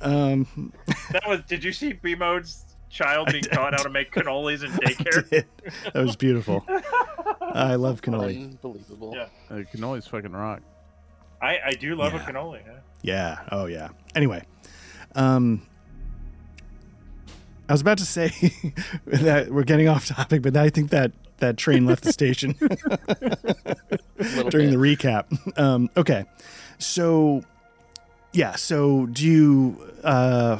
[0.00, 0.72] Um,
[1.10, 1.42] that was.
[1.44, 5.44] Did you see B Mode's child being taught how to make cannolis in daycare?
[5.92, 6.64] that was beautiful.
[7.40, 8.44] I love cannoli.
[8.44, 9.12] Unbelievable.
[9.14, 9.28] Yeah.
[9.50, 10.60] Uh, cannolis fucking rock.
[11.40, 12.24] I, I do love Yeah.
[12.26, 12.60] a cannoli.
[12.66, 12.72] Yeah.
[13.02, 13.38] Yeah.
[13.52, 13.88] Oh, yeah.
[14.14, 14.42] Anyway,
[15.14, 15.66] um,
[17.68, 18.28] I was about to say
[19.06, 22.70] that we're getting off topic, but I think that that train left the station during
[24.70, 24.70] bit.
[24.70, 25.58] the recap.
[25.58, 26.24] Um, okay,
[26.78, 27.42] so
[28.32, 30.58] yeah, so do you uh,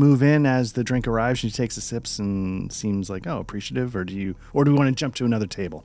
[0.00, 1.38] move in as the drink arrives?
[1.38, 4.76] She takes the sips and seems like oh appreciative, or do you, or do we
[4.78, 5.84] want to jump to another table?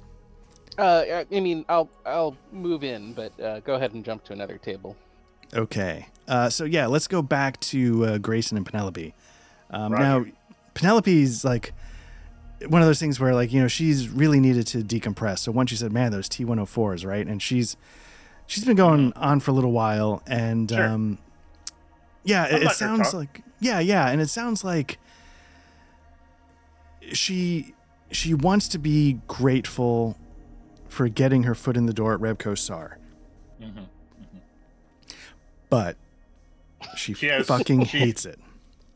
[0.77, 4.57] Uh, I mean, I'll I'll move in, but uh, go ahead and jump to another
[4.57, 4.95] table.
[5.53, 6.07] Okay.
[6.27, 9.13] Uh, so yeah, let's go back to uh, Grayson and Penelope.
[9.69, 10.03] Um, Roger.
[10.03, 10.31] now,
[10.73, 11.73] Penelope's like
[12.67, 15.39] one of those things where like you know she's really needed to decompress.
[15.39, 17.25] So once she said, "Man, those T104s," right?
[17.25, 17.77] And she's
[18.47, 20.85] she's been going on for a little while, and Sure.
[20.87, 21.19] um,
[22.23, 24.99] yeah, I'm it, it sounds like yeah, yeah, and it sounds like
[27.13, 27.73] she
[28.11, 30.17] she wants to be grateful
[30.87, 32.97] for getting her foot in the door at Rebco Sar.
[33.61, 33.83] Mm-hmm.
[35.69, 35.97] but
[36.95, 38.39] she, She has- fucking she- hates it.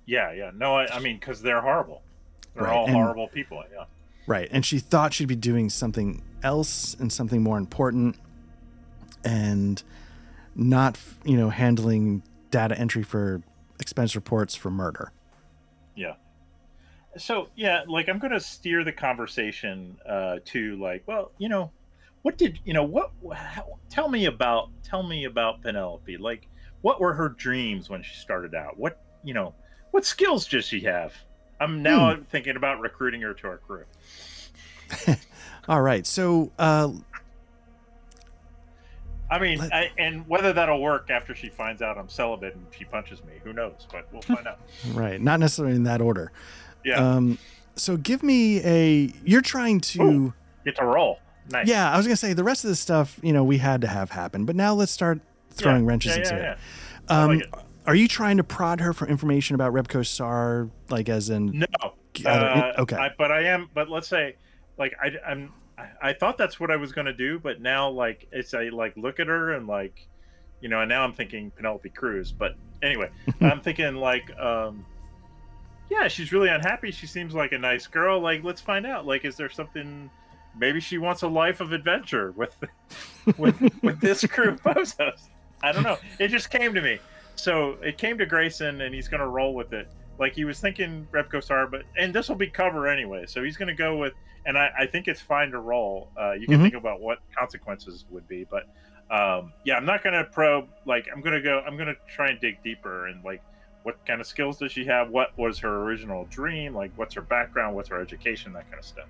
[0.06, 0.52] Yeah, yeah.
[0.56, 2.02] No, I, I mean, because they're horrible.
[2.56, 3.64] They're Right, all and- horrible people.
[3.72, 3.86] Yeah.
[4.28, 4.48] Right.
[4.52, 8.16] And she thought she'd be doing something else and something more important
[9.24, 9.82] and
[10.56, 13.42] not, you know, handling data entry for
[13.80, 15.12] expense reports for murder.
[15.96, 16.14] Yeah.
[17.18, 21.72] So yeah, like I'm going to steer the conversation uh, to like, well, you know,
[22.22, 22.84] what did you know?
[22.84, 23.12] What?
[23.34, 24.70] How, tell me about.
[24.84, 26.18] Tell me about Penelope.
[26.18, 26.48] Like,
[26.82, 28.78] what were her dreams when she started out?
[28.78, 29.54] What you know?
[29.92, 31.14] What skills does she have?
[31.60, 33.84] I'm now thinking about recruiting her to our crew.
[35.68, 36.06] All right.
[36.06, 36.92] So, uh,
[39.32, 42.66] I mean, Let- I, and whether that'll work after she finds out I'm celibate and
[42.76, 43.88] she punches me, who knows?
[43.92, 44.60] But we'll find out.
[44.94, 45.22] right.
[45.22, 46.32] Not necessarily in that order.
[46.84, 47.38] Yeah, Um,
[47.76, 50.34] so give me a, you're trying to, Ooh.
[50.66, 51.20] get to roll.
[51.52, 51.68] Nice.
[51.68, 53.82] yeah, I was going to say the rest of this stuff, you know, we had
[53.82, 55.20] to have happen, but now let's start
[55.52, 56.58] throwing Yeah, wrenches yeah, into yeah, it.
[57.12, 57.54] Um, like it.
[57.88, 61.66] are you trying to prod her for information about Repco Star, like as in, No.
[61.84, 62.96] uh, Uh, okay.
[62.98, 63.70] I, but I am.
[63.74, 64.36] But let's say,
[64.78, 65.52] like, I, I'm.
[65.80, 68.70] I, I thought that's what I was going to do, but now, like, it's a
[68.70, 70.08] like look at her and like,
[70.62, 72.32] you know, and now I'm thinking Penelope Cruz.
[72.32, 73.10] But anyway,
[73.42, 74.86] I'm thinking like, um,
[75.90, 76.92] yeah, she's really unhappy.
[76.92, 78.20] She seems like a nice girl.
[78.20, 79.06] Like, let's find out.
[79.06, 80.10] Like, is there something?
[80.58, 82.56] Maybe she wants a life of adventure with,
[83.38, 85.30] with with this crew of bozos.
[85.62, 85.98] I don't know.
[86.20, 87.00] It just came to me.
[87.36, 89.88] So it came to Grayson, and he's going to roll with it.
[90.20, 93.26] Like he was thinking Repco Star, but and this will be cover anyway.
[93.26, 94.14] So he's going to go with,
[94.46, 96.10] and I, I think it's fine to roll.
[96.20, 96.64] Uh, you can Mhm.
[96.64, 98.64] think about what consequences would be, but
[99.10, 100.68] um, yeah, I'm not going to probe.
[100.86, 101.62] Like I'm going to go.
[101.66, 103.42] I'm going to try and dig deeper and like,
[103.84, 105.10] what kind of skills does she have?
[105.10, 106.76] What was her original dream?
[106.76, 107.76] Like, what's her background?
[107.76, 108.52] What's her education?
[108.54, 109.08] That kind of stuff.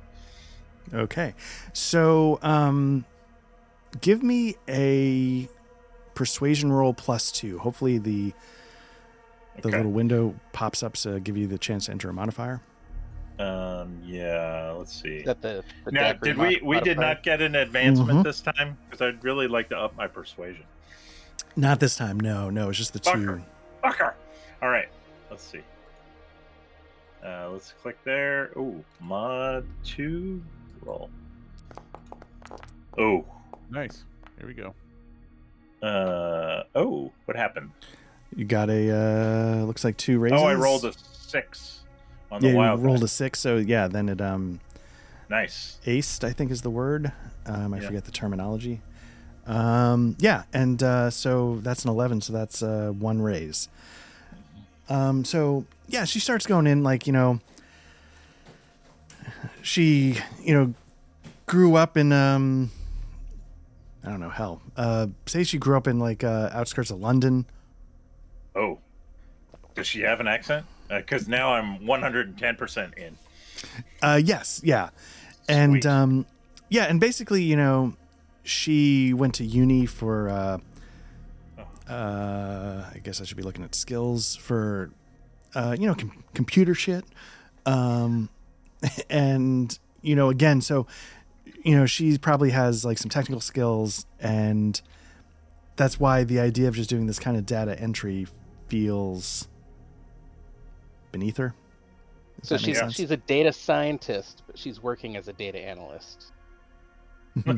[0.94, 1.34] Okay.
[1.74, 3.04] So, um,
[4.00, 5.50] give me a
[6.14, 7.58] persuasion roll plus two.
[7.58, 8.34] Hopefully, the
[9.62, 9.78] the Okay.
[9.78, 12.62] little window pops up to give you the chance to enter a modifier.
[13.40, 14.02] Um.
[14.04, 14.74] Yeah.
[14.78, 15.18] Let's see.
[15.18, 18.20] Is that the, the Now, dagger did mod- we we did not get an advancement
[18.20, 18.24] Mhm.
[18.24, 20.64] this time because I'd really like to up my persuasion.
[21.56, 22.20] Not this time.
[22.20, 22.70] No, no.
[22.70, 23.12] It's just the two.
[23.12, 23.44] Fucker.
[23.84, 24.14] Fucker.
[24.62, 24.90] All right.
[25.32, 25.62] Let's see.
[27.26, 28.52] Uh, let's click there.
[28.58, 30.42] Oh, mod two
[30.84, 31.10] roll.
[32.98, 33.26] Oh.
[33.70, 34.04] Nice.
[34.38, 34.74] Here we go.
[35.82, 36.64] Uh.
[36.76, 37.12] Oh.
[37.26, 37.72] What happened?
[38.36, 38.92] You got a
[39.62, 40.40] uh, looks like two raises.
[40.40, 41.80] Oh, I rolled a six
[42.32, 42.84] on Yeah, the you wild.
[42.84, 43.40] rolled a six.
[43.40, 44.60] So yeah, then it um
[45.30, 45.78] Nice.
[45.86, 46.24] aced.
[46.24, 47.12] I think is the word.
[47.46, 47.88] Um, I Yeah.
[47.88, 48.82] forget the terminology.
[49.48, 52.22] Um, yeah, and uh, so that's an eleven.
[52.22, 53.68] So that's uh, one raise.
[54.90, 57.40] Um, so yeah, she starts going in like you know.
[59.62, 60.74] She you know
[61.48, 62.72] grew up in um.
[64.04, 64.30] I don't know.
[64.30, 67.46] Hell, uh, say she grew up in like uh, outskirts of London.
[68.56, 68.80] Oh.
[69.76, 70.66] Does she have an accent?
[70.90, 73.18] Because now I'm 110% in.
[74.02, 74.90] Uh, yes, yeah,
[75.48, 75.86] and Sweet.
[75.86, 76.26] um,
[76.70, 77.94] yeah, and basically, you know,
[78.44, 80.30] she went to uni for.
[80.30, 80.58] Uh,
[81.92, 84.92] uh, I guess I should be looking at skills for,
[85.56, 87.04] uh, you know, com- computer shit,
[87.66, 88.30] um,
[89.10, 90.88] and you know, again, so,
[91.64, 94.82] you know, she probably has like some technical skills, and
[95.76, 98.28] that's why the idea of just doing this kind of data entry
[98.70, 99.48] feels
[101.12, 101.54] beneath her.
[102.38, 102.94] if So she's sense.
[102.94, 106.32] she's a data scientist, but she's working as a data analyst.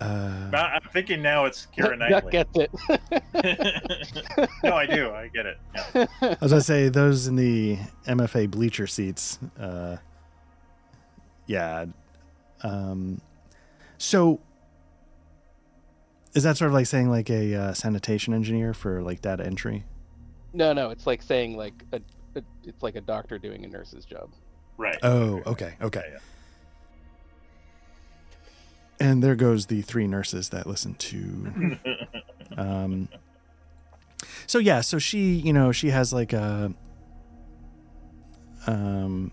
[0.00, 2.32] Uh, I'm thinking now it's Keira Duck Knightley.
[2.32, 2.70] gets it.
[4.64, 5.10] no, I do.
[5.12, 5.58] I get it.
[5.94, 6.34] Yeah.
[6.52, 9.38] I say those in the MFA bleacher seats.
[9.58, 9.96] Uh,
[11.46, 11.86] yeah.
[12.62, 13.20] Um,
[13.96, 14.40] so
[16.34, 19.84] is that sort of like saying like a uh, sanitation engineer for like data entry?
[20.52, 22.00] no, no, it's like saying like a,
[22.36, 24.30] a it's like a doctor doing a nurse's job.
[24.76, 24.98] Right.
[25.02, 26.12] Oh, okay, okay.
[26.12, 26.18] Yeah,
[29.00, 31.78] And there goes the three nurses that listen to.
[32.56, 33.08] Um,
[34.46, 36.72] so yeah, so she, you know, she has like a
[38.66, 39.32] um,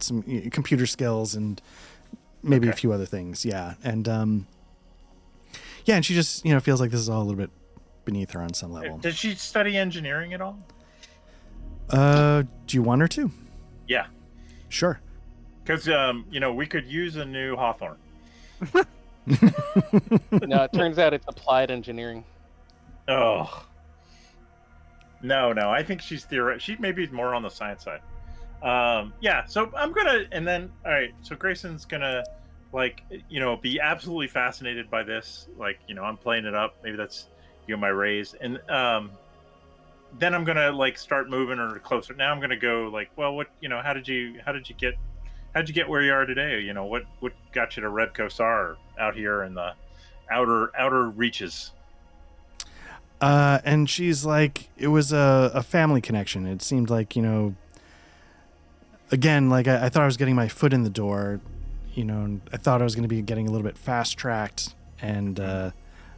[0.00, 1.62] some computer skills and
[2.42, 3.44] maybe a few other things.
[3.44, 4.46] Yeah, and um,
[5.84, 7.50] yeah, and she just you know feels like this is all a little bit
[8.04, 8.98] beneath her on some level.
[8.98, 10.58] Did she study engineering at all?
[11.90, 13.30] Uh, do you want her to?
[13.88, 14.06] Yeah.
[14.68, 15.00] Sure.
[15.62, 17.96] Because um, you know, we could use a new Hawthorne.
[19.26, 22.24] No, it turns out it's applied engineering.
[23.06, 23.64] Oh.
[25.22, 25.70] No, no.
[25.70, 26.60] I think she's theoret.
[26.60, 28.00] She maybe more on the science side.
[28.62, 29.44] Um, yeah.
[29.44, 31.14] So I'm gonna, and then all right.
[31.22, 32.24] So Grayson's gonna
[32.72, 36.76] like you know be absolutely fascinated by this like you know i'm playing it up
[36.84, 37.28] maybe that's
[37.66, 38.34] you know my raise.
[38.40, 39.10] And um
[40.18, 42.14] then i'm gonna like start moving or closer.
[42.14, 44.74] Now i'm gonna go like well what you know how did you how did you
[44.76, 44.94] get
[45.54, 46.60] how did you get where you are today?
[46.60, 49.72] You know what what got you to red Kosar out here in the
[50.30, 51.72] outer outer reaches?
[53.20, 56.46] Uh, and she's like, it was a, a family connection.
[56.46, 57.54] It seemed like, you know,
[59.12, 61.40] again, like I, I thought I was getting my foot in the door,
[61.94, 64.74] you know, I thought I was going to be getting a little bit fast tracked,
[65.00, 65.70] and uh,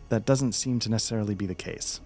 [0.08, 2.00] that doesn't seem to necessarily be the case.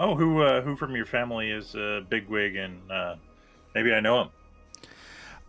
[0.00, 3.14] oh who uh who from your family is a uh bigwig and uh
[3.76, 4.28] maybe i know him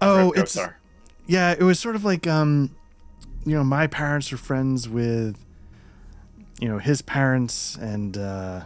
[0.01, 0.57] Oh, Red it's
[1.25, 2.75] yeah, it was sort of like, um,
[3.45, 5.37] you know, my parents are friends with,
[6.59, 8.65] you know, his parents, and uh,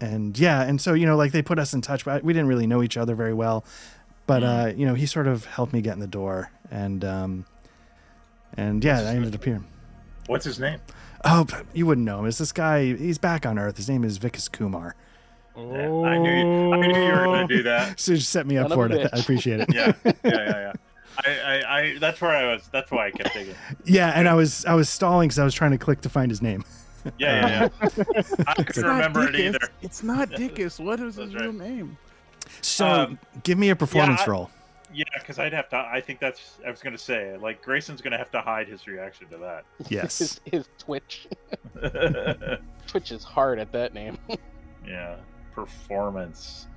[0.00, 2.48] and yeah, and so you know, like they put us in touch, but we didn't
[2.48, 3.64] really know each other very well.
[4.26, 7.46] But uh, you know, he sort of helped me get in the door, and um,
[8.56, 9.62] and yeah, What's I ended up here.
[10.26, 10.80] what's his name
[11.26, 12.26] Oh, but you wouldn't know him.
[12.26, 12.94] It's this guy.
[12.94, 13.76] He's back on Earth.
[13.78, 14.94] His name is Vikas Kumar.
[15.56, 17.98] Yeah, I knew you, I knew you were going to do that.
[18.00, 18.96] So you set me up Son for of it.
[18.98, 19.22] a I, I bitch.
[19.22, 19.68] appreciate it.
[19.74, 20.72] Yeah, yeah, yeah, yeah.
[21.24, 22.68] I, I, I, that's where I was.
[22.72, 23.54] That's why I kept digging.
[23.84, 26.30] Yeah, and I was I was stalling because I was trying to click to find
[26.30, 26.64] his name.
[27.18, 27.88] Yeah, yeah, yeah.
[28.48, 29.58] I It's couldn't not remember it either.
[29.82, 30.80] It's not Dickus.
[30.82, 31.96] What is his That's real name?
[32.60, 34.50] So Um, give me a performance I- roll.
[34.96, 35.76] Yeah, because I'd have to.
[35.76, 36.58] I think that's.
[36.64, 39.36] I was going to say, like, Grayson's going to have to hide his reaction to
[39.38, 39.64] that.
[39.90, 40.18] Yes.
[40.18, 41.26] his, his Twitch.
[42.86, 44.18] Twitch is hard at that name.
[44.86, 45.16] yeah,
[45.52, 46.68] performance.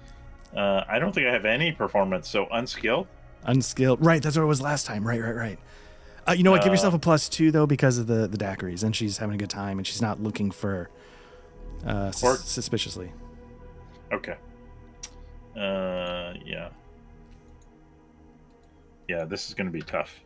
[0.55, 2.27] Uh, I don't think I have any performance.
[2.27, 3.07] So unskilled.
[3.43, 4.03] Unskilled.
[4.03, 5.07] Right, that's what it was last time.
[5.07, 5.59] Right, right, right.
[6.27, 6.61] Uh, you know what?
[6.63, 9.35] Give Uh, yourself a plus two though because of the the daiquiris, and she's having
[9.35, 10.89] a good time, and she's not looking for
[11.85, 13.11] uh, sus- suspiciously.
[14.11, 14.37] Okay.
[15.57, 16.69] Uh, yeah.
[19.07, 20.19] Yeah, this is going to be tough.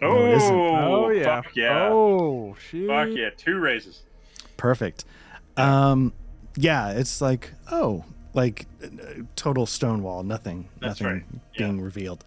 [0.00, 0.54] No, Oh, it isn't.
[0.54, 1.24] Oh yeah.
[1.42, 1.88] Fuck yeah.
[1.90, 2.86] Oh shit.
[2.86, 3.30] Fuck yeah.
[3.36, 4.02] Two raises.
[4.56, 5.04] Perfect.
[5.56, 6.12] Um,
[6.56, 8.04] yeah, it's like oh,
[8.34, 8.66] like
[9.36, 10.22] total stonewall.
[10.22, 10.68] Nothing.
[10.80, 11.24] That's nothing right.
[11.54, 11.58] Yeah.
[11.66, 12.24] being revealed.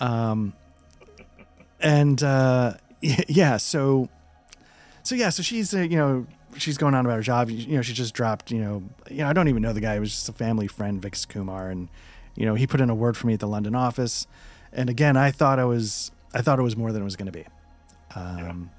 [0.00, 0.54] Um,
[1.80, 4.08] and uh, yeah, so
[5.04, 7.50] so yeah, so she's uh, you know she's going on about her job.
[7.50, 8.50] You, you know, she just dropped.
[8.50, 9.94] You know, you know, I don't even know the guy.
[9.96, 11.88] It was just a family friend, Vix Kumar, and
[12.34, 14.26] you know he put in a word for me at the London office.
[14.72, 17.26] And again, I thought I was I thought it was more than it was going
[17.26, 17.44] to be.
[18.14, 18.70] Um,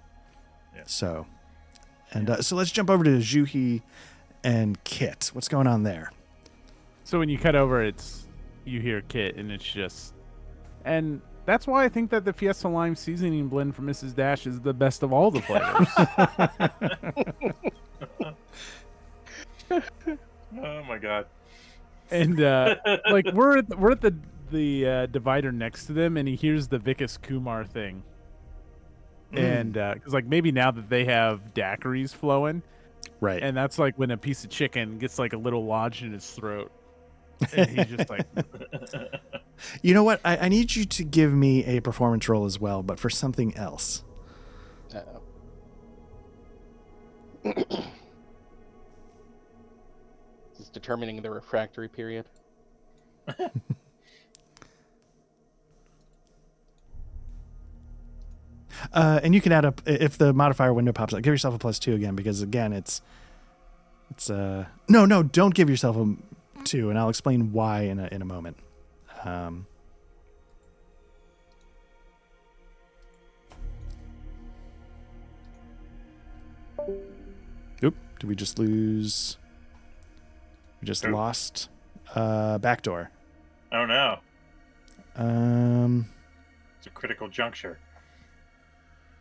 [0.75, 0.83] Yeah.
[0.85, 1.25] So,
[2.11, 3.81] and uh, so let's jump over to Juhi
[4.43, 5.29] and Kit.
[5.33, 6.11] What's going on there?
[7.03, 8.27] So when you cut over, it's
[8.65, 10.13] you hear Kit, and it's just,
[10.85, 14.15] and that's why I think that the Fiesta Lime seasoning blend from Mrs.
[14.15, 15.87] Dash is the best of all the flavors.
[20.61, 21.25] Oh my god.
[22.11, 22.75] and uh,
[23.09, 24.13] like we're at the, we're at the
[24.51, 28.03] the uh, divider next to them, and he hears the Vikas Kumar thing,
[29.31, 32.61] and because like maybe now that they have daiquiris flowing,
[33.19, 33.41] Right.
[33.41, 36.29] and that's like when a piece of chicken gets like a little lodged in his
[36.29, 36.71] throat,
[37.55, 38.25] and he's just like,
[39.81, 40.19] you know what?
[40.23, 43.55] I, I need you to give me a performance roll as well, but for something
[43.55, 44.03] else.
[44.93, 45.21] Uh-oh.
[47.53, 47.79] this
[50.59, 52.25] is determining the refractory period.
[58.91, 61.21] Uh, and you can add up if the modifier window pops up.
[61.21, 63.01] Give yourself a plus two again because again, it's
[64.11, 66.15] it's uh no no don't give yourself a
[66.65, 68.57] two, and I'll explain why in a in a moment.
[69.25, 69.65] Um,
[77.83, 77.95] oop!
[78.19, 79.37] Did we just lose?
[80.81, 81.13] We just Oop.
[81.13, 81.69] lost
[82.15, 83.11] uh, backdoor.
[83.71, 84.19] Oh no.
[85.15, 86.09] Um,
[86.77, 87.79] It's a critical juncture.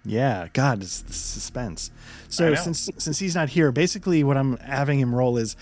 [0.04, 1.92] Yeah, God, it's the suspense.
[2.28, 5.56] So since since he's not here, basically what I'm having him roll is,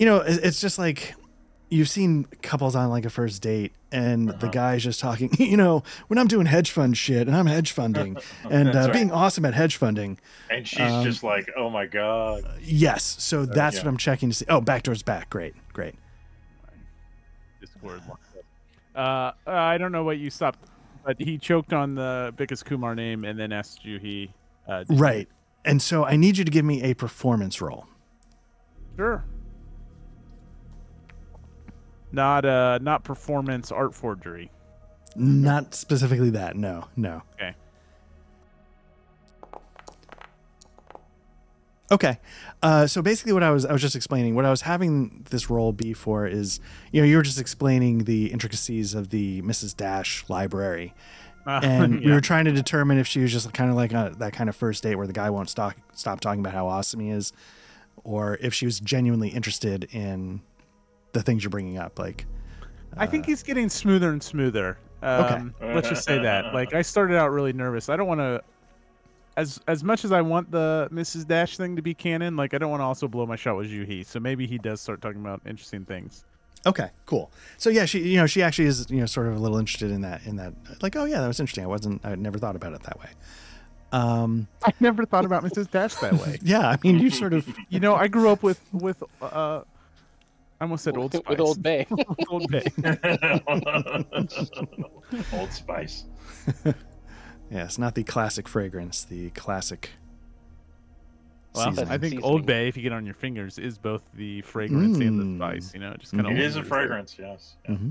[0.00, 1.14] you know, it's just like
[1.68, 4.48] you've seen couples on like a first date, and the Uh-huh.
[4.48, 5.30] guy's just talking.
[5.38, 8.16] You know, when I'm doing hedge fund shit, and I'm hedge funding,
[8.50, 8.92] and uh, right.
[8.92, 10.18] being awesome at hedge funding.
[10.50, 14.34] And she's Um, just like, "Oh my god." Yes, so that's what I'm checking to
[14.34, 14.46] see.
[14.48, 15.28] Oh, backdoor's back.
[15.30, 15.94] Great, great.
[17.60, 18.00] Discord.
[18.96, 20.58] Uh, I don't know what you stopped,
[21.04, 24.32] but he choked on the Vikas Kumar name and then asked you he.
[24.66, 25.28] Uh, Right,
[25.64, 27.86] and so I need you to give me a performance roll.
[28.96, 29.24] Sure.
[32.12, 34.50] Not uh, not performance art forgery.
[35.16, 36.56] Not specifically that.
[36.56, 37.22] No, no.
[37.34, 37.54] Okay.
[41.92, 42.18] Okay.
[42.62, 45.50] Uh, so basically, what I was I was just explaining, what I was having this
[45.50, 46.60] roll be for is,
[46.92, 49.76] you know, you were just explaining the intricacies of the Mrs.
[49.76, 50.94] Dash library,
[51.46, 52.14] Uh, and we yeah.
[52.14, 54.54] were trying to determine if she was just kind of like a, that kind of
[54.54, 57.32] first date where the guy won't stop stop talking about how awesome he is,
[58.04, 60.42] or if she was genuinely interested in
[61.12, 62.26] the things you're bringing up, like.
[62.96, 64.76] I think he's getting smoother and smoother.
[65.02, 66.52] Um, Let's just say that.
[66.54, 67.88] Like I started out really nervous.
[67.88, 68.42] I don't want to,
[69.36, 71.26] as as much as I want the Mrs.
[71.26, 73.68] Dash thing to be canon, like I don't want to also blow my shot with
[73.68, 74.04] Juhi.
[74.04, 76.24] So maybe he does start talking about interesting things.
[76.66, 77.30] Okay, cool.
[77.56, 79.90] So yeah, she you know she actually is you know sort of a little interested
[79.90, 80.52] in that in that
[80.82, 81.64] like oh yeah that was interesting.
[81.64, 83.08] I wasn't I never thought about it that way.
[83.92, 85.70] Um, I never thought about Mrs.
[85.70, 86.38] Dash that way.
[86.42, 89.62] yeah, I mean you sort of You know, I grew up with with uh,
[90.60, 91.24] I almost said Old Spice.
[91.28, 91.86] with Old Bay.
[91.90, 92.62] With Old Bay.
[95.32, 96.04] Old Spice.
[96.64, 99.90] yeah, it's not the classic fragrance, the classic.
[101.54, 101.68] Well.
[101.68, 102.22] I think Seasoning.
[102.24, 105.38] Old Bay, if you get on your fingers, is both the fragrance and Mm.
[105.38, 105.74] the spice.
[105.74, 107.56] You know, it just kind of It is a fragrance, yes.
[107.68, 107.76] Yeah.
[107.76, 107.90] hmm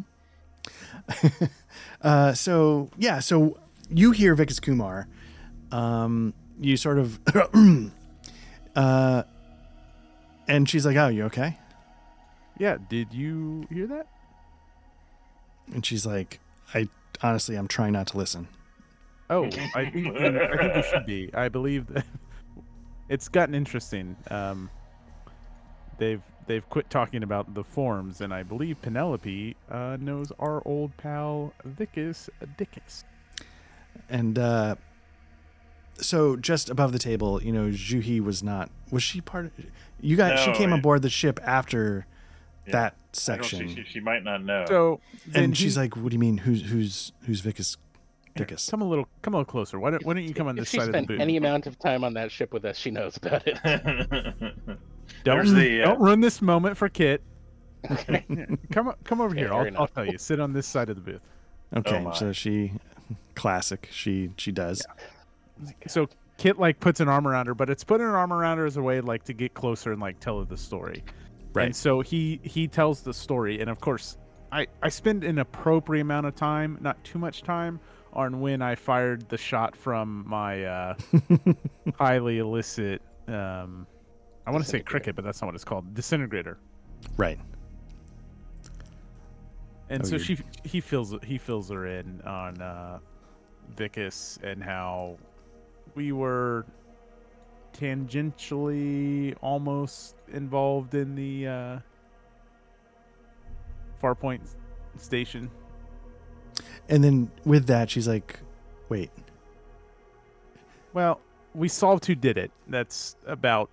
[2.01, 3.57] uh, so yeah, so
[3.89, 5.07] you hear Vikas Kumar.
[5.72, 7.20] Um, you sort of,
[8.76, 9.24] uh,
[10.47, 11.57] and she's like, "Oh, you okay?"
[12.60, 12.78] Yeah.
[12.89, 14.07] Did you hear that?
[15.74, 16.39] And she's like,
[16.74, 16.89] "I
[17.22, 18.47] honestly, I'm trying not to listen."
[19.30, 19.45] Oh,
[19.76, 21.30] I think you, I think you should be.
[21.34, 22.05] I believe that
[23.10, 24.16] it's gotten interesting.
[24.32, 24.70] Um,
[25.99, 30.95] they've they've quit talking about the forms, and I believe Penelope uh, knows our old
[30.97, 33.03] pal Vicus Dickus.
[34.10, 34.76] And uh,
[35.97, 38.72] so, just above the table, you know, Juhi was not.
[38.89, 39.51] Was she part of?
[40.01, 40.39] You got.
[40.39, 42.07] she came it- aboard the ship after
[42.70, 42.74] Yeah.
[42.74, 44.65] that I don't- section, She, she, she might not know.
[44.67, 45.01] So
[45.34, 46.38] and she's he- like, "What do you mean?
[46.38, 47.78] Who's who's who's Vicus
[48.38, 49.80] Dickus?" "Come a little, come a little closer.
[49.80, 51.20] Why don't Why don't you come on if this she side of the spent booth?
[51.20, 53.57] any amount of time on that ship with us, she knows about it.
[55.24, 57.22] Don't the, uh, don't ruin this moment for Kit.
[58.72, 59.53] come come over Okay, here.
[59.53, 60.17] I'll, I'll tell you.
[60.17, 61.22] Sit on this side of the booth.
[61.76, 62.13] Okay, my.
[62.13, 62.72] so she,
[63.36, 63.89] classic.
[63.91, 64.86] She she does.
[65.88, 66.07] so
[66.38, 68.78] Kit like puts an arm around her, but it's putting an arm around her as
[68.78, 71.03] a way like to get closer and like tell her the story.
[71.54, 71.66] Right.
[71.68, 74.18] And so he he tells the story, and of course,
[74.52, 77.80] I I spend an appropriate amount of time, not too much time,
[78.14, 80.93] on when I fired the shot from my uh,
[81.97, 83.02] highly illicit.
[83.28, 83.88] Um,
[84.45, 85.93] I want to say cricket, but that's not what it's called.
[85.93, 86.58] Disintegrator.
[87.18, 87.39] Right.
[89.89, 93.00] And Oh, so you're- she he fills he fills her in on uh,
[93.76, 95.18] Vicus and how
[95.95, 96.66] we were
[97.74, 101.80] tangentially almost involved in the uh,
[104.01, 104.41] Farpoint
[104.97, 105.49] station.
[106.88, 108.39] And then with that, she's like,
[108.89, 109.11] "Wait,
[110.93, 111.20] Well,
[111.53, 112.51] we solved who did it.
[112.67, 113.70] That's about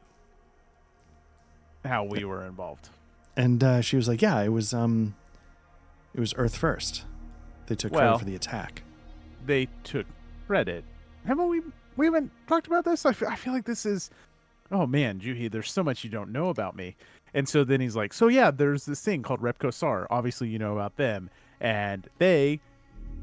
[1.85, 2.89] how we were involved.
[3.37, 5.15] and uh, she was like, "Yeah, it was um,
[6.15, 7.05] it was Earth first.
[7.67, 8.83] They took Well- credit for the attack."
[9.47, 10.07] They took
[10.49, 10.85] credit.
[11.25, 11.63] Haven't we?
[11.97, 13.07] We haven't talked about this.
[13.07, 14.11] I fe- I feel like this is.
[14.71, 16.97] Oh man, Juhi, there's so much you don't know about me.
[17.35, 20.07] And so then he's like, so yeah, there's this thing called Repco SAR.
[20.11, 21.31] Obviously, you know about them,
[21.61, 22.61] and they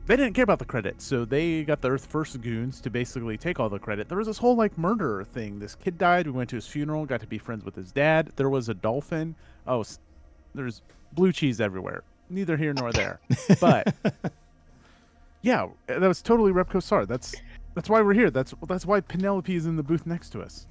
[0.06, 3.38] they didn't care about the credit, so they got the Earth First goons to basically
[3.38, 4.10] take all the credit.
[4.10, 5.60] There was this whole like murder thing.
[5.60, 6.26] This kid died.
[6.28, 8.32] We went to his funeral, got to be friends with his dad.
[8.36, 9.34] There was a dolphin.
[9.66, 9.84] Oh,
[10.54, 10.82] there's
[11.14, 12.04] blue cheese everywhere.
[12.30, 13.20] Neither here nor there.
[13.62, 13.94] But
[15.42, 17.06] yeah, that was totally Repco SAR.
[17.06, 17.34] That's
[17.76, 18.30] that's why we're here.
[18.32, 20.68] That's that's why Penelope is in the booth next to us.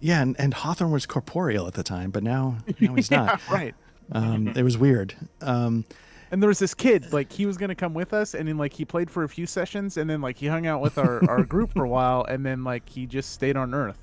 [0.00, 3.40] Yeah, and, and Hawthorne was corporeal at the time, but now now he's not.
[3.48, 3.74] Yeah, right.
[4.12, 5.14] Um, it was weird.
[5.42, 5.84] Um,
[6.30, 8.72] And there was this kid, like he was gonna come with us, and then like
[8.72, 11.42] he played for a few sessions, and then like he hung out with our, our
[11.44, 13.98] group for a while, and then like he just stayed on Earth.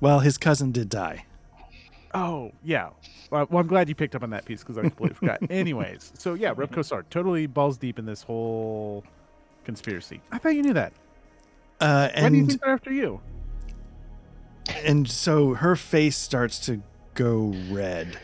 [0.00, 1.24] well, his cousin did die.
[2.14, 2.90] Oh yeah.
[3.30, 5.38] Well, well I'm glad you picked up on that piece because I completely forgot.
[5.50, 9.04] Anyways, so yeah, Repco Sar totally balls deep in this whole
[9.64, 10.20] conspiracy.
[10.32, 10.92] I thought you knew that.
[11.80, 13.20] Uh, Why do you and think they're after you?
[14.84, 16.82] and so her face starts to
[17.14, 18.18] go red,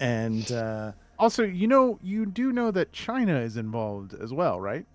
[0.00, 4.86] and uh, Also, you know, you do know that China is involved as well, right?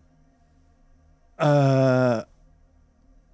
[1.40, 2.24] uh,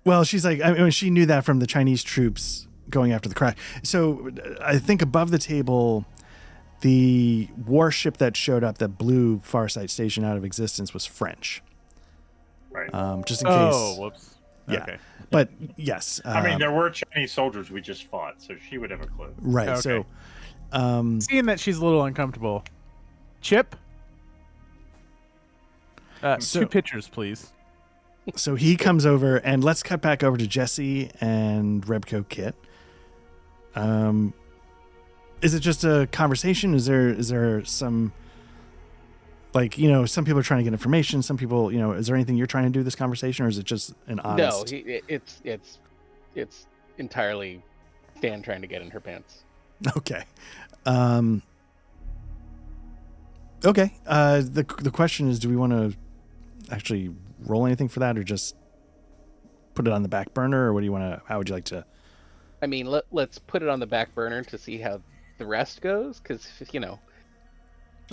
[0.05, 3.36] well, she's like, I mean, she knew that from the Chinese troops going after the
[3.36, 3.55] crash.
[3.84, 4.30] So
[4.61, 6.05] I think above the table,
[6.82, 11.61] the warship that showed up that blew Farsight Station out of existence was French.
[12.78, 12.93] Right.
[12.93, 13.55] Um, just in case.
[13.55, 14.36] Oh, whoops.
[14.69, 14.84] Yeah.
[14.84, 14.97] Okay.
[15.32, 18.91] But yes, I mean, um, there were Chinese soldiers we just fought, so she would
[18.91, 19.34] have a clue.
[19.39, 19.69] right.
[19.69, 19.80] Okay.
[19.82, 20.05] So,
[20.71, 22.63] um, Seeing that she's a little uncomfortable,
[23.41, 23.75] Chip.
[26.21, 27.51] Uh, So- two pictures, please.
[28.36, 32.55] so he comes over and let's cut back over to Jesse and Rebco Kit.
[33.75, 34.34] Um,
[35.41, 36.73] is it just a conversation?
[36.73, 38.11] Is there is there some
[39.58, 41.22] like you know some people are trying to get information?
[41.24, 43.58] Some people you know is there anything you're trying to do this conversation, or is
[43.58, 44.70] it just an No, honest?
[44.70, 45.80] he, it's it's
[46.36, 47.64] it's entirely
[48.18, 49.43] Stan trying to get in her pants.
[49.95, 50.24] Okay.
[50.86, 51.41] Um,
[53.66, 53.93] okay.
[54.05, 55.95] Uh, the the question is, do we want to
[56.72, 58.55] actually roll anything for that, or just
[59.74, 61.22] put it on the back burner, or what do you want to?
[61.28, 61.86] How would you like to?
[62.62, 65.01] I mean, let let's put it on the back burner to see how
[65.38, 66.99] the rest goes, because you know,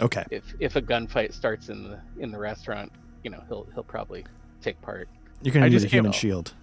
[0.00, 0.24] Okay.
[0.30, 2.90] if if a gunfight starts in the in the restaurant,
[3.22, 4.24] you know, he'll he'll probably
[4.60, 5.08] take part.
[5.42, 6.54] You're gonna I need a human can't- shield.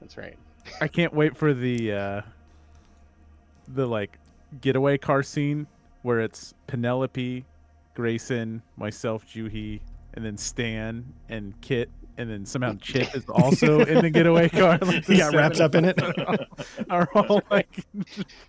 [0.00, 0.36] That's right.
[0.80, 2.22] I can't wait for the uh
[3.68, 4.18] the like
[4.60, 5.66] getaway car scene
[6.02, 7.44] where it's Penelope,
[7.94, 9.80] Grayson, myself, Juhi,
[10.14, 14.78] and then Stan and Kit, and then somehow Chip is also in the getaway car.
[14.82, 15.98] Like He got wrapped up in it.
[16.90, 17.86] Are all like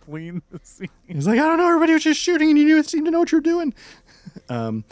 [0.05, 0.89] fleeing the scene.
[1.07, 1.67] He's like, I don't know.
[1.67, 3.73] Everybody was just shooting, and you didn't seem to know what you're doing.
[4.49, 4.83] Um,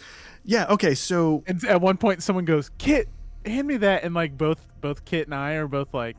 [0.46, 0.68] yeah.
[0.70, 0.96] Okay.
[0.96, 3.10] So And at one point, someone goes, "Kit,
[3.46, 6.16] hand me that," and like both both Kit and I are both like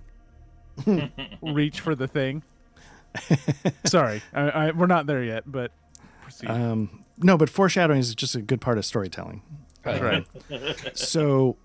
[1.41, 2.43] reach for the thing.
[3.85, 5.73] Sorry, I, I, we're not there yet, but
[6.23, 6.51] proceed.
[6.51, 9.43] um, no, but foreshadowing is just a good part of storytelling.
[9.83, 10.27] That's right.
[10.97, 11.57] So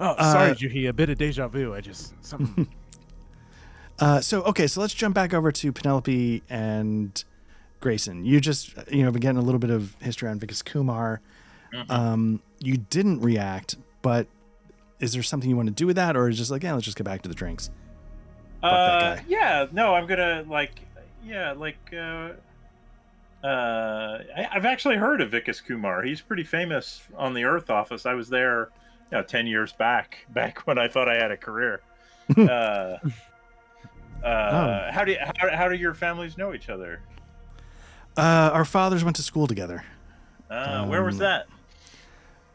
[0.00, 0.88] Oh, sorry, Juhi.
[0.88, 1.74] A bit of deja vu.
[1.74, 2.68] I just something.
[4.00, 7.24] Uh, so okay, so let's jump back over to Penelope and
[7.78, 8.24] Grayson.
[8.24, 11.20] You just you know been getting a little bit of history on Vikas Kumar.
[11.88, 14.26] Um, you didn't react, but
[14.98, 16.72] is there something you want to do with that, or is it just like yeah,
[16.72, 17.70] let's just get back to the drinks?
[18.62, 19.24] that Uh, guy.
[19.28, 20.72] yeah, no, I'm gonna like,
[21.24, 22.30] yeah, like, uh,
[23.46, 26.02] uh, I, I've actually heard of Vikas Kumar.
[26.02, 28.06] He's pretty famous on the Earth office.
[28.06, 28.70] I was there,
[29.10, 31.80] you know, ten years back, back when I thought I had a career.
[32.38, 32.96] uh,
[34.24, 37.00] uh, how do you, how, how do your families know each other?
[38.16, 39.84] Uh, our fathers went to school together.
[40.50, 41.46] Uh, where was Um, that?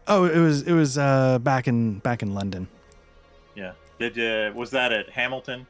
[0.08, 2.68] Oh, it was it was uh, back in back in London.
[3.56, 5.68] Yeah, did uh, was that at Hamilton?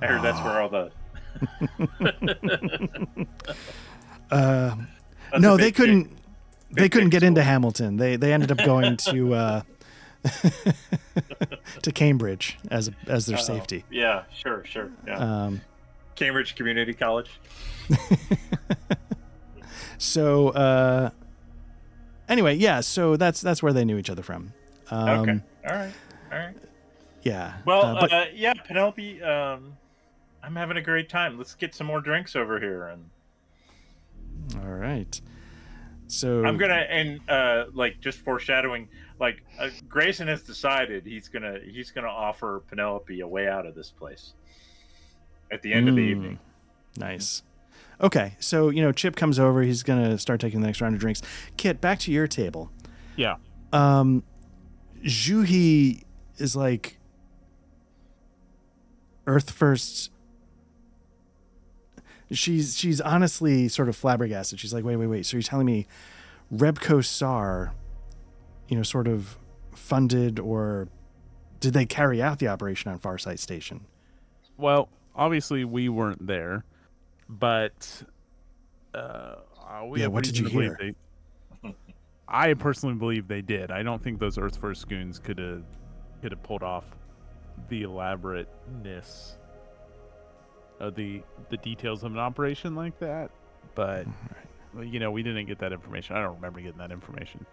[0.00, 0.90] I heard that's where all the.
[4.30, 4.74] Uh,
[5.38, 6.10] no, they couldn't.
[6.74, 7.42] They couldn't get into.
[7.44, 7.96] Hamilton.
[7.96, 9.62] They they ended up going to uh,
[11.82, 13.42] to Cambridge as as their Uh-oh.
[13.44, 13.84] safety.
[13.90, 14.90] Yeah, sure, sure.
[15.06, 15.60] Yeah, Um,
[16.14, 17.30] Cambridge Community College.
[19.98, 21.10] so uh,
[22.28, 22.80] anyway, yeah.
[22.80, 24.52] So that's that's where they knew each other from.
[24.90, 25.92] Um, okay, all right,
[26.32, 26.56] all right.
[27.22, 27.54] Yeah.
[27.64, 29.76] Well, uh, but uh, yeah, Penelope, um,
[30.42, 31.38] I'm having a great time.
[31.38, 33.10] Let's get some more drinks over here, and
[34.62, 35.20] all right.
[36.06, 38.88] So I'm gonna and uh, like just foreshadowing.
[39.20, 43.74] Like uh, Grayson has decided he's gonna he's gonna offer Penelope a way out of
[43.74, 44.34] this place
[45.50, 46.10] at the end of the Mm.
[46.10, 46.38] evening.
[46.96, 47.42] Nice.
[48.00, 49.62] Okay, so you know, Chip comes over.
[49.62, 51.22] He's gonna start taking the next round of drinks.
[51.56, 52.70] Kit, back to your table.
[53.16, 53.36] yeah.
[53.72, 54.22] Um,
[55.02, 56.02] Juhi
[56.38, 56.98] is like
[59.26, 60.10] Earth first.
[62.30, 64.58] She's she's honestly sort of flabbergasted.
[64.58, 65.26] She's like, wait, wait, wait.
[65.26, 65.86] So you're telling me
[66.52, 67.74] Rebco Sar,
[68.68, 69.36] you know, sort of
[69.72, 70.88] funded or
[71.60, 73.86] did they carry out the operation on Farsight Station?
[74.56, 76.64] Well, obviously we weren't there,
[77.28, 78.02] but
[78.94, 80.78] uh, uh, we Yeah, what did you hear?
[80.80, 81.74] They,
[82.28, 83.70] I personally believe they did.
[83.70, 85.64] I don't think those Earth First goons could have
[86.22, 86.84] could have pulled off
[87.68, 89.36] the elaborateness
[90.80, 93.30] of the the details of an operation like that.
[93.74, 94.06] But
[94.74, 96.16] well, you know, we didn't get that information.
[96.16, 97.46] I don't remember getting that information.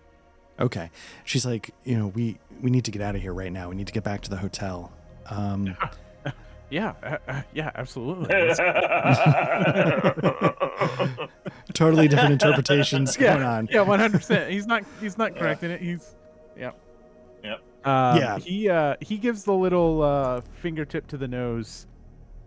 [0.60, 0.92] Okay.
[1.24, 3.70] She's like, you know, we we need to get out of here right now.
[3.70, 4.92] We need to get back to the hotel.
[5.30, 5.76] Um,
[6.72, 8.28] Yeah, uh, uh, yeah, absolutely.
[11.74, 13.68] Totally different interpretations yeah, going on.
[13.70, 14.50] Yeah, one hundred percent.
[14.50, 14.84] He's not.
[15.02, 15.82] He's not correct in it.
[15.82, 16.16] He's.
[16.58, 16.72] Yeah.
[17.44, 17.60] Yep.
[17.84, 18.40] Um, Yeah.
[18.40, 21.88] He uh, he gives the little uh, fingertip to the nose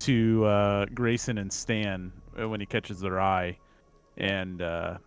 [0.00, 3.56] to uh, Grayson and Stan uh, when he catches their eye,
[4.16, 4.98] and uh,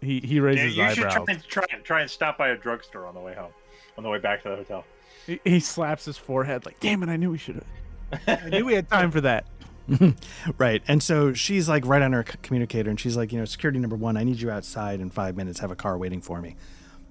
[0.00, 1.24] he he Yeah, raises you his should eyebrows.
[1.26, 3.52] try and, try, try and stop by a drugstore on the way home,
[3.96, 4.84] on the way back to the hotel.
[5.26, 7.08] He, he slaps his forehead like, "Damn it!
[7.08, 8.40] I knew we should have.
[8.44, 9.46] I knew we had time for that."
[10.58, 10.82] Right.
[10.88, 13.96] And so she's like right on her communicator and she's like, you know, security number
[13.96, 15.60] one, I need you outside in five minutes.
[15.60, 16.56] Have a car waiting for me.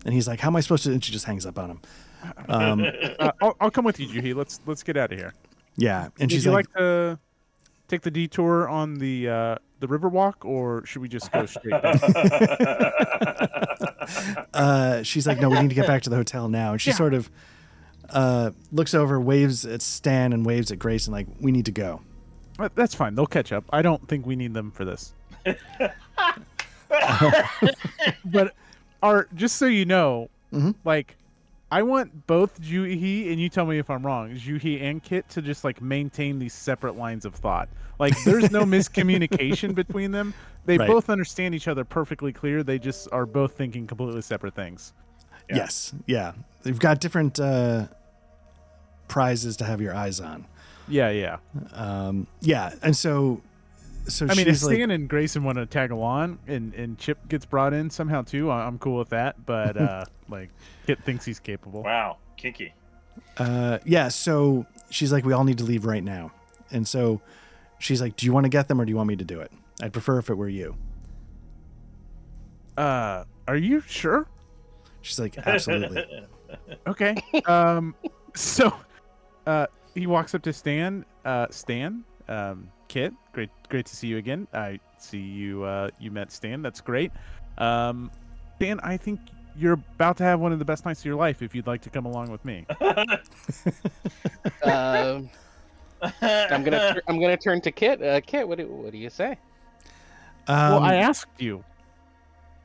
[0.05, 0.91] And he's like, how am I supposed to?
[0.91, 1.81] And she just hangs up on him.
[2.49, 2.86] Um,
[3.19, 4.34] Uh, I'll, I'll come with you, Juhi.
[4.36, 5.34] Let's let's get out of here.
[5.76, 6.05] Yeah.
[6.05, 7.19] And Would she's you like, like, to
[7.88, 11.82] take the detour on the uh, the river walk, or should we just go straight?
[11.82, 11.99] down?
[14.53, 16.74] uh, she's like, no, we need to get back to the hotel now.
[16.74, 16.95] And she Yeah.
[16.95, 17.30] sort of
[18.09, 21.71] uh, looks over, waves at Stan and waves at Grace and like, we need to
[21.71, 22.01] go.
[22.76, 23.15] That's fine.
[23.15, 23.63] They'll catch up.
[23.71, 25.13] I don't think we need them for this.
[28.26, 28.53] but
[29.01, 30.76] Art, just so you know, Mhm.
[30.86, 31.17] like
[31.74, 35.41] I want both Juhi and you tell me if I'm wrong, Juhi and Kit to
[35.41, 37.67] just like maintain these separate lines of thought.
[37.97, 40.36] Like there's no miscommunication between them.
[40.65, 40.88] They Right.
[40.88, 42.61] both understand each other perfectly clear.
[42.61, 44.93] They just are both thinking completely separate things.
[45.49, 45.55] Yeah.
[45.55, 45.93] Yes.
[46.05, 46.34] Yeah.
[46.63, 47.88] You've got different uh,
[49.07, 50.45] prizes to have your eyes on.
[50.88, 51.38] Yeah, yeah.
[51.74, 52.76] Um, yeah.
[52.84, 53.41] And so,
[54.08, 56.97] so I mean, if she's like, Stan and Grayson want to tag along and, and
[56.97, 59.45] Chip gets brought in somehow too, I- I'm cool with that.
[59.45, 60.49] But uh, like,
[60.88, 61.84] Kit thinks he's capable.
[61.84, 62.74] Wow, kinky.
[63.38, 64.08] uh, yeah.
[64.10, 66.32] So she's like, we all need to leave right now.
[66.72, 67.22] And so
[67.80, 69.39] she's like, do you want to get them or do you want me to do
[69.41, 69.51] it?
[69.82, 70.76] I'd prefer if it were you.
[72.78, 74.28] Uh, are you sure?
[75.01, 76.06] She's like, absolutely.
[76.86, 77.16] Okay.
[77.47, 77.95] um,
[78.36, 78.72] so,
[79.47, 81.04] uh, he walks up to Stan.
[81.26, 84.47] Uh, Stan, um, Kit, great, great to see you again.
[84.53, 85.63] I see you.
[85.63, 86.61] Uh, you met Stan.
[86.61, 87.11] That's great.
[87.57, 88.11] Um,
[88.55, 89.19] Stan, I think
[89.55, 91.41] you're about to have one of the best nights of your life.
[91.41, 92.65] If you'd like to come along with me.
[94.63, 95.29] Um,
[96.21, 98.01] I'm gonna I'm gonna turn to Kit.
[98.01, 99.38] Uh, Kit, what do what do you say?
[100.47, 101.63] Um, well, I asked you.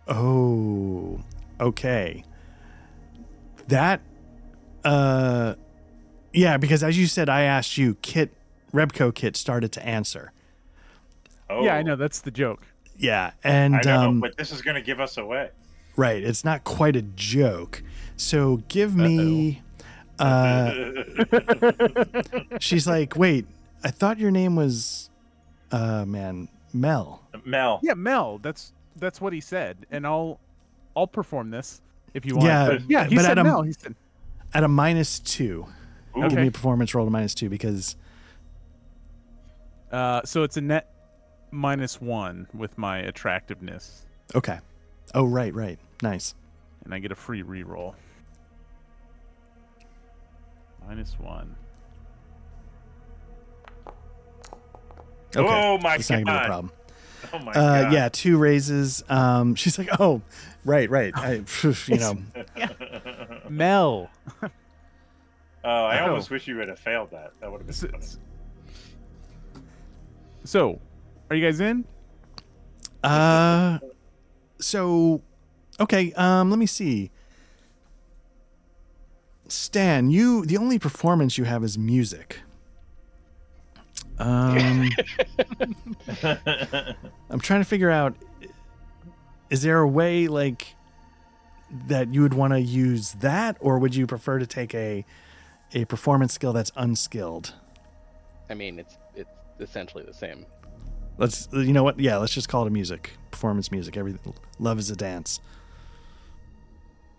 [0.09, 1.21] Oh,
[1.61, 2.25] okay.
[3.69, 4.01] That,
[4.85, 5.55] uh,
[6.33, 8.35] yeah, because as you said, I asked you, Kit,
[8.73, 10.33] Rebco Kit started to answer.
[11.51, 12.63] Oh, Yeah, I know that's the joke.
[12.97, 15.51] Yeah, and I know, um, but this is going to give us away.
[15.97, 17.83] right, it's not quite a joke.
[18.17, 19.63] So give me,
[20.19, 20.75] uh,
[22.61, 23.47] she's like, wait,
[23.85, 25.11] I thought your name was,
[25.71, 27.23] uh, man, Mel.
[27.45, 27.79] Mel.
[27.85, 28.39] Yeah, Mel.
[28.39, 30.41] That's that's what he said, and I'll
[30.97, 31.81] I'll perform this
[32.15, 32.47] if you want.
[32.49, 33.05] Yeah, but yeah.
[33.05, 33.63] He but said at a- Mel.
[33.63, 33.95] He said
[34.55, 35.67] At a minus two,
[36.17, 36.23] Ooh.
[36.23, 36.43] give Okay.
[36.43, 37.95] me a performance roll to minus two because
[39.91, 40.91] Uh, so it's a net
[41.51, 44.59] minus one with my attractiveness, okay.
[45.15, 46.35] Oh right, right, nice.
[46.85, 47.95] and I get a free reroll.
[50.87, 51.55] Minus one.
[55.37, 56.73] Okay, Oh my it's not gonna be a problem.
[57.33, 57.93] Oh my Uh, god.
[57.93, 59.05] yeah, two raises.
[59.09, 60.23] Um, she's like, oh,
[60.65, 61.13] right, right.
[61.17, 61.43] I,
[61.87, 62.19] you know,
[63.49, 64.11] Mel.
[65.65, 66.11] Oh, I Oh.
[66.11, 67.33] almost wish you would have failed that.
[67.41, 68.07] That would have been So, funny.
[70.45, 70.81] So,
[71.31, 71.85] are you guys in?
[73.05, 73.79] uh,
[74.59, 75.23] so,
[75.81, 76.13] okay.
[76.15, 77.11] Um, let me see.
[79.49, 82.41] Stan, you the only performance you have is music.
[84.19, 84.91] Um,
[86.23, 88.15] I'm trying to figure out.
[89.51, 90.75] Is there a way like
[91.87, 95.05] that you would want to use that, or would you prefer to take a
[95.73, 97.55] a performance skill that's unskilled?
[98.51, 99.31] I mean, it's it's
[99.61, 100.47] essentially the same.
[101.19, 101.99] Let's you know what?
[101.99, 103.97] Yeah, let's just call it a music performance music.
[103.97, 105.41] Everything love is a dance.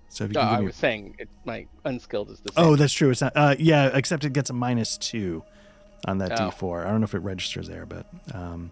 [0.10, 2.66] So if you No, can I was saying it, my unskilled is the same.
[2.66, 3.10] oh, that's true.
[3.12, 3.34] It's not.
[3.36, 5.44] Uh, yeah, except it gets a minus two
[6.06, 6.50] on that Oh.
[6.50, 6.86] D4.
[6.86, 8.72] I don't know if it registers there, but um,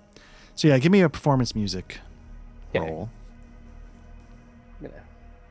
[0.56, 2.00] so yeah, give me a performance music
[2.76, 2.80] Okay.
[2.90, 3.10] roll.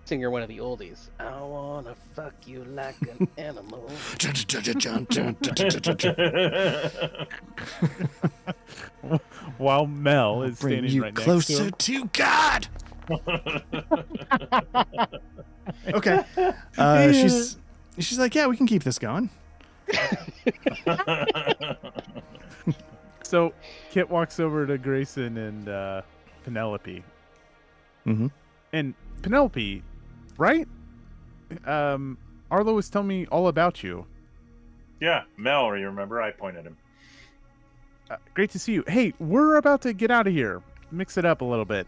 [0.06, 1.08] I'm gonna sing her one of the oldies.
[1.18, 3.88] I wanna fuck you like an animal.
[9.58, 12.68] While Mel is Bring standing you right next to closer to God.
[15.88, 16.24] okay.
[16.78, 17.56] Uh, she's
[17.98, 19.28] she's like, yeah, we can keep this going.
[23.24, 23.52] So,
[23.90, 26.02] Kit walks over to Grayson and uh,
[26.44, 27.02] Penelope.
[28.06, 28.30] Mhm.
[28.72, 29.82] And Penelope,
[30.38, 30.66] right?
[31.64, 32.18] Um,
[32.50, 34.06] Arlo was telling me all about you.
[35.00, 36.22] yeah, Mel, you remember?
[36.22, 36.76] I pointed him.
[38.10, 38.84] Uh, great to see you.
[38.86, 40.62] Hey, we're about to get out of here.
[40.90, 41.86] Mix it up a little bit.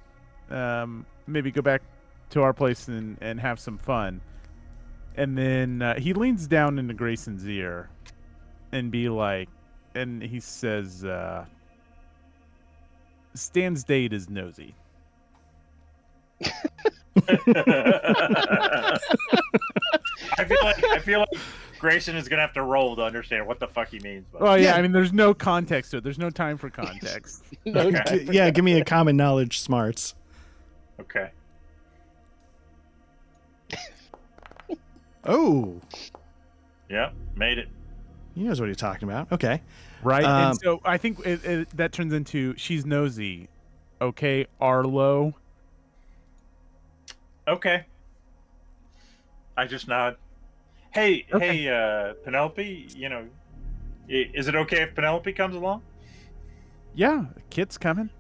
[0.51, 1.83] Um, maybe go back
[2.31, 4.21] to our place and, and have some fun.
[5.17, 7.89] And then uh, he leans down into Grayson's ear
[8.73, 9.49] and be like,
[9.95, 11.45] and he says, uh,
[13.35, 14.75] Stan's date is nosy.
[20.39, 21.29] I feel like I feel like
[21.79, 24.27] Grayson is gonna have to roll to understand what the fuck he means.
[24.33, 24.77] But Well, yeah, Yeah.
[24.77, 26.05] I mean, there's no context to it.
[26.05, 27.45] There's no time for context.
[27.65, 28.25] no, Okay.
[28.27, 30.15] G- yeah, give me a common knowledge smarts.
[31.01, 31.31] okay,
[35.25, 35.79] Oh,
[36.89, 37.69] yeah, made it.
[38.35, 39.31] he knows what he's talking about.
[39.31, 39.61] Okay.
[40.03, 40.25] right?
[40.25, 43.49] Um, and so I think it, it, that turns into she's nosy.
[44.01, 45.35] Okay, Arlo.
[47.49, 47.85] Okay.
[49.57, 50.17] I just nod.
[50.93, 51.65] Hey, Okay.
[51.65, 52.89] hey, uh, Penelope.
[52.95, 53.27] You know,
[54.09, 55.83] is it okay if Penelope comes along?
[56.95, 58.11] Yeah, Kit's coming.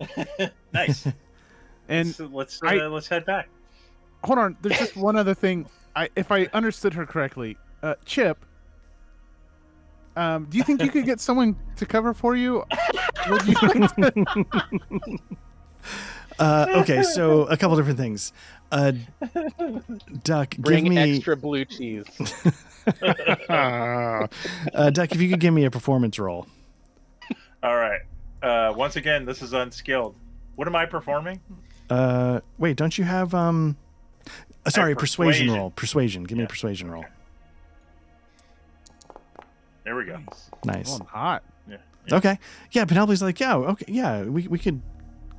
[0.72, 1.06] nice.
[1.86, 3.50] And let's let's, I- uh, let's head back.
[4.24, 5.66] hold on, there's just one other thing.
[5.94, 8.42] I if I understood her correctly, uh, Chip.
[10.16, 12.64] Um, do you think you could get someone to cover for you?
[16.38, 18.32] Would you like to- Uh, okay, so a couple different things.
[18.72, 18.92] Uh,
[20.24, 22.06] Duck, Bring give me extra blue cheese.
[23.48, 24.26] uh,
[24.90, 25.12] Duck.
[25.12, 26.46] If you could give me a performance roll.
[27.62, 28.00] All right.
[28.42, 30.14] Uh, once again, this is unskilled.
[30.56, 31.40] What am I performing?
[31.88, 33.76] Uh, wait, don't you have um?
[34.66, 35.46] uh, sorry, persuasion.
[35.46, 35.54] persuasion.
[35.54, 35.70] roll.
[35.70, 36.24] Persuasion.
[36.24, 37.04] Give me a Yeah, persuasion roll.
[39.84, 40.18] There we go.
[40.64, 40.88] Nice.
[40.90, 41.42] Rolling hot.
[41.68, 41.76] Yeah.
[42.12, 42.38] Okay.
[42.72, 44.80] Yeah, Penelope's like, yeah, okay, yeah, we we could.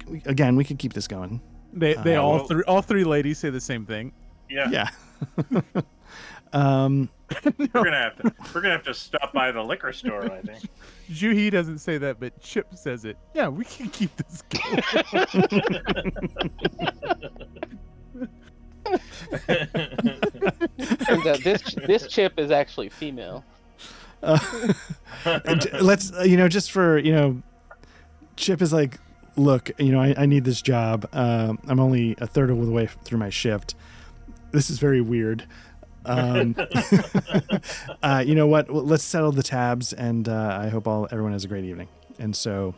[0.08, 1.42] We, again, we could keep this going.
[1.74, 4.12] They they Uh, all well- three all three ladies say the same thing.
[4.50, 4.70] Yeah.
[4.70, 4.90] Yeah.
[6.54, 7.10] um.
[7.58, 8.32] We're gonna have to.
[8.54, 10.32] We're gonna have to stop by the liquor store.
[10.32, 10.64] I think.
[11.12, 13.18] Juhi doesn't say that, but Chip says it.
[13.34, 14.82] Yeah, we can keep this going.
[21.06, 23.44] Turns out this this chip is actually female.
[24.22, 24.40] Uh,
[25.82, 27.42] let's uh, you know just for you know
[28.36, 29.00] chip is like
[29.38, 31.08] look you know i, I need this job.
[31.14, 33.76] Um, i'm only a third of the way through my shift.
[34.52, 35.46] This is very weird.
[36.06, 36.56] Um,
[38.04, 38.70] uh, you know what?
[38.70, 41.88] Well, let's settle the tabs and uh, i hope all everyone has a great evening.
[42.20, 42.74] And so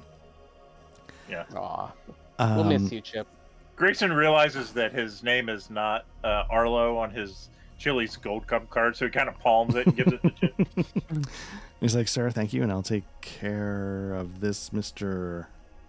[1.30, 1.92] yeah, Aw,
[2.40, 3.28] um, we'll miss you, Chip.
[3.76, 8.96] Grayson realizes that his name is not uh, Arlo on his Chili's Gold Cup card,
[8.96, 11.26] so he kind of palms it and gives it to Chip.
[11.80, 15.46] he's like sir thank you and i'll take care of this mr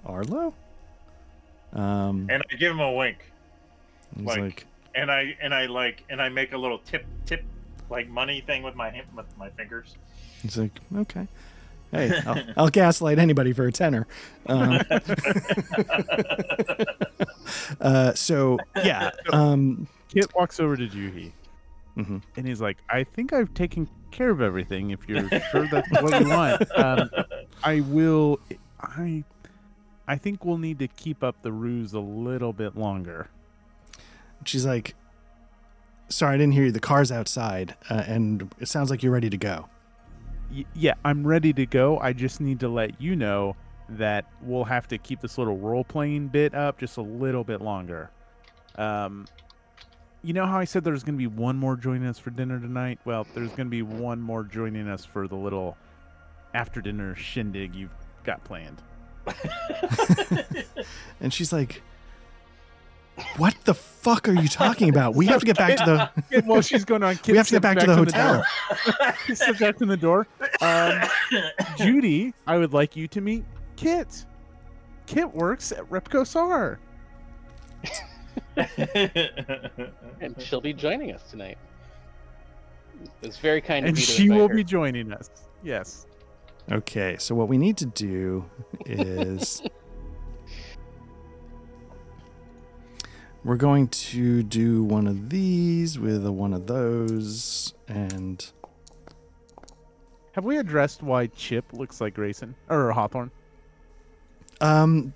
[0.08, 0.54] arlo
[1.74, 3.18] um, and I give him a wink,
[4.16, 7.44] he's like- like and I and I like and I make a little tip tip
[7.90, 9.96] like money thing with my hand, with my fingers.
[10.42, 11.26] He's like, okay.
[11.90, 14.06] Hey, I'll, I'll gaslight anybody for a tenner.
[14.46, 14.80] Um,
[17.80, 21.32] uh, so yeah, um, Kit walks over to Juhi
[21.96, 22.22] mhm.
[22.36, 24.90] and he's like, I think I've taken care of everything.
[24.90, 27.10] If you're sure that's what you want, um,
[27.62, 28.40] I will.
[28.80, 29.24] I,
[30.08, 33.28] I think we'll need to keep up the ruse a little bit longer.
[34.44, 34.94] she's like,
[36.08, 36.72] sorry, I didn't hear you.
[36.72, 39.68] The car's outside, uh, and it sounds like you're ready to go.
[40.50, 41.98] Y- yeah, I'm ready to go.
[41.98, 43.54] I just need to let you know
[43.90, 47.60] that we'll have to keep this little role playing bit up just a little bit
[47.60, 48.10] longer.
[48.76, 49.26] Um,
[50.22, 52.58] you know how I said there's going to be one more joining us for dinner
[52.58, 52.98] tonight?
[53.04, 55.76] Well, there's going to be one more joining us for the little
[56.54, 57.94] after dinner shindig you've
[58.24, 58.82] got planned.
[61.20, 61.82] And she's like,
[63.36, 65.14] what the fuck are you talking about?
[65.16, 66.42] We have to get back to the.
[66.46, 67.18] well, she's going on.
[67.26, 68.44] We have to get back to the hotel.
[69.26, 70.28] He steps back from the door.
[70.60, 71.00] Um,
[71.76, 73.44] Judy, I would like you to meet
[73.76, 74.24] Kit.
[75.06, 76.78] Kit works at Repco SAR.
[80.20, 81.58] And she'll be joining us tonight.
[83.22, 84.54] It's very kind of and you to she will her.
[84.54, 85.30] be joining us.
[85.62, 86.06] Yes.
[86.70, 88.44] Okay, so what we need to do
[88.86, 89.62] is.
[93.44, 98.44] We're going to do one of these with a one of those, and
[100.32, 103.30] Have we addressed why Chip looks like Grayson or Hawthorne?
[104.60, 105.12] um,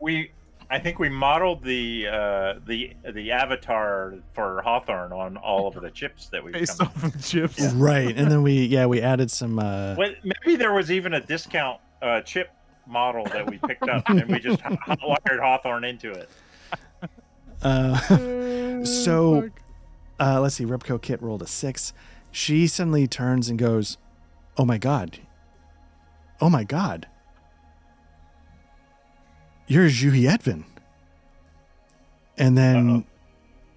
[0.00, 0.30] we
[0.74, 5.90] I think we modeled the uh, the the avatar for Hawthorne on all of the
[5.90, 6.88] chips that we've Based come.
[6.88, 7.72] off of Chip's.
[7.74, 9.58] right, and then we yeah we added some.
[9.58, 12.50] Uh, Well, maybe there was even a discount uh, chip
[12.86, 16.28] model that we picked up, and we just hot- hotwired Hawthorne into it.
[17.62, 19.50] uh, Uh, So-
[20.20, 20.64] uh, let's see.
[20.64, 21.92] Repco Kit rolled a six.
[22.32, 23.96] She suddenly turns and goes,
[24.56, 25.18] "Oh my god!
[26.40, 27.06] Oh my god!
[29.66, 30.64] You're Juhi Edvin."
[32.36, 33.04] And then Uh-oh.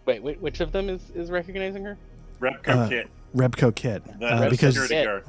[0.06, 1.98] Wait, wait, which of them is, is recognizing her?
[2.40, 5.06] Repco Uh, kit, Repco Kit, the uh, because Kit.
[5.06, 5.24] guard.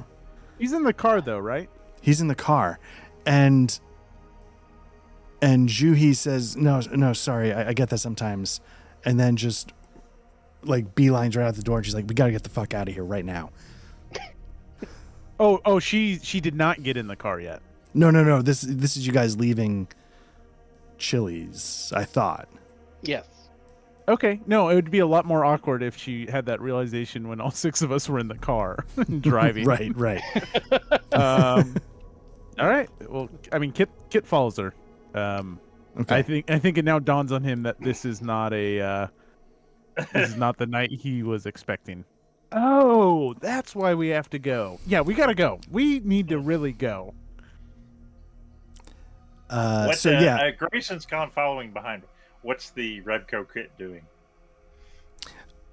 [0.57, 1.69] he's in the car though, right?
[2.01, 2.79] he's in the car,
[3.25, 3.79] and
[5.41, 8.61] and Juhi says, "No, no, sorry, I, I get that sometimes,"
[9.05, 9.73] and then just
[10.63, 12.73] like beelines right out the door, and she's like, "We got to get the fuck
[12.73, 13.49] out of here right now."
[15.41, 17.61] Oh, oh, she she did not get in the car yet.
[17.93, 18.41] No, no, no.
[18.41, 19.87] This this is you guys leaving
[20.99, 21.91] Chili's.
[21.95, 22.47] I thought.
[23.01, 23.25] Yes.
[24.07, 27.39] Okay, no, it would be a lot more awkward if she had that realization when
[27.39, 28.85] all six of us were in the car
[29.21, 29.65] driving.
[29.67, 30.21] Right, right.
[31.13, 31.75] Um,
[32.59, 32.89] all right.
[33.09, 34.73] Well, I mean, Kit Kit follows her.
[35.13, 35.59] Um,
[35.99, 36.15] Okay.
[36.17, 39.07] I think I think it now dawns on him that this is not a uh,
[40.13, 42.05] this is not the night he was expecting.
[42.53, 44.79] Oh, that's why we have to go.
[44.87, 45.59] Yeah, we gotta go.
[45.69, 47.13] We need to really go.
[49.49, 52.03] Uh, What, so uh, yeah, uh, Grayson's gone following behind.
[52.41, 54.01] What's the Redco kit doing?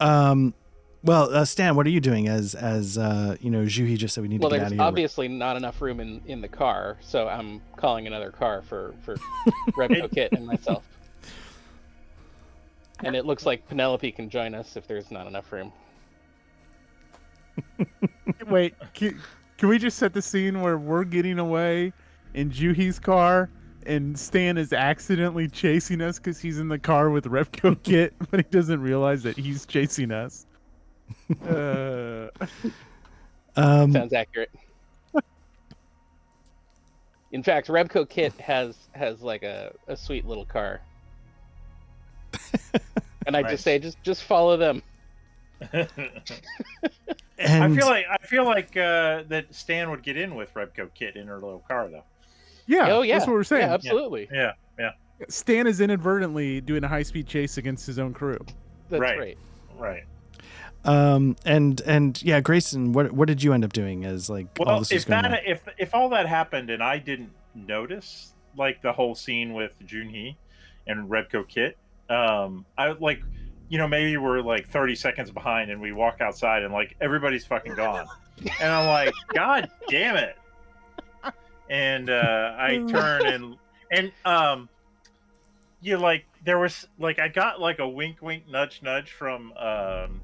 [0.01, 0.55] um,
[1.03, 2.27] well, uh, Stan, what are you doing?
[2.27, 4.79] As as uh, you know, Juhi just said we need Well, to get out of
[4.79, 4.83] here.
[4.83, 9.17] obviously not enough room in, in the car, so I'm calling another car for for
[9.73, 10.85] Rebco Kit and myself.
[13.05, 15.71] And it looks like Penelope can join us if there's not enough room.
[18.49, 19.21] Wait, can,
[19.59, 21.93] can we just set the scene where we're getting away
[22.35, 23.51] in Juhi's car
[23.87, 28.41] and Stan is accidentally chasing us because he's in the car with Repco Kit, but
[28.41, 30.47] he doesn't realize that he's chasing us?
[31.49, 32.29] Uh,
[33.57, 34.51] Um, Sounds accurate.
[37.33, 40.81] In fact, Rebco Kit has has like a, a sweet little car.
[43.27, 43.53] And I Nice.
[43.53, 44.83] just say just just follow them.
[45.73, 45.87] I
[47.75, 51.27] feel like I feel like uh, that Stan would get in with Redco kit in
[51.27, 52.05] her little car though.
[52.67, 53.15] Yeah, oh yeah.
[53.19, 53.69] that's what we're saying.
[53.69, 54.29] Yeah, absolutely.
[54.33, 54.91] Yeah, yeah.
[55.29, 58.39] Stan is inadvertently doing a high speed chase against his own crew.
[58.91, 59.19] That's Right.
[59.19, 59.39] right.
[59.79, 60.05] right.
[60.85, 64.05] um, and and yeah, Grayson, what what did you end up doing?
[64.05, 65.39] As like all Well, this was if going that on?
[65.47, 70.37] if if all that happened and I didn't notice like the whole scene with Juhi
[70.87, 71.77] and Redco Kit,
[72.09, 73.21] um, I like
[73.69, 77.45] you know maybe we're like 30 seconds behind and we walk outside and like everybody's
[77.45, 78.07] fucking gone,
[78.61, 80.37] and I'm like, God damn it!
[81.69, 83.57] And uh, I turn and
[83.91, 84.69] and um,
[85.81, 90.21] you like there was like I got like a wink wink nudge nudge from um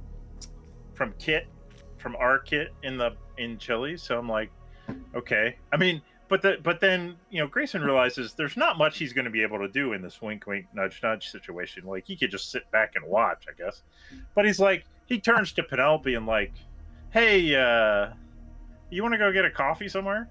[0.94, 1.47] from Kit
[1.98, 4.51] from our Kit in the in Chili, so I'm like,
[5.14, 5.56] okay.
[5.73, 9.24] I mean, but the but then you know Grayson realizes there's not much he's going
[9.24, 11.85] to be able to do in this wink wink nudge nudge situation.
[11.86, 13.82] Like he could just sit back and watch, I guess.
[14.35, 16.52] But he's like he turns to Penelope and like,
[17.10, 18.12] hey, uh,
[18.90, 20.28] you want to go get a coffee somewhere?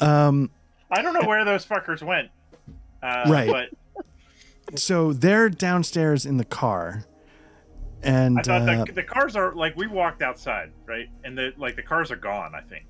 [0.00, 0.50] Um,
[0.90, 2.30] I don't know where those fuckers went.
[3.02, 3.70] Uh, Right.
[4.66, 7.04] But so they're downstairs in the car,
[8.02, 11.08] and I thought uh, the, the cars are like we walked outside, right?
[11.22, 12.54] And the like the cars are gone.
[12.54, 12.86] I think.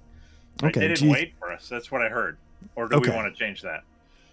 [0.62, 0.70] Right?
[0.70, 1.68] Okay, They didn't you- wait for us.
[1.68, 2.36] That's what I heard.
[2.76, 3.10] Or do Okay.
[3.10, 3.82] we want to change that?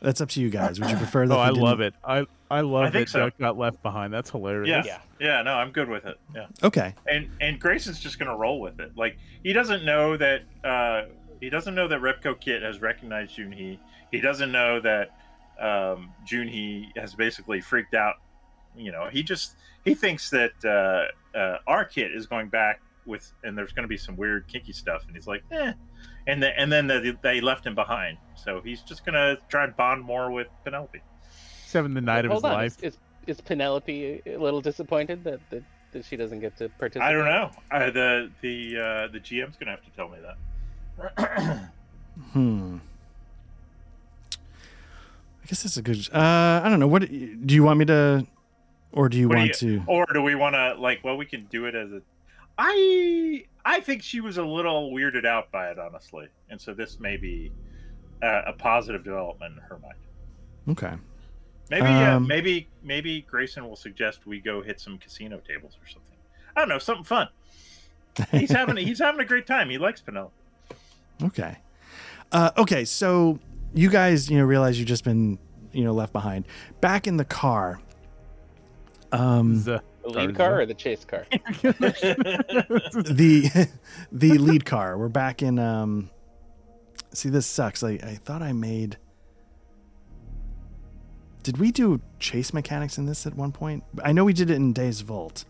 [0.02, 0.80] that's up to you guys.
[0.80, 1.36] Would you prefer that?
[1.36, 1.94] Oh, I didn't- love it.
[2.04, 3.20] I I love I think that so.
[3.20, 4.14] Duck got left behind.
[4.14, 4.68] That's hilarious.
[4.68, 4.84] Yeah.
[4.86, 5.00] Yeah.
[5.20, 6.18] Yeah, no, I'm good with it.
[6.36, 6.48] Yeah.
[6.62, 8.92] Okay, And and Grayson's just gonna roll with it.
[8.98, 11.04] Like he doesn't know that uh
[11.40, 13.80] he doesn't know that Repco Kit has recognized Juhi.
[14.12, 15.12] He doesn't know that
[15.60, 18.16] um Juhi has basically freaked out.
[18.76, 19.56] You know, he just
[19.86, 23.98] he thinks that uh uh our kit is going back with and there's gonna be
[23.98, 25.72] some weird kinky stuff and he's like, eh.
[26.28, 28.18] And then and then they, they left him behind.
[28.36, 31.02] So he's just gonna try and bond more with Penelope.
[31.72, 32.52] He's having the night of his on.
[32.52, 32.84] life.
[32.84, 37.08] Is, is is Penelope a little disappointed that, that that she doesn't get to participate?
[37.08, 37.50] I don't know.
[37.72, 40.18] Uh, the the uh, the GM's gonna have to tell me
[41.16, 41.70] that.
[42.34, 42.78] hmm.
[44.34, 46.10] I guess that's a good.
[46.14, 46.88] Uh, I don't know.
[46.88, 48.28] What do you want me to,
[48.92, 49.84] or do you What do want to?
[49.88, 51.06] or do we want to like?
[51.06, 52.02] Well, we can do it as a.
[52.58, 57.00] I I think she was a little weirded out by it, honestly, and so this
[57.00, 57.50] may be
[58.22, 59.96] uh, a positive development in her mind.
[60.68, 60.96] Okay.
[61.72, 65.88] Maybe uh, Um, maybe maybe Grayson will suggest we go hit some casino tables or
[65.88, 66.18] something.
[66.54, 67.30] I don't know, something fun.
[68.30, 69.70] He's having he's having a great time.
[69.70, 70.34] He likes Penelope.
[71.24, 71.58] Okay.
[72.34, 73.40] Uh, okay, so
[73.74, 75.40] you guys, you know, realize you've just been,
[75.72, 76.46] you know, left behind.
[76.82, 77.80] Back in the car.
[79.14, 81.26] Um, The lead car or the chase car?
[81.62, 83.70] the
[84.12, 84.98] the lead car.
[84.98, 85.58] We're back in.
[85.58, 86.10] Um,
[87.14, 87.82] see, this sucks.
[87.82, 88.98] I I thought I made.
[91.44, 93.84] Did we do chase mechanics in this at one point?
[94.04, 95.46] I know we did it in Days Vault.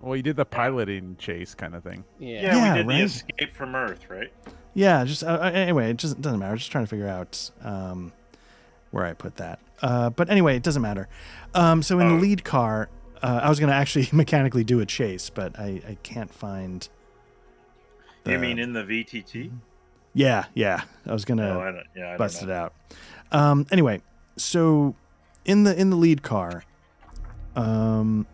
[0.00, 2.04] well, you did the piloting chase kind of thing.
[2.18, 2.28] Yeah.
[2.28, 2.96] Yeah, Yeah, we did right?
[2.98, 4.32] the escape from Earth, right?
[4.72, 6.56] Yeah, just uh, uh, anyway, it just doesn't matter.
[6.56, 8.12] Just trying to figure out um,
[8.92, 9.58] where I put that.
[9.82, 11.08] Uh, but anyway, it doesn't matter.
[11.54, 12.14] Um, so in Oh.
[12.16, 12.88] the lead car,
[13.22, 16.88] uh, I was going to actually mechanically do a chase, but I, I can't find.
[18.24, 19.50] you mean in the VTT?
[20.14, 20.82] Yeah, yeah.
[21.06, 22.72] I was gonna No, Yeah, bust don't it out.
[23.32, 24.02] Um, anyway,
[24.36, 24.94] so
[25.50, 26.64] in the in the lead car,
[27.56, 28.26] um,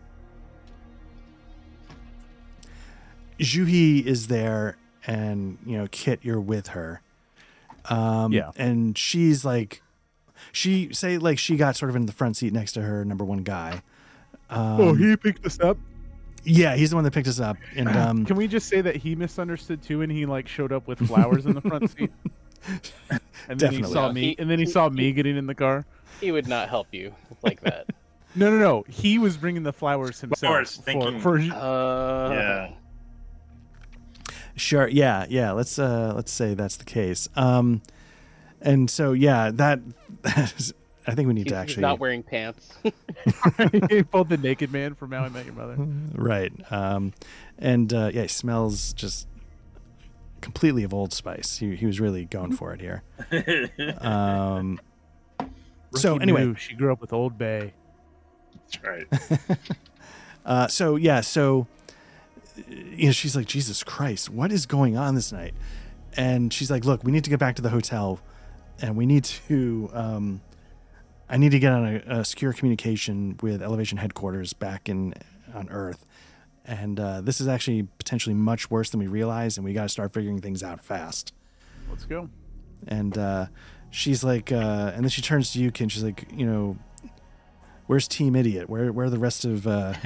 [3.39, 7.01] Juhi is there, and you know, Kit, you're with her.
[7.85, 8.51] Um, Yeah.
[8.57, 9.81] and she's like,
[10.51, 13.23] she say like she got sort of in the front seat next to her number
[13.25, 13.81] one guy.
[14.49, 15.77] Um, oh, he picked us up.
[16.43, 18.95] yeah, he's the one that picked us up, and um, Can we just say that
[18.95, 22.11] he misunderstood too, and he like showed up with flowers in the front seat?
[23.49, 25.85] And then he saw me, and then he he- saw me getting in the car.
[26.19, 27.13] He would not help you
[27.43, 27.87] like that.
[28.35, 28.85] No, no, no.
[28.87, 32.71] He was bringing the flowers himself Flowers, for, thinking- for Uh, Yeah.
[34.55, 34.87] Sure.
[34.87, 35.25] Yeah.
[35.27, 35.53] Yeah.
[35.53, 37.27] Let's uh let's say that's the case.
[37.35, 37.81] Um,
[38.61, 39.79] and so yeah, that
[40.25, 42.77] I think we need He's to actually not wearing pants.
[44.11, 45.75] Both the naked man from How I Met Your Mother.
[46.13, 46.51] right.
[46.71, 47.13] Um,
[47.57, 49.27] and uh, yeah, he smells just
[50.41, 51.57] completely of Old Spice.
[51.57, 53.03] He he was really going for it here.
[53.99, 54.79] Um,
[55.95, 57.73] so anyway, knew she grew up with Old Bay.
[58.53, 59.07] That's right.
[60.47, 61.67] Uh, so yeah, so
[62.69, 65.53] you know, she's like, Jesus Christ, what is going on this night?
[66.15, 68.21] And she's like, Look, we need to get back to the hotel,
[68.81, 69.89] and we need to.
[69.93, 70.41] Um,
[71.29, 75.13] I need to get on a, a secure communication with Elevation headquarters back in
[75.53, 76.05] on Earth,
[76.63, 79.89] and uh, this is actually potentially much worse than we realize, and we got to
[79.89, 81.33] start figuring things out fast.
[81.89, 82.29] Let's go.
[82.87, 83.47] And uh,
[83.91, 85.89] she's like, uh, and then she turns to you, Ken.
[85.89, 86.77] She's like, you know,
[87.87, 88.69] where's Team Idiot?
[88.69, 89.93] Where where are the rest of uh,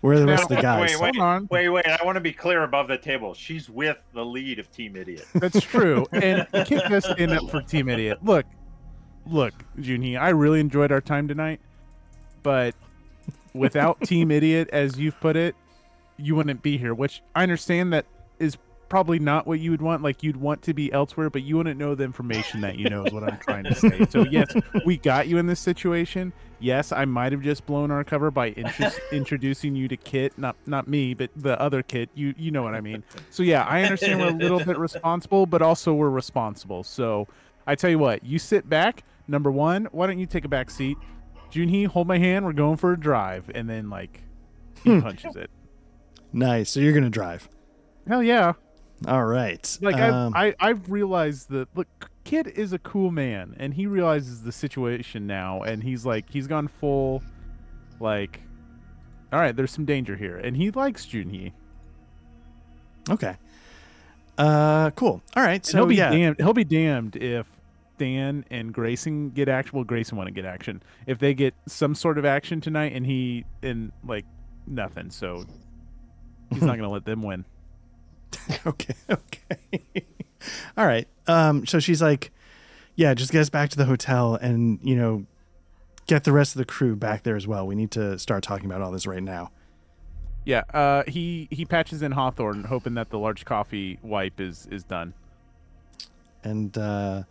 [0.00, 0.90] where are the rest of the Now, guys?
[0.90, 1.48] Wait, wait, Hold on.
[1.50, 1.86] wait, wait.
[1.86, 3.34] I want to be clear above the table.
[3.34, 5.26] She's with the lead of Team Idiot.
[5.34, 6.06] That's true.
[6.12, 8.18] And Kit does stand up for Team Idiot.
[8.22, 8.46] Look,
[9.26, 11.60] look, Juhi, I really enjoyed our time tonight,
[12.42, 12.74] but
[13.54, 15.54] without Team Idiot, as you've put it,
[16.16, 16.94] you wouldn't be here.
[16.94, 18.06] Which I understand that
[18.38, 18.56] is
[18.92, 20.02] probably not what you would want.
[20.02, 23.06] Like you'd want to be elsewhere, but you wouldn't know the information that you know
[23.06, 24.04] is what I'm trying to say.
[24.10, 24.52] So yes,
[24.84, 26.30] we got you in this situation.
[26.60, 30.56] Yes, I might have just blown our cover by intro- introducing you to Kit, not
[30.66, 32.10] not me, but the other Kit.
[32.14, 33.02] You you know what I mean.
[33.30, 36.82] So yeah, I understand we're a little bit responsible, but also we're responsible.
[36.82, 37.28] So
[37.66, 39.04] I tell you what, you sit back.
[39.26, 40.98] Number one, why don't you take a back seat?
[41.50, 42.44] Juhi, hold my hand.
[42.44, 44.20] We're going for a drive, and then like
[44.84, 45.48] he punches it.
[46.30, 46.68] Nice.
[46.68, 47.48] So you're gonna drive.
[48.06, 48.52] Hell yeah!
[49.06, 49.78] All right.
[49.80, 51.88] Like Um, I've, I, I've realized that look,
[52.24, 56.46] kid is a cool man, and he realizes the situation now, and he's like, he's
[56.46, 57.22] gone full,
[58.00, 58.40] like,
[59.32, 61.52] all right, there's some danger here, and he likes Juhi.
[63.10, 63.36] okay.
[64.38, 65.22] Uh, cool.
[65.36, 65.54] All right.
[65.56, 66.10] And So he'll be yeah.
[66.10, 66.36] damned.
[66.38, 67.46] He'll be damned if
[67.98, 69.76] Dan and Grayson get action.
[69.76, 70.82] Well, Grayson want to get action.
[71.06, 74.24] If they get some sort of action tonight, and he and like
[74.66, 75.44] nothing, so
[76.50, 77.44] he's not gonna let them win.
[78.66, 78.94] okay.
[79.10, 79.82] Okay.
[80.76, 81.06] All right.
[81.26, 81.66] Um.
[81.66, 82.30] So she's like,
[82.96, 85.24] yeah, just get us back to the hotel, and you know,
[86.06, 87.66] get the rest of the crew back there as well.
[87.66, 89.50] We need to start talking about all this right now.
[90.44, 90.62] Yeah.
[90.72, 91.04] Uh.
[91.06, 95.14] He he patches in Hawthorne, hoping that the large coffee wipe is is done.
[96.44, 97.22] and uh,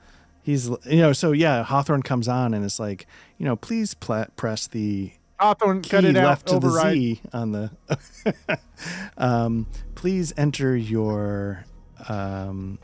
[0.41, 3.05] he's you know so yeah hawthorne comes on and it's like
[3.37, 5.11] you know please press the
[5.41, 6.25] Hawthorne, key cut it out.
[6.25, 6.93] left to Override.
[6.93, 7.71] the z on the
[9.17, 9.65] um,
[9.95, 11.65] please enter your
[12.07, 12.77] um,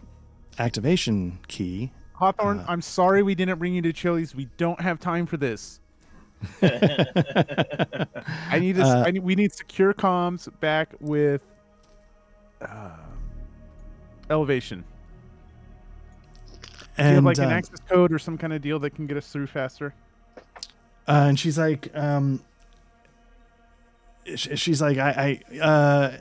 [0.57, 4.33] activation key Hawthorne, Uh, I'm sorry we didn't bring you to Chili's.
[4.33, 5.79] We don't have time for this.
[6.63, 8.87] I need us.
[8.87, 11.45] Uh, I need, we need secure comms back with
[12.59, 12.97] uh,
[14.31, 14.83] elevation.
[16.49, 18.95] Do you have and like an um, access code or some kind of deal that
[18.95, 19.93] can get us through faster?
[21.07, 22.43] Uh, and she's like um,
[24.35, 26.17] sh- she's like I, I uh,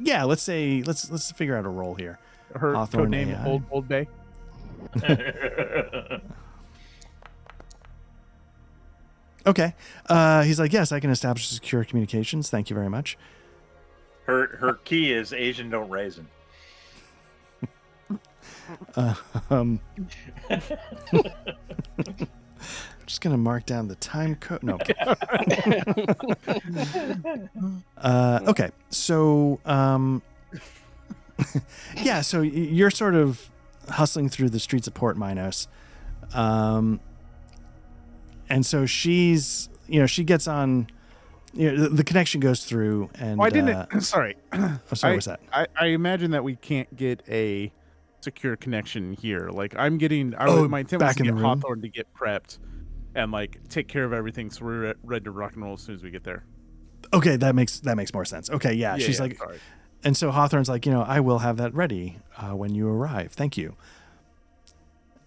[0.00, 2.18] yeah let's say let's let's figure out a role here
[2.54, 3.46] Her Hawthorne code name AI.
[3.46, 4.08] Old Old Bay.
[9.46, 9.74] okay
[10.08, 13.18] uh, he's like yes i can establish secure communications thank you very much
[14.26, 16.26] her her key is Asian don't raisin.
[18.96, 19.14] Uh,
[19.50, 19.80] um,
[23.06, 24.62] just gonna mark down the time code.
[24.62, 24.78] No.
[27.98, 30.22] uh, okay, so um,
[32.02, 33.48] yeah, so you're sort of
[33.88, 35.68] hustling through the streets of Port Minos,
[36.34, 37.00] um,
[38.48, 40.88] and so she's, you know, she gets on.
[41.52, 43.70] You know, the, the connection goes through, and Oh, I didn't.
[43.70, 44.36] Uh, sorry.
[44.52, 45.40] oh, sorry, I- what's that?
[45.52, 47.72] I, I imagine that we can't get a
[48.20, 49.48] secure connection here.
[49.48, 51.42] Like I'm getting, I Oh, was, my intent was back to in get the?
[51.46, 52.58] Hawthorne to get prepped
[53.16, 55.96] and like take care of everything, so we're ready to rock and roll as soon
[55.96, 56.44] as we get there.
[57.12, 58.50] Okay, that makes that makes more sense.
[58.50, 59.58] Okay, yeah, she's like, sorry.
[60.04, 63.32] And so Hawthorne's like, you know, I will have that ready uh, when you arrive.
[63.32, 63.74] Thank you.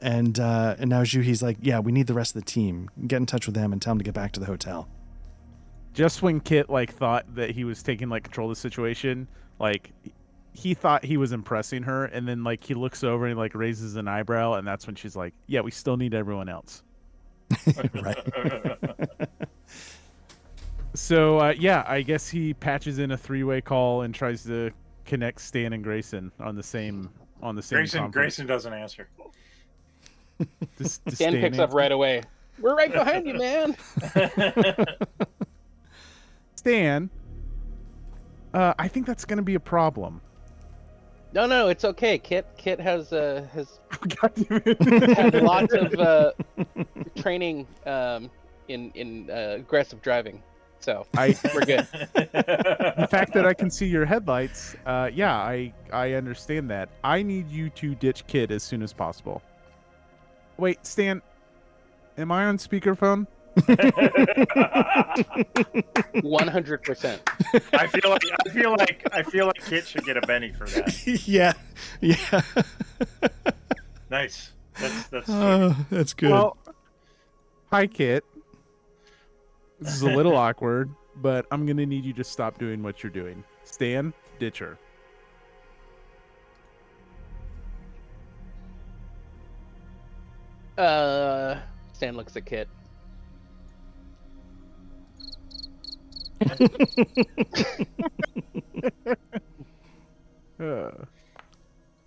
[0.01, 2.89] And uh, and now Juhi's like, yeah, we need the rest of the team.
[3.07, 4.87] Get in touch with them and tell them to get back to the hotel.
[5.93, 9.27] just when Kit like thought that he was taking like control of the situation,
[9.59, 9.91] like
[10.53, 13.95] he thought he was impressing her, and then like he looks over and like raises
[13.95, 16.83] an eyebrow, and that's when she's like, "Yeah, we still need everyone else."
[17.93, 19.27] right.
[20.95, 24.71] So uh, yeah, I guess he patches in a three-way call and tries to
[25.05, 27.09] connect Stan and Grayson on the same
[27.41, 27.77] on the same.
[27.77, 28.13] Grayson conference.
[28.35, 29.07] Grayson doesn't answer.
[30.77, 32.23] Dis- Dan Stan picks up right away.
[32.59, 33.77] We're right behind you, man.
[36.55, 37.09] Stan,
[38.53, 40.21] uh, I think that's going to be a problem.
[41.33, 42.17] No, no, it's okay.
[42.17, 43.79] Kit Kit has uh, has
[44.21, 45.17] God damn it.
[45.17, 46.31] had lots of uh,
[47.15, 48.31] training um,
[48.67, 50.41] in in uh, aggressive driving,
[50.79, 51.87] so I we're good.
[52.13, 56.89] the fact that I can see your headlights, uh, yeah, I I understand that.
[57.03, 59.43] I need you to ditch Kit as soon as possible.
[60.57, 61.21] Wait, Stan,
[62.17, 63.27] am I on speakerphone?
[66.21, 67.21] One hundred percent.
[67.73, 70.67] I feel like I feel like I feel like Kit should get a Benny for
[70.67, 71.07] that.
[71.27, 71.53] yeah,
[72.01, 72.41] yeah.
[74.09, 74.51] Nice.
[74.79, 75.35] That's that's sweet.
[75.35, 76.31] Oh, that's good.
[76.31, 76.57] Well,
[77.71, 78.23] hi, Kit.
[79.79, 83.11] This is a little awkward, but I'm gonna need you to stop doing what you're
[83.11, 83.43] doing.
[83.63, 84.77] Stan, ditch her.
[90.77, 91.59] Uh,
[91.93, 92.69] Stan looks at Kit.
[100.59, 100.91] Uh,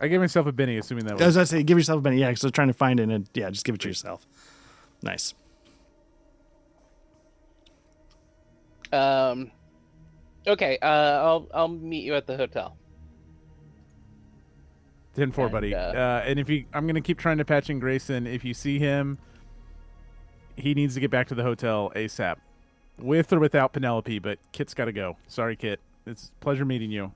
[0.00, 1.36] I gave myself a Benny, assuming that I was was.
[1.36, 2.18] about to say, give yourself a Benny.
[2.18, 3.08] Yeah, because I was trying to find it.
[3.08, 4.26] And yeah, just give it to yourself.
[5.02, 5.34] Nice.
[8.92, 9.50] Um,
[10.46, 10.78] okay.
[10.82, 12.76] Uh, I'll I'll meet you at the hotel.
[15.14, 15.74] 10 4, And, buddy.
[15.74, 18.26] uh, Uh, and if you, I'm going to keep trying to patch in Grayson.
[18.26, 19.18] If you see him,
[20.56, 22.36] he needs to get back to the hotel ASAP.
[23.02, 25.16] With or without Penelope, but Kit's got to go.
[25.28, 25.80] Sorry, Kit.
[26.06, 27.12] It's a pleasure meeting you.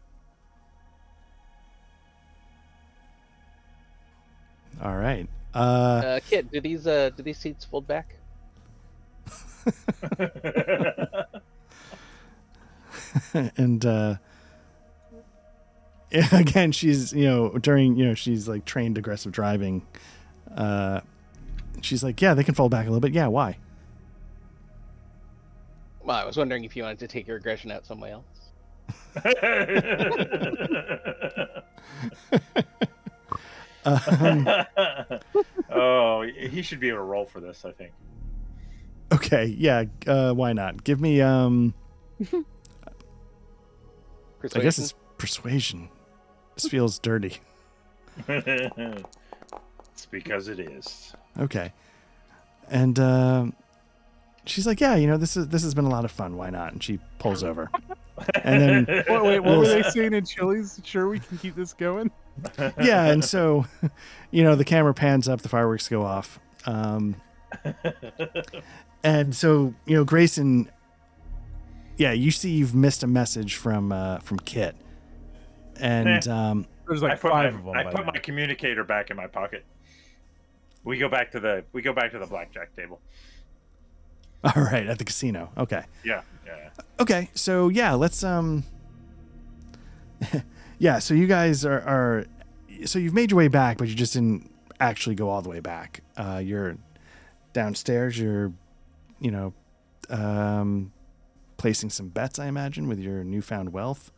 [4.83, 5.29] All right.
[5.55, 5.59] Uh,
[6.05, 8.17] Uh, Kit, do these uh do these seats fold back?
[13.57, 14.17] and uh,
[16.33, 19.83] again, she's you know during you know she's like trained aggressive driving.
[20.57, 21.01] Uh,
[21.81, 23.13] she's like, yeah, they can fall back a little bit.
[23.13, 23.59] Yeah, why?
[26.07, 28.25] Well, I was wondering if you wanted to take your aggression out somewhere else.
[33.85, 34.47] Um,
[35.71, 37.65] oh, he should be able to roll for this.
[37.65, 37.93] I think.
[39.13, 40.85] okay, yeah, uh, why not?
[40.85, 41.75] Give me um,
[42.33, 42.45] I
[44.61, 45.89] guess it's persuasion.
[46.55, 47.39] This feels dirty.
[48.29, 51.13] it's because it is.
[51.39, 51.73] Okay.
[52.69, 53.55] And um
[54.47, 56.37] she's like, "Yeah, you know, this is this has been a lot of fun.
[56.37, 57.71] Why not?" And she pulls over.
[58.45, 60.81] And then Wait, wait, what were they saying in Chili's?
[60.85, 62.11] Sure, we can keep this going?
[62.59, 63.67] yeah, and so,
[64.31, 66.39] you know, the camera pans up, the fireworks go off.
[66.65, 67.17] Um
[69.05, 70.71] and so, you know, Grayson
[71.99, 74.77] yeah, you see you've missed a message from uh from Kit.
[75.79, 77.77] And um There's like five my, of them.
[77.77, 78.13] I put now.
[78.13, 79.65] my communicator back in my pocket.
[80.85, 83.01] We go back to the we go back to the blackjack table.
[84.57, 85.51] all right, at the casino.
[85.59, 85.85] Okay.
[86.05, 86.71] Yeah, yeah.
[87.01, 88.65] Okay, so yeah, let's um
[90.79, 92.27] Yeah, so you guys are are
[92.85, 95.61] so you've made your way back, but you just didn't actually go all the way
[95.61, 96.03] back.
[96.17, 96.77] Uh you're
[97.53, 98.53] downstairs, you're
[99.21, 99.55] you know,
[100.11, 100.93] um
[101.57, 104.13] placing some bets, I imagine, with your newfound wealth.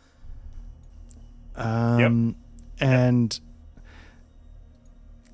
[1.57, 2.37] Um
[2.81, 3.39] and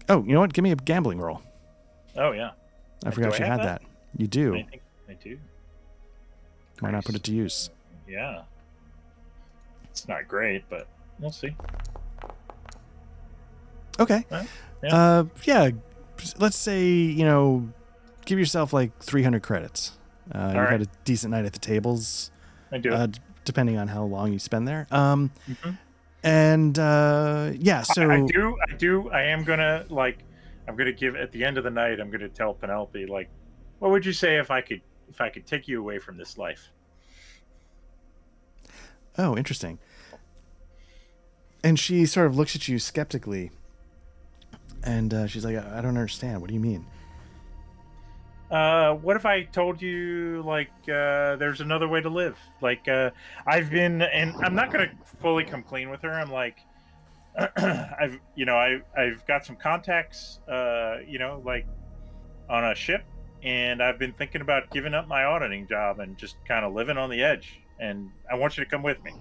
[0.08, 0.52] Oh, you know what?
[0.52, 1.40] Give me a gambling roll.
[2.16, 2.50] Oh yeah.
[3.04, 3.82] I Uh, forgot do I you have had that?
[3.82, 4.20] that.
[4.20, 4.54] You do.
[4.56, 5.38] I think I do.
[6.80, 7.70] Why not put it to use?
[8.08, 8.42] Yeah.
[9.90, 10.88] It's not great, but
[11.20, 11.54] we'll see.
[14.00, 14.24] Okay.
[14.30, 14.48] Right,
[14.82, 14.96] yeah.
[14.96, 15.70] Uh, yeah.
[16.38, 17.68] Let's say you know,
[18.24, 19.98] give yourself like 300 credits.
[20.34, 20.70] Uh, you right.
[20.70, 22.30] had a decent night at the tables,
[22.72, 22.92] I do.
[22.92, 24.86] uh, d- depending on how long you spend there.
[24.90, 25.78] Um, Mhm.
[26.22, 30.18] and uh, yeah, I- so I, do, I do, I am gonna like,
[30.66, 32.00] I'm gonna give at the end of the night.
[32.00, 33.28] I'm gonna tell Penelope like,
[33.80, 34.80] what would you say if I could,
[35.14, 36.70] if I could take you away from this life?
[39.16, 39.78] oh, interesting.
[41.62, 43.50] And she sort of looks at you skeptically,
[44.82, 46.40] and uh, she's like, "I I don't understand.
[46.40, 46.84] What do you mean?"
[48.50, 52.36] Uh, what if I told you like uh, there's another way to live?
[52.60, 53.10] Like uh,
[53.46, 54.90] I've been, and I'm not gonna
[55.22, 56.10] fully come clean with her.
[56.10, 56.58] I'm like,
[57.56, 61.66] I've you know I I've got some contacts, uh, you know, like
[62.50, 63.04] on a ship,
[63.44, 66.96] and I've been thinking about giving up my auditing job and just kind of living
[66.96, 67.60] on the edge.
[67.78, 69.12] And I want you to come with me.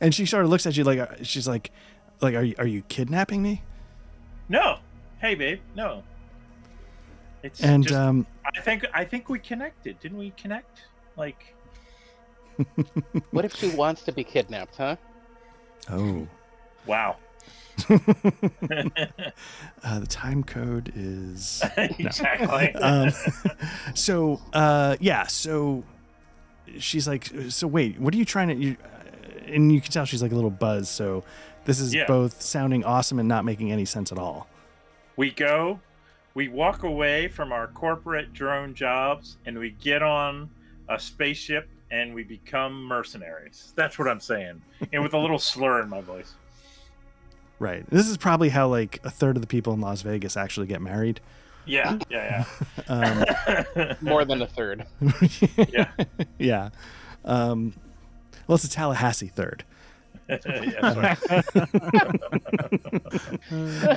[0.00, 1.70] And she sort of looks at you like uh, she's like,
[2.20, 3.62] "Like, are you are you kidnapping me?"
[4.48, 4.78] no,
[5.20, 6.02] hey babe, no.
[7.42, 10.30] It's And just, um, I think I think we connected, didn't we?
[10.36, 10.82] Connect
[11.16, 11.54] like.
[13.30, 14.96] What if she wants to be kidnapped, huh?
[15.90, 16.28] oh.
[16.84, 17.16] Wow.
[19.84, 22.74] uh, the time code is exactly.
[22.76, 23.10] um,
[23.94, 25.84] so uh, yeah so
[26.78, 28.54] she's like, so wait, what are you trying to?
[28.54, 28.76] You,
[29.46, 30.88] and you can tell she's like a little buzz.
[30.88, 31.24] So
[31.64, 32.06] this is Yeah.
[32.06, 34.48] both sounding awesome and not making any sense at all.
[35.16, 35.80] We go,
[36.34, 40.50] we walk away from our corporate drone jobs, and we get on
[40.88, 43.72] a spaceship and we become mercenaries.
[43.74, 44.62] That's what I'm saying,
[44.92, 46.34] and with a little slur in my voice.
[47.60, 47.88] Right.
[47.90, 50.80] This is probably how like a third of the people in Las Vegas actually get
[50.82, 51.20] married.
[51.66, 52.44] Yeah, yeah,
[52.88, 53.24] Um,
[53.76, 53.94] yeah.
[54.00, 54.86] More than a third.
[55.68, 55.90] Yeah.
[56.38, 56.70] yeah.
[57.24, 57.74] Um,
[58.48, 59.62] well, it's a Tallahassee third.
[60.28, 60.38] Yeah,
[60.80, 61.18] that's right.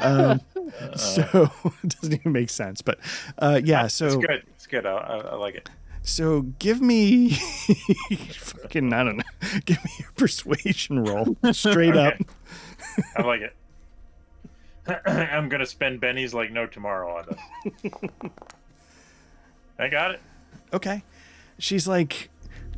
[0.01, 0.41] Um,
[0.95, 1.49] so
[1.83, 2.81] it doesn't even make sense.
[2.81, 2.99] But
[3.37, 4.43] uh, yeah, so it's good.
[4.55, 4.85] It's good.
[4.85, 5.69] I, I, I like it.
[6.01, 9.23] so give me fucking I don't know.
[9.65, 12.15] Give me a persuasion roll straight up.
[13.17, 13.55] I like it.
[15.07, 17.91] I'm gonna spend Bennies like no tomorrow on this.
[19.79, 20.21] I got it.
[20.73, 21.03] Okay.
[21.59, 22.29] She's like,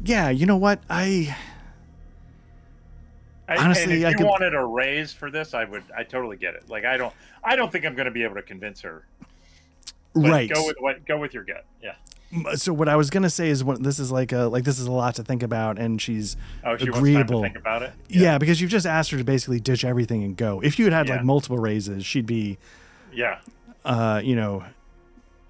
[0.03, 0.81] yeah, you know what?
[0.89, 1.35] I
[3.47, 5.83] I, Honestly, and if I you could- wanted a raise for this, I would.
[5.95, 6.69] I totally get it.
[6.69, 7.13] Like I don't.
[7.43, 9.05] I don't think I'm going to be able to convince her.
[10.15, 10.49] But right.
[10.51, 11.05] Go with what.
[11.05, 11.63] Go with your gut.
[11.81, 11.93] Yeah.
[12.55, 14.85] So what I was gonna say is what this is like a like this is
[14.87, 16.95] a lot to think about, and she's Oh, she Agreeable.
[16.95, 17.93] wants time to think about it.
[18.07, 18.37] yeah.
[18.37, 20.61] because you've just asked her to basically ditch everything and go.
[20.61, 21.15] If you had had Yeah.
[21.17, 22.57] like multiple raises, she'd be
[23.13, 23.39] Yeah.
[23.83, 24.63] uh, you know,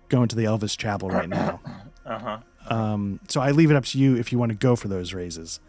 [0.10, 1.60] going to the Elvis Chapel right now.
[2.06, 2.38] Uh huh.
[2.74, 5.12] Um, so I leave it up to you if you want to go for those
[5.12, 5.60] raises.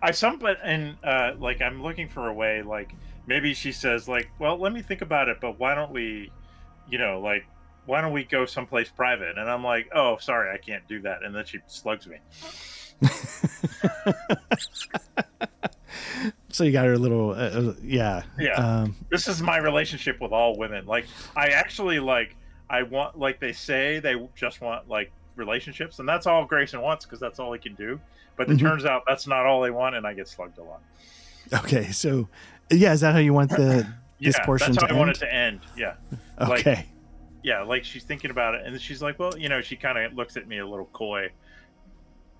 [0.00, 2.62] I some but and uh, like I'm looking for a way.
[2.62, 2.92] Like
[3.26, 5.36] maybe she says like, well, let me think about it.
[5.40, 6.30] But why don't we,
[6.88, 7.44] you know, like.
[7.86, 9.38] Why don't we go someplace private?
[9.38, 11.22] And I'm like, oh, sorry, I can't do that.
[11.24, 12.18] And then she slugs me.
[16.50, 18.22] So you got her little, uh, uh, yeah.
[18.38, 18.52] Yeah.
[18.52, 22.36] Um, this is my relationship with all women like i actually like
[22.68, 27.04] i want like they say they just want like relationships and that's all grayson wants
[27.06, 27.98] because that's all he can do
[28.36, 28.60] but it Mhm.
[28.60, 30.80] turns out that's not all they want and i get slugged a lot
[31.54, 32.28] okay, so
[32.70, 33.86] yeah, is that how you want the?
[34.20, 35.16] This yeah portion that's how to i want end?
[35.16, 35.94] it to end yeah
[36.38, 36.86] Like- Okay,
[37.42, 40.12] yeah like she's thinking about it and she's like well you know she kind of
[40.14, 41.28] looks at me a little coy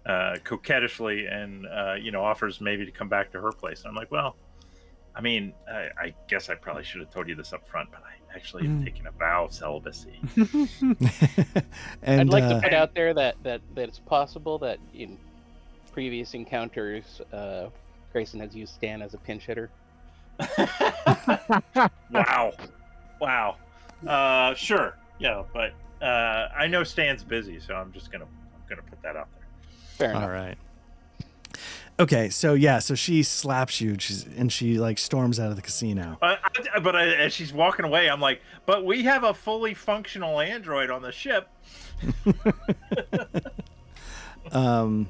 [0.06, 3.88] uh coquettishly and uh you know offers maybe to come back to her place and
[3.88, 4.36] i'm like well
[5.14, 8.02] i mean i, I guess i probably should have told you this up front but
[8.04, 8.84] i actually have Mm.
[8.84, 10.18] taken a vow of celibacy
[12.02, 15.18] and I'd like uh, to put out there that, that, that it's possible that in
[15.92, 17.66] previous encounters, uh,
[18.10, 19.68] Grayson has used Stan as a pinch hitter.
[22.10, 22.52] wow
[23.20, 23.56] wow
[24.06, 25.72] uh sure yeah but
[26.04, 29.46] uh i know stan's busy so i'm just gonna i'm gonna put that out there
[29.98, 30.22] Fair enough.
[30.24, 30.58] All right.
[32.00, 35.62] Okay, so yeah, so she slaps you, she's, and she like storms out of the
[35.62, 36.16] casino.
[36.20, 36.40] but,
[36.74, 40.40] I, but I, as she's walking away i'm like but we have a fully functional
[40.40, 41.48] android on the ship
[44.50, 45.08] Um,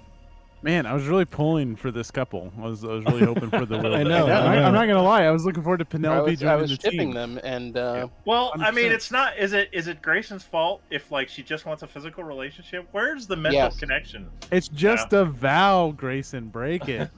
[0.64, 2.52] Man, I was really pulling for this couple.
[2.56, 3.96] I was, I was really hoping for the will.
[3.96, 4.62] I know, I'm, I.
[4.62, 5.24] I'm not gonna lie.
[5.24, 7.14] I was looking forward to Penelope I Penelope was, I joining was the shipping team.
[7.14, 11.10] them, and uh, well i mean it's not is it is it grayson's fault if
[11.10, 13.76] like she just wants a physical relationship where's the mental Yes.
[13.76, 16.48] connection It's just a vow, Grayson.
[16.48, 17.10] Break it.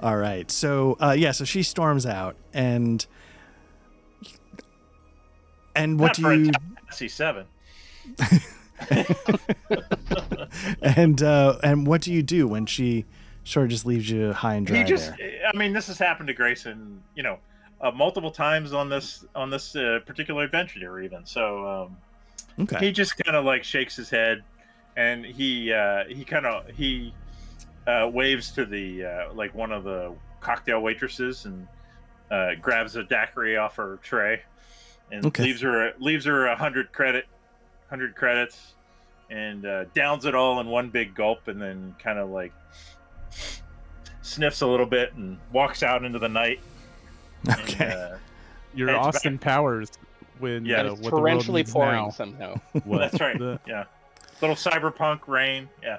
[0.00, 3.04] all right, so uh, yeah, so she storms out, and
[5.74, 6.50] and what Not do for you
[6.92, 7.44] c7
[10.82, 13.04] and uh, and what do you do when she
[13.44, 15.50] sort of just leaves you high and dry he just there?
[15.52, 17.38] i mean this has happened to grayson you know
[17.80, 21.96] uh, multiple times on this on this uh, particular adventure even so um
[22.60, 24.42] Okay, he just kind of like shakes his head
[24.96, 27.14] and he uh he kind of he
[27.86, 31.66] uh waves to the uh like one of the cocktail waitresses and
[32.32, 34.42] uh grabs a daiquiri off her tray
[35.12, 35.44] and Okay.
[35.44, 37.26] leaves her leaves her a hundred credit
[37.90, 38.74] hundred credits
[39.30, 42.52] and uh downs it all in one big gulp and then kind of like
[44.22, 46.60] sniffs a little bit and walks out into the night
[47.48, 48.16] and, okay, uh,
[48.74, 49.90] Your It's Austin Powers
[50.38, 50.82] when Yeah.
[50.82, 52.10] uh, it's what the world torrentially pouring now.
[52.10, 52.54] somehow.
[52.84, 53.84] What that's right the- yeah
[54.40, 55.98] little cyberpunk rain yeah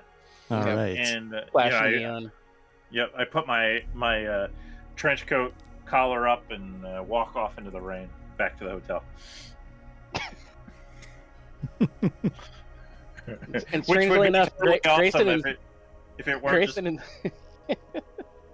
[0.50, 0.74] all okay.
[0.76, 0.98] right.
[0.98, 2.32] and uh, you Flashing know, I- neon.
[2.92, 4.48] Yep, I put my my uh,
[4.96, 5.54] trench coat
[5.86, 9.04] collar up and uh, walk off into the rain back to the hotel.
[13.28, 15.60] And Which would strangely be enough, totally Gra- Grayson awesome and if it,
[16.18, 17.00] if it weren't Grayson and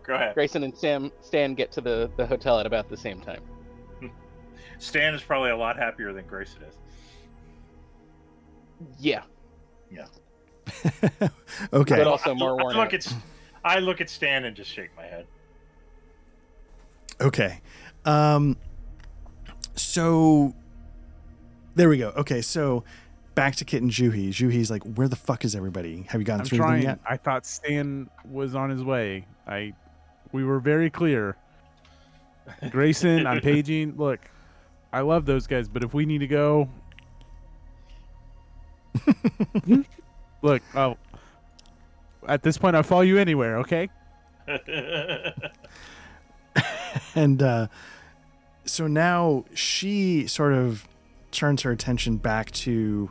[0.04, 0.34] go ahead.
[0.34, 3.42] Grayson and Sam Stan get to the, the hotel at about the same time.
[4.80, 6.76] Stan is probably a lot happier than Grayson is.
[9.00, 9.24] Yeah,
[9.90, 10.08] Yeah.
[11.72, 12.94] okay, but also more I worn look out.
[12.94, 13.14] at
[13.64, 15.26] I look at Stan and just shake my head.
[17.22, 17.62] Okay.
[18.04, 18.58] Um
[19.76, 20.54] so
[21.76, 22.10] there we go.
[22.18, 22.84] Okay, so
[23.36, 24.30] back to Kit and Juhi.
[24.30, 26.04] Juhi's like, "Where the fuck is everybody?
[26.10, 26.82] Have you gotten I'm through trying.
[26.82, 29.26] them yet?" I thought Stan was on his way.
[29.48, 29.74] I,
[30.32, 31.36] we were very clear.
[32.70, 33.96] Grayson, I'm paging.
[33.98, 34.20] Look,
[34.92, 36.70] I love those guys, but if we need to go,
[40.42, 40.98] look, oh,
[42.28, 43.58] at this point, I'll follow you anywhere.
[43.60, 43.90] Okay.
[47.16, 47.68] and uh,
[48.66, 50.88] so now she sort of
[51.36, 53.10] turns her attention back to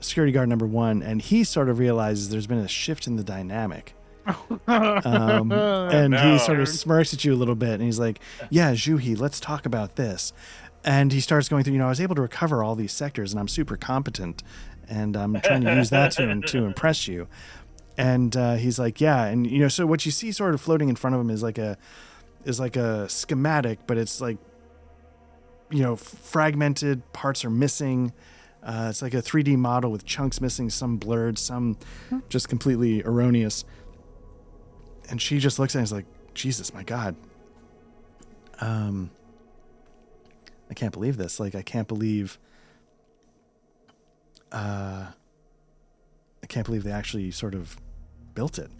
[0.00, 3.24] security guard number one, and he sort of realizes there's been a shift in the
[3.24, 3.94] dynamic.
[4.68, 8.20] Um, and he sort of smirks at you a little bit, and he's like,
[8.50, 10.32] "Yeah, Juhi, let's talk about this."
[10.84, 11.72] And he starts going through.
[11.72, 14.44] You know, I was able to recover all these sectors, and I'm super competent,
[14.88, 17.26] and I'm trying to use that to to impress you.
[17.98, 20.88] And uh, he's like, "Yeah," and you know, so what you see sort of floating
[20.88, 21.76] in front of him is like a
[22.44, 24.38] is like a schematic, but it's like
[25.72, 28.12] you know, fragmented parts are missing.
[28.62, 31.76] Uh, it's like a 3D model with chunks missing, some blurred, some
[32.28, 33.64] just completely erroneous.
[35.10, 37.16] And she just looks at it and is like, Jesus, my God.
[38.60, 39.10] Um,
[40.70, 41.40] I can't believe this.
[41.40, 42.38] Like, I can't believe.
[44.52, 45.06] Uh,
[46.42, 47.76] I can't believe they actually sort of
[48.34, 48.70] built it.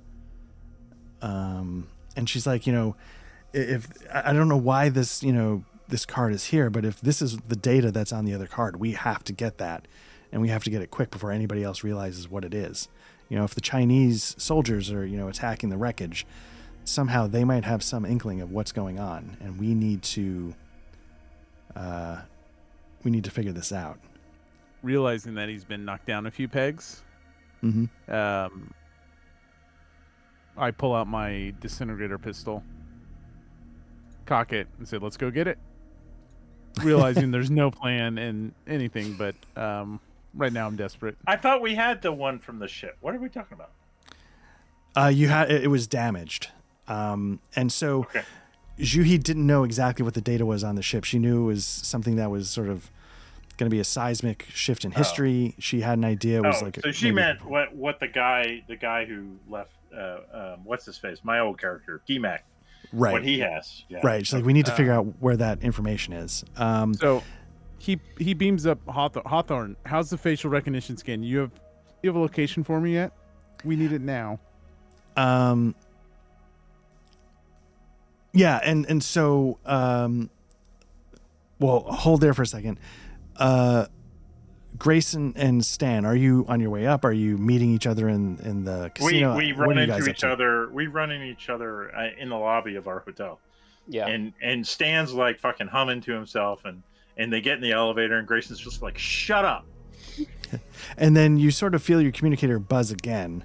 [1.22, 2.96] Um, and she's like, you know,
[3.52, 7.00] if I I don't know why this, you know, this card is here, but if
[7.00, 9.86] this is the data that's on the other card, we have to get that,
[10.32, 12.88] and we have to get it quick before anybody else realizes what it is.
[13.28, 16.26] You know, if the Chinese soldiers are, you know, attacking the wreckage,
[16.84, 20.54] somehow they might have some inkling of what's going on, and we need to,
[21.76, 22.22] uh,
[23.04, 23.98] we need to figure this out.
[24.82, 27.02] Realizing that he's been knocked down a few pegs,
[27.62, 28.12] Mm-hmm.
[28.12, 28.74] um,
[30.56, 32.64] I pull out my disintegrator pistol,
[34.26, 35.58] cock it, and say, "Let's go get it."
[36.82, 40.00] Realizing there's no plan in anything, but um,
[40.34, 41.16] right now I'm desperate.
[41.26, 42.96] I thought we had the one from the ship.
[43.00, 43.70] What are we talking about?
[44.96, 46.48] Uh, you had it it was damaged,
[46.88, 48.22] um, and so Okay.
[48.78, 51.04] Juhi didn't know exactly what the data was on the ship.
[51.04, 52.90] She knew it was something that was sort of
[53.58, 55.54] going to be a seismic shift in history.
[55.58, 57.74] She had an idea it was oh, like so she maybe- meant what?
[57.74, 59.72] What the guy, the guy who left?
[59.94, 61.18] Uh, um, what's his face?
[61.22, 62.40] My old character, DMAC.
[62.92, 63.84] Right, What he has.
[63.88, 64.00] Yeah.
[64.04, 64.24] right.
[64.26, 66.44] She's like, we need to Uh, figure out where that information is.
[66.56, 67.22] Um, So
[67.78, 69.24] he he beams up Hawthorne.
[69.26, 71.22] Hawthorne, how's the facial recognition scan?
[71.22, 71.50] You have
[72.02, 73.12] you have a location for me yet?
[73.64, 74.38] We need it now.
[75.16, 75.74] Um.
[78.32, 80.30] Yeah, and and so um.
[81.58, 82.78] Well, hold there for a second.
[83.36, 83.86] Uh,
[84.78, 87.04] Grayson and Stan, are you on your way up?
[87.04, 89.36] Are you meeting each other in in the We casino?
[89.36, 90.68] we What run are you guys into each other.
[90.70, 93.38] We run into each other uh, in the lobby of our hotel.
[93.88, 94.06] Yeah.
[94.06, 96.82] and and Stan's like fucking humming to himself, and
[97.16, 99.66] and they get in the elevator, and Grayson's just like, "Shut up."
[100.98, 103.44] And then you sort of feel your communicator buzz again.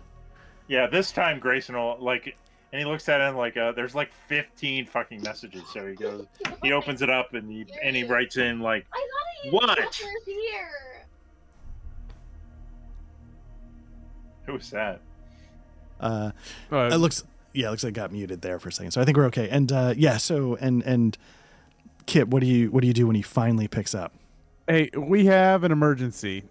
[0.68, 2.36] Yeah, this time Grayson will like,
[2.74, 5.64] and he looks at it and like, uh, there's like 15 fucking messages.
[5.72, 6.26] So he goes,
[6.62, 9.78] he opens it up and he and he writes in like, I What?
[9.78, 10.02] guys
[14.48, 14.58] were here.
[14.58, 15.02] "Who's that?"
[16.00, 16.32] Uh,
[16.72, 18.92] Uh, it looks yeah, it looks like it got muted there for a second.
[18.92, 19.50] So I think we're okay.
[19.50, 21.18] And uh, yeah, so and and
[22.06, 24.14] Kit, what do you what do you do when he finally picks up?
[24.68, 26.44] hey, we have an emergency.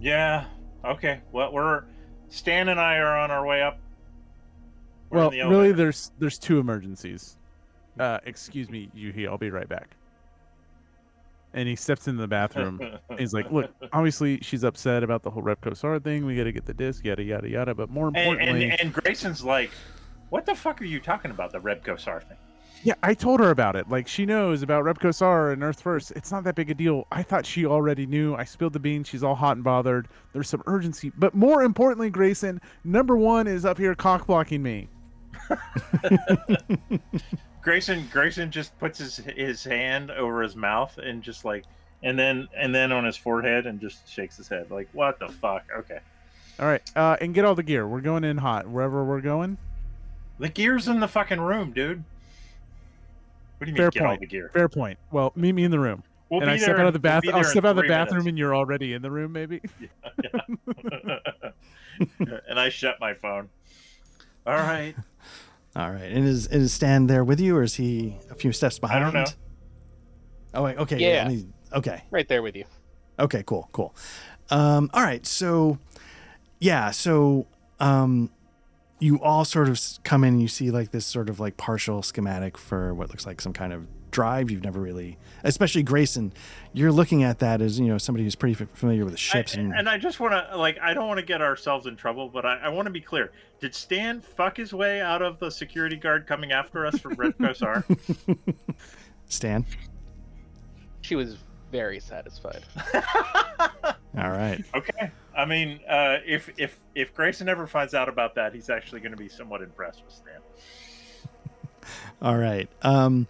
[0.00, 0.44] Yeah.
[0.84, 1.20] Okay.
[1.32, 1.84] Well, we're
[2.28, 3.78] Stan and I are on our way up.
[5.10, 7.36] We're well, the really, there's there's two emergencies.
[7.98, 9.28] Uh, excuse me, Yuhi.
[9.28, 9.96] I'll be right back.
[11.54, 12.80] And he steps into the bathroom.
[13.18, 16.26] He's like, "Look, obviously she's upset about the whole Repco Sar thing.
[16.26, 17.74] We got to get the disc, yada yada yada.
[17.74, 19.70] But more importantly, and and Grayson's like,
[20.30, 21.52] "What the fuck are you talking about?
[21.52, 22.36] The Repco Sar thing?"
[22.84, 23.88] yeah, I told her about it.
[23.88, 26.12] Like she knows about Repco Sar and Earth First.
[26.14, 27.06] It's not that big a deal.
[27.10, 28.34] I thought she already knew.
[28.34, 29.08] I spilled the beans.
[29.08, 30.08] She's all hot and bothered.
[30.34, 34.88] There's some urgency, but more importantly, Grayson, number one is up here cock blocking me.
[37.64, 41.64] Grayson Grayson just puts his his hand over his mouth and just like
[42.02, 45.28] and then and then on his forehead and just shakes his head like what the
[45.28, 45.98] fuck okay
[46.60, 47.88] All right, uh, and get all the gear.
[47.88, 49.56] We're going in hot wherever we're going.
[50.38, 52.04] the gear's in the fucking room dude
[53.58, 54.20] what do you mean Fair get all point.
[54.20, 54.98] the gear Fair point.
[55.10, 56.02] Well, meet me in the room.
[56.28, 58.24] we'll and be I step out of the we'll I'll step out of the bathroom,
[58.24, 58.28] minutes.
[58.28, 59.32] and you're already in the room.
[59.32, 59.62] Maybe.
[62.48, 63.48] and I shut my phone
[64.46, 64.94] all right
[65.76, 68.78] All right, and is is Stan there with you, or is he a few steps
[68.78, 69.04] behind?
[69.04, 69.26] I behind?
[69.26, 69.36] don't
[70.54, 70.60] know.
[70.60, 71.24] Oh wait, okay, Yeah.
[71.24, 72.04] let me- okay.
[72.10, 72.64] Right there with you.
[73.18, 73.94] Okay, cool, cool.
[74.50, 75.78] Um, all right, so
[76.60, 77.46] yeah, so
[77.80, 78.30] um,
[79.00, 82.02] you all sort of come in and you see like this sort of like partial
[82.02, 86.32] schematic for what looks like some kind of drive you've never really especially grayson
[86.72, 89.20] you're looking at that as you know somebody who's pretty f- familiar with the I-
[89.20, 91.96] ships and, and I just want to like I don't want to get ourselves in
[91.96, 93.32] trouble, but I, I want to be clear.
[93.60, 97.36] Did Stan fuck his way out of the security guard coming after us from Red
[97.38, 97.62] Coast
[99.26, 99.64] stan
[101.00, 101.38] She was
[101.72, 102.62] very satisfied.
[104.16, 105.10] all right okay.
[105.36, 109.12] I mean, uh, if if if Grayson ever finds out about that, he's actually going
[109.12, 110.40] to be somewhat impressed with Stan.
[112.22, 112.68] All right.
[112.82, 113.26] Um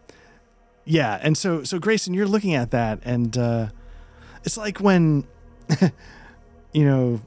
[0.84, 3.68] yeah, and so so Grayson, you're looking at that and uh
[4.44, 5.26] it's like when
[6.72, 7.20] you know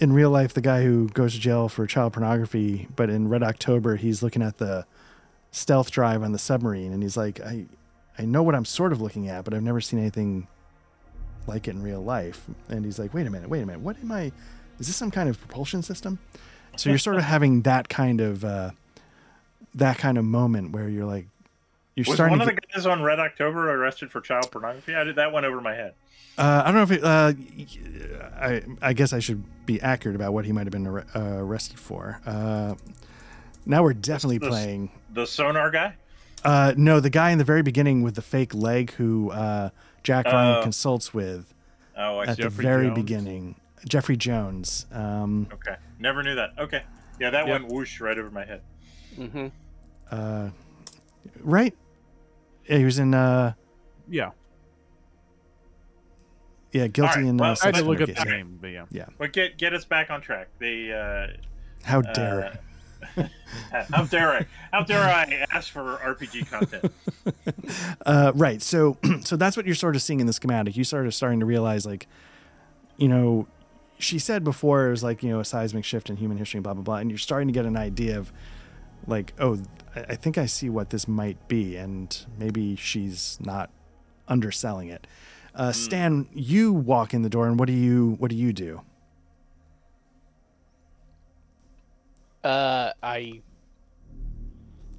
[0.00, 3.42] in real life the guy who goes to jail for child pornography, but in Red
[3.42, 4.86] October he's looking at the
[5.50, 7.66] stealth drive on the submarine and he's like I
[8.18, 10.46] I know what I'm sort of looking at, but I've never seen anything
[11.46, 12.44] like it in real life.
[12.68, 13.80] And he's like, "Wait a minute, wait a minute.
[13.80, 14.32] What am I
[14.78, 16.18] is this some kind of propulsion system?"
[16.76, 18.70] So you're sort of having that kind of uh
[19.74, 21.26] that kind of moment where you're like
[21.94, 24.94] you're Was starting one to of the guys on Red October arrested for child pornography?
[24.94, 25.94] I did that went over my head.
[26.38, 27.32] uh, I don't know if it, uh,
[28.40, 31.20] I I guess I should be accurate about what he might have been ar- uh,
[31.38, 32.20] arrested for.
[32.26, 32.74] Uh,
[33.66, 34.90] now we're definitely this- playing.
[35.12, 35.94] The sonar guy.
[36.44, 39.70] Uh, no, the guy in the very beginning with the fake leg who uh,
[40.02, 40.62] Jack Ryan Oh.
[40.62, 41.52] consults with
[41.96, 42.42] Oh, I at see.
[42.42, 42.94] the very Jones?
[42.96, 43.54] beginning.
[43.86, 44.86] Jeffrey Jones.
[44.90, 46.50] Um, Okay, never knew that.
[46.58, 46.82] Okay,
[47.20, 47.60] yeah, that Yep.
[47.60, 48.62] went whoosh right over my head.
[49.14, 49.48] hmm
[50.10, 50.48] uh,
[51.40, 51.74] right?
[52.68, 53.14] Yeah, he was in.
[53.14, 53.54] Uh,
[54.08, 54.30] Yeah,
[56.72, 57.36] yeah, guilty right, in.
[57.36, 59.06] well, uh, I I sex had to look up offender the name, but yeah.
[59.18, 60.48] But get get us back on track.
[60.58, 61.36] They uh,
[61.84, 62.58] How dare!
[63.16, 63.24] Uh,
[63.92, 64.46] how dare I?
[64.72, 66.92] How dare I ask for RPG content?
[68.04, 68.60] Uh, right.
[68.60, 70.76] So, so that's what you're sort of seeing in the schematic.
[70.76, 72.08] You sort of starting to realize, like,
[72.96, 73.46] you know,
[73.98, 76.74] she said before it was like you know a seismic shift in human history, blah
[76.74, 78.32] blah blah, and you're starting to get an idea of,
[79.06, 79.58] like, oh,
[79.94, 83.70] I I think I see what this might be, and maybe she's not
[84.28, 85.06] underselling it.
[85.54, 88.80] Uh, Stan, you walk in the door, and what do you what do you do?
[92.42, 93.40] Uh, I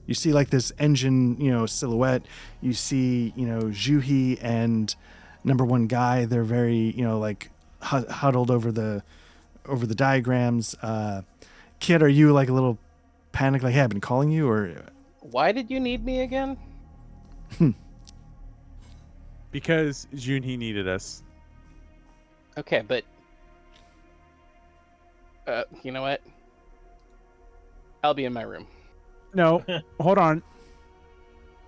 [0.06, 2.26] You see like this engine, you know, silhouette.
[2.62, 4.94] You see, you know, Juhi and
[5.44, 6.26] number one guy.
[6.26, 7.52] They're very, you know, like
[7.82, 9.04] huddled over the
[9.66, 10.76] over the diagrams.
[10.82, 11.24] Uh,
[11.80, 12.78] Kid, are you like a little
[13.34, 13.64] panicked?
[13.64, 14.74] Like, hey, I've been calling you, or
[15.20, 16.58] why did you need me again?
[19.52, 21.22] Because Junhee needed us.
[22.58, 23.04] Okay, but
[25.46, 26.22] uh, you know what?
[28.04, 28.66] I'll be in my room.
[29.34, 29.64] No,
[30.00, 30.42] hold on.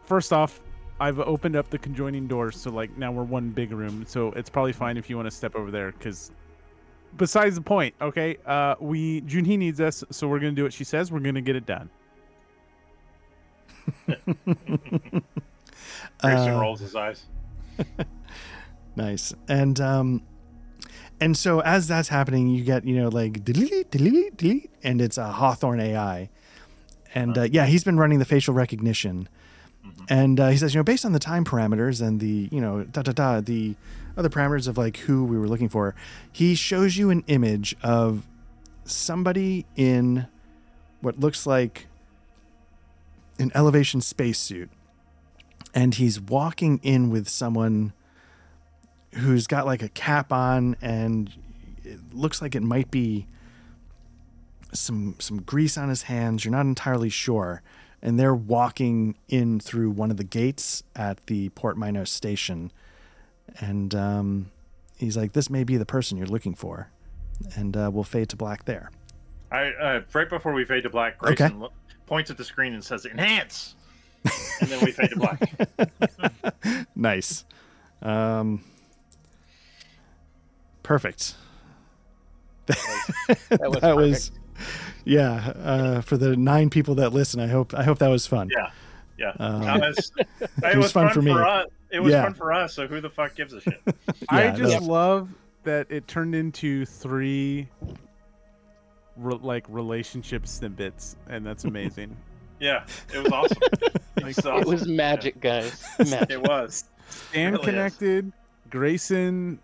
[0.06, 0.62] First off,
[1.00, 4.06] I've opened up the conjoining doors, so like now we're one big room.
[4.08, 6.32] So it's probably fine if you want to step over there, because.
[7.18, 8.38] Besides the point, okay.
[8.46, 11.12] Uh, we Junhee needs us, so we're gonna do what she says.
[11.12, 11.90] We're gonna get it done.
[16.22, 17.26] Grayson Uh, rolls his eyes.
[18.98, 19.34] Nice.
[19.50, 20.22] And um
[21.20, 25.18] and so as that's happening, you get, you know, like delete, delete, delete, and it's
[25.18, 26.30] a Hawthorne AI.
[27.14, 29.28] And uh, yeah, he's been running the facial recognition.
[30.08, 32.84] And uh, he says, you know, based on the time parameters and the, you know,
[32.86, 33.76] da da da, the
[34.18, 35.96] other parameters of like who we were looking for,
[36.32, 38.28] he shows you an image of
[38.84, 40.28] somebody in
[41.02, 41.88] what looks like
[43.40, 44.70] an elevation spacesuit.
[45.74, 47.94] And he's walking in with someone
[49.16, 51.32] who's got like a cap on and
[51.84, 53.28] it looks like it might be
[54.74, 57.62] some some grease on his hands you're not entirely sure
[58.02, 62.72] and they're walking in through one of the gates at the port minos station
[63.60, 64.52] and um,
[64.98, 66.90] he's like this may be the person you're looking for
[67.56, 68.92] and uh, we'll fade to black there
[69.52, 71.36] I uh, right before we fade to black, Okay.
[71.36, 71.72] Grayson lo-
[72.08, 73.76] points at the screen and says "enhance,"
[74.62, 76.88] and then we fade to black.
[76.96, 77.46] nice
[78.02, 78.64] um,
[80.84, 81.36] perfect
[82.68, 82.78] That
[83.70, 84.32] was that was
[85.04, 88.50] yeah uh, for the nine people that listen i hope i hope that was fun
[88.52, 88.70] Yeah,
[89.18, 89.34] yeah.
[89.40, 91.32] Um, it's- it, was was, fun fun, for me.
[91.32, 91.68] us.
[91.92, 92.24] It was Yeah.
[92.24, 92.74] fun for us.
[92.74, 93.82] So who the fuck gives a shit?
[94.30, 94.88] I just no.
[94.88, 95.30] love
[95.64, 97.68] that it turned into three
[99.18, 102.16] re- like relationship snippets, and that's amazing.
[102.58, 103.58] Yeah, it was awesome.
[104.16, 104.70] It was, It awesome.
[104.72, 105.84] was magic, guys.
[106.00, 106.30] Magic.
[106.32, 106.86] it was.
[107.34, 107.70] Dan really is.
[107.70, 108.32] connected,
[108.70, 109.60] Grayson.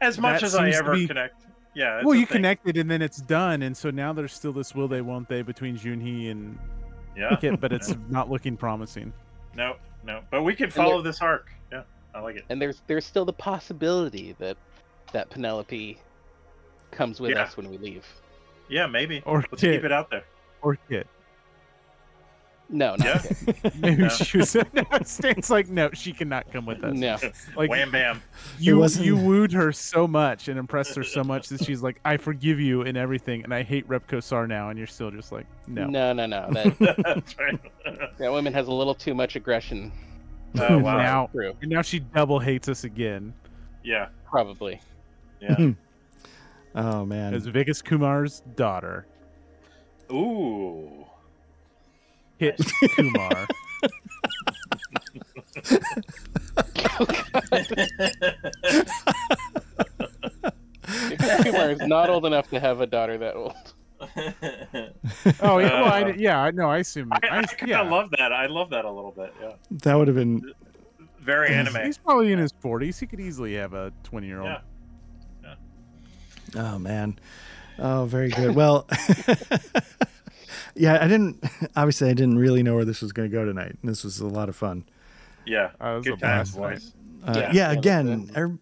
[0.00, 1.34] As much as I seems ever be- connect.
[1.74, 2.00] Yeah.
[2.02, 2.36] well, you thing.
[2.38, 5.42] connected, and then it's done, and so now there's still this will they won't they
[5.42, 6.58] between Junhee and
[7.14, 7.36] Yeah.
[7.36, 9.12] Kit, but it's not looking promising.
[9.54, 9.76] No,
[10.08, 10.22] no.
[10.30, 11.48] But we can follow this arc.
[11.70, 11.82] Yeah,
[12.14, 12.44] I like it.
[12.48, 14.56] And there's there's still the possibility that
[15.12, 15.98] that Penelope
[16.90, 17.42] comes with Yeah.
[17.44, 18.04] us when we leave.
[18.68, 19.22] Yeah, maybe.
[19.24, 19.76] Or Let's Kit.
[19.76, 20.24] keep it out there.
[20.62, 21.06] or Kit.
[22.70, 23.18] No, not Yeah.
[23.18, 23.74] Kit.
[23.80, 24.08] Maybe No.
[24.08, 24.54] she was.
[24.54, 26.94] No, Stan's like, no, she cannot come with us.
[26.94, 27.16] No.
[27.56, 28.22] Like Wham bam.
[28.58, 32.18] you, you wooed her so much and impressed her so much that she's like, I
[32.18, 35.46] forgive you and everything, and I hate Repco Sar now, and you're still just like,
[35.66, 35.86] no.
[35.86, 36.48] No, no, no.
[36.78, 37.58] That That's right.
[38.18, 39.90] that woman has a little too much aggression.
[40.58, 40.96] Oh wow.
[40.98, 41.54] Now, True.
[41.62, 43.32] and now she double hates us again.
[43.84, 44.08] Yeah.
[44.30, 44.80] Probably.
[45.40, 45.54] Yeah.
[45.54, 45.70] Hmm.
[46.74, 47.32] Oh man.
[47.34, 49.06] As Vikas Kumar's daughter,
[50.12, 51.04] Ooh.
[52.38, 52.60] Kit
[52.96, 53.46] Kumar.
[61.42, 63.54] Kumar is not old enough to have a daughter that old.
[65.40, 66.70] Oh yeah, well, I, Uh, yeah, I know.
[66.70, 67.12] I assume.
[67.12, 67.80] I, I, I kind of yeah.
[67.82, 68.32] love that.
[68.32, 69.34] I love that a little bit.
[69.40, 69.52] Yeah.
[69.82, 70.40] that would have been
[71.20, 71.68] Very Yes.
[71.68, 71.84] anime.
[71.86, 72.98] He's probably in his forties.
[73.00, 74.56] He could easily have a twenty-year-old.
[75.42, 75.54] Yeah.
[76.56, 77.18] Oh man.
[77.80, 78.54] Oh, very good.
[78.54, 78.86] Well,
[80.78, 81.44] yeah, I didn't.
[81.76, 83.76] Obviously, I didn't really know where this was going to go tonight.
[83.82, 84.84] This was a lot of fun.
[85.46, 85.70] Yeah.
[85.80, 86.92] Uh, it was a Good times, boys.
[87.26, 88.36] Uh, Yeah, yeah, yeah, again, it.
[88.36, 88.58] ev-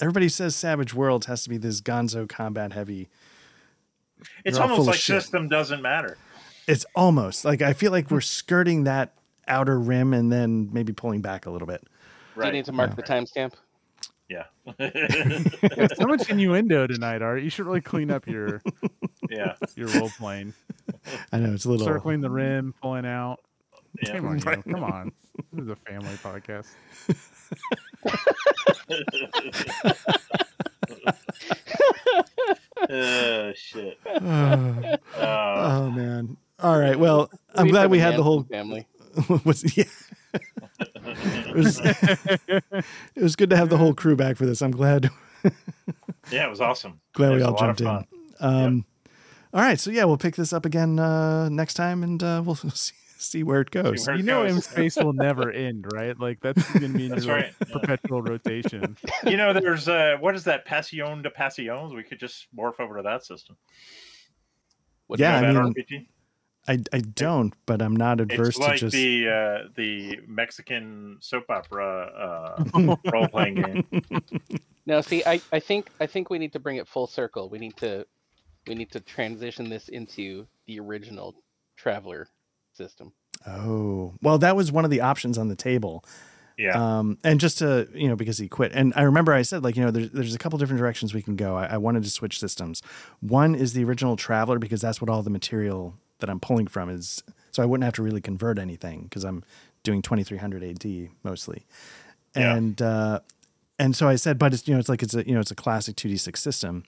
[0.00, 3.08] everybody says Savage Worlds has to be this Gonzo combat heavy.
[4.44, 6.18] It's They're almost like system doesn't matter.
[6.66, 9.14] It's almost like I feel like we're skirting that
[9.48, 11.82] outer rim and then maybe pulling back a little bit.
[12.38, 13.54] Do you need to mark the timestamp?
[14.30, 14.44] Yeah.
[14.78, 17.42] There's so much innuendo tonight, Art.
[17.42, 18.62] You should really clean up your
[19.30, 19.54] yeah.
[19.74, 20.54] your role playing.
[21.32, 21.84] I know it's a little.
[21.84, 23.40] Circling the rim, pulling out.
[24.00, 24.16] Yeah.
[24.16, 24.72] Come on, you.
[24.72, 25.12] Come on.
[25.52, 26.68] This is a family podcast.
[32.92, 33.98] Oh shit.
[34.06, 36.36] Oh, oh, man.
[36.58, 36.98] All right.
[36.98, 38.42] Well, I'm Wait glad we had the whole.
[38.44, 38.88] family.
[39.44, 39.84] was yeah.
[40.34, 41.80] It was.
[43.16, 44.62] It was good to have the whole crew back for this.
[44.62, 45.10] I'm glad.
[46.30, 47.00] yeah, it was awesome.
[47.12, 47.86] Glad It we all jumped in.
[47.86, 48.06] fun.
[48.40, 48.84] Um,
[49.52, 49.78] All right.
[49.78, 53.42] So yeah, we'll pick this up again uh, next time, and uh, we'll see, see
[53.42, 54.06] where it goes.
[54.06, 54.54] where- you know, goes.
[54.54, 56.18] M space will never end, right?
[56.18, 57.72] Like that's gonna be in That's your right, yeah.
[57.78, 58.96] perpetual rotation.
[59.26, 60.64] You know, there's uh, what is that?
[60.64, 61.92] Passion de Passions.
[61.94, 63.56] We could just morph over to that system.
[65.08, 66.06] What Yeah, I mean, RPG?
[66.68, 68.92] I, I don't, but I'm not adverse It's to just.
[68.92, 74.02] the uh, the Mexican soap opera uh, role playing game.
[74.86, 77.48] No, see, I, I think I think we need to bring it full circle.
[77.48, 78.06] We need to
[78.66, 81.34] we need to transition this into the original
[81.76, 82.28] Traveller
[82.72, 83.12] system.
[83.46, 86.04] Oh well, that was one of the options on the table.
[86.58, 86.98] Yeah.
[86.98, 89.76] Um, and just to you know, because he quit, and I remember I said like
[89.76, 91.56] you know, there's there's a couple different directions we can go.
[91.56, 92.82] I, I wanted to switch systems.
[93.20, 96.88] One is the original Traveller because that's what all the material that I'm pulling from
[96.90, 97.22] is.
[97.52, 99.42] So I wouldn't have to really convert anything because I'm
[99.82, 101.64] doing 2300 AD mostly,
[102.36, 102.54] Yeah.
[102.54, 103.20] and uh,
[103.78, 105.50] and so I said, but it's you know, it's like it's a you know, it's
[105.50, 106.84] a classic 2d6 system,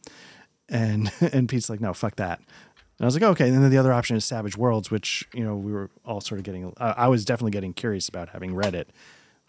[0.68, 2.38] and and Pete's like, no, fuck that.
[2.38, 3.48] And I was like, okay.
[3.48, 6.38] And then the other option is Savage Worlds, which you know we were all sort
[6.38, 6.72] of getting.
[6.76, 8.88] Uh, I was definitely getting curious about having read it,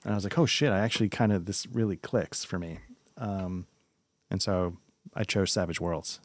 [0.03, 2.79] and I was like, oh shit, I actually kind of this really clicks for me,
[3.17, 3.67] um,
[4.31, 4.77] and so
[5.13, 6.19] I chose Savage Worlds.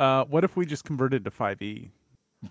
[0.00, 1.90] Uh, what if we just converted to 5e?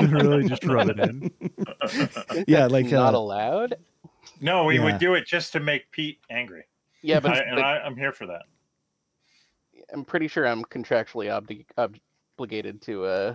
[0.00, 1.30] really just rub it in.
[2.46, 3.74] Yeah, like, not uh, allowed.
[4.40, 4.84] no, we Yeah.
[4.84, 6.64] would do it just to make Pete angry.
[7.02, 8.42] Yeah, but, I, and but I, I'm here for that.
[9.92, 11.66] I'm pretty sure I'm contractually obli-
[12.38, 13.34] obligated to uh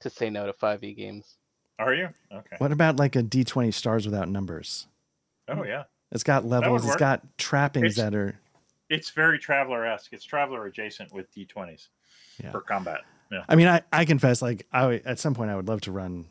[0.00, 1.36] to say no to 5e games.
[1.78, 2.08] Are you?
[2.32, 2.56] Okay.
[2.58, 4.86] What about like a D twenty stars without numbers?
[5.48, 5.84] Oh yeah.
[6.10, 6.84] It's got levels.
[6.84, 8.38] It's got trappings It's- that are.
[8.90, 10.12] It's very traveler esque.
[10.12, 11.88] It's traveler adjacent with D20s
[12.42, 12.50] Yeah.
[12.50, 13.00] for combat.
[13.32, 13.44] Yeah.
[13.48, 16.26] I mean, I I confess, like I at some point I would love to run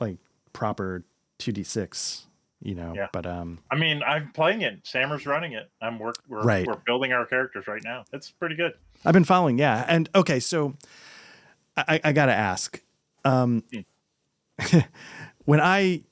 [0.00, 0.16] like
[0.52, 1.04] proper
[1.38, 2.26] two D six.
[2.62, 3.06] You know, Yeah.
[3.10, 4.80] but um, I mean, I'm playing it.
[4.84, 5.70] Sammer's running it.
[5.80, 6.16] I'm work.
[6.28, 6.66] We're, Right.
[6.66, 8.04] we're building our characters right now.
[8.12, 8.74] It's pretty good.
[9.02, 9.82] I've been following, yeah.
[9.88, 10.74] And okay, so
[11.76, 12.82] I, I gotta ask.
[13.24, 13.62] Um
[15.44, 16.02] when I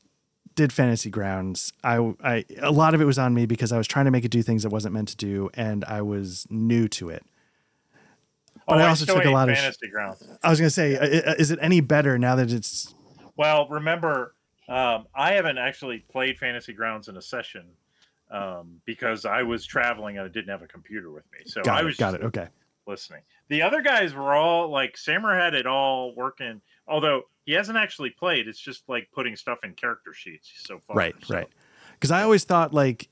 [0.54, 3.86] did Fantasy Grounds, I, I a lot of it was on me because I was
[3.86, 6.88] trying to make it do things it wasn't meant to do, and I was new
[6.88, 7.24] to it.
[8.68, 10.22] But oh, I also took a lot of fantasy grounds.
[10.42, 12.94] I was gonna say, i- i- is it any better now that it's
[13.36, 14.34] Well, remember,
[14.68, 17.64] um, I haven't actually played Fantasy Grounds in a session
[18.30, 21.38] um, because I was traveling and I didn't have a computer with me.
[21.46, 22.48] So got I it, was got just it, okay,
[22.86, 23.22] listening.
[23.48, 28.10] The other guys were all like Sammer had it all working, although he hasn't actually
[28.10, 28.46] played.
[28.48, 30.94] It's just like putting stuff in character sheets so far.
[30.96, 31.48] right, so- right.
[31.94, 33.08] Because I always thought like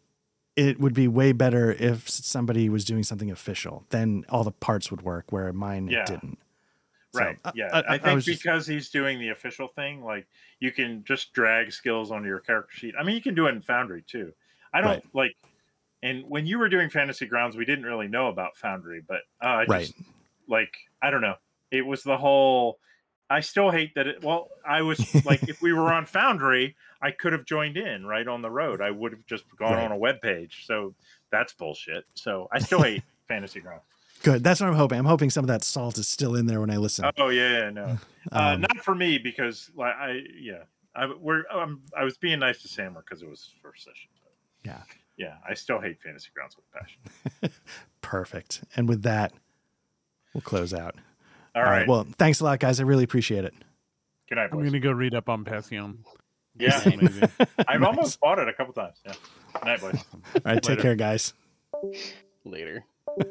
[0.56, 3.84] it would be way better if somebody was doing something official.
[3.90, 6.04] Then all the parts would work, where mine Yeah.
[6.06, 6.38] didn't.
[7.14, 7.38] Right.
[7.44, 7.68] I- yeah.
[7.72, 10.26] I- I, I- I think just- because he's doing the official thing, like
[10.60, 12.94] you can just drag skills onto your character sheet.
[12.98, 14.32] I mean, you can do it in Foundry too.
[14.72, 15.04] I don't Right.
[15.14, 15.36] like,
[16.02, 19.46] and when you were doing Fantasy Grounds, we didn't really know about Foundry, but uh,
[19.46, 19.80] I Right.
[19.86, 19.94] just
[20.48, 21.36] like I don't know.
[21.70, 22.78] It was the whole
[23.28, 24.22] I still hate that it.
[24.24, 28.26] Well, I was like, if we were on Foundry, I could have joined in right
[28.26, 28.80] on the road.
[28.80, 29.84] I would have just gone Right.
[29.84, 30.64] on a web page.
[30.66, 30.94] So
[31.30, 32.04] that's bullshit.
[32.14, 33.82] So I still hate Fantasy Grounds.
[34.22, 34.42] Good.
[34.44, 34.98] That's what I'm hoping.
[34.98, 37.10] I'm hoping some of that salt is still in there when I listen.
[37.18, 37.82] Oh yeah, yeah no,
[38.32, 40.62] uh, Um, not for me because like I yeah,
[40.94, 44.08] I we're um, I was being nice to Sammer because it was his first session.
[44.22, 44.32] But
[44.70, 44.82] Yeah.
[45.18, 47.52] yeah, I still hate Fantasy Grounds with passion.
[48.00, 48.64] Perfect.
[48.76, 49.32] And with that,
[50.32, 50.94] we'll close out.
[51.56, 52.80] All uh, right, Well, thanks a lot, guys.
[52.80, 53.54] I really appreciate it.
[54.28, 54.58] good night, Boys.
[54.58, 56.04] I'm gonna go read up on Passion.
[56.58, 56.82] Yeah,
[57.68, 58.98] I've almost bought it a couple times.
[59.04, 59.12] Yeah,
[59.54, 60.04] good night, boys.
[60.12, 60.62] All right.
[60.62, 61.32] Take care, guys.
[62.44, 62.84] Later.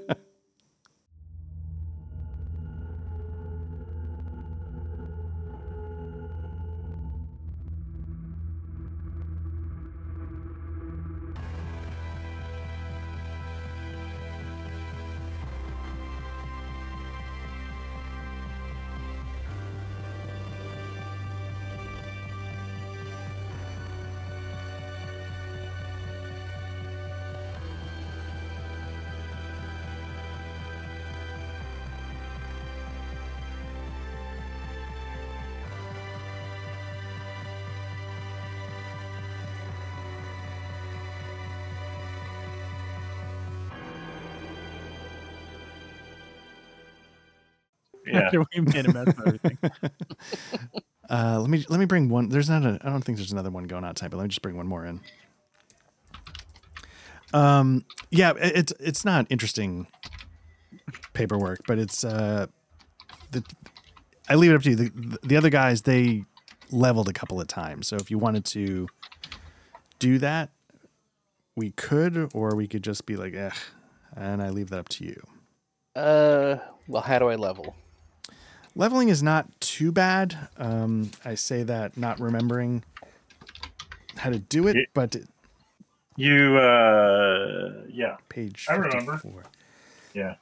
[48.25, 49.57] After we made a mess of everything.
[51.07, 52.29] Uh, let me let me bring one.
[52.29, 52.79] There's not a.
[52.83, 54.87] I don't think there's another one going outside, but let me just bring one more
[54.87, 54.99] in.
[57.33, 57.85] Um.
[58.09, 58.31] Yeah.
[58.41, 59.85] it- It's it's not interesting
[61.13, 62.47] paperwork, but it's uh,
[63.31, 63.43] the.
[64.27, 64.75] I leave it up to you.
[64.75, 66.23] The the other guys they
[66.71, 68.87] leveled a couple of times, so if you wanted to
[69.99, 70.49] do that,
[71.55, 73.51] we could, or we could just be like, eh,
[74.15, 75.21] and I leave that up to you.
[75.95, 76.57] Uh,
[76.87, 77.75] well, how do I level?
[78.75, 80.37] Leveling is not too bad.
[80.57, 82.83] Um, I say that not remembering
[84.17, 85.27] how to do it, but it-
[86.17, 86.57] you.
[86.57, 89.21] uh Yeah, page I remember.
[90.13, 90.35] yeah.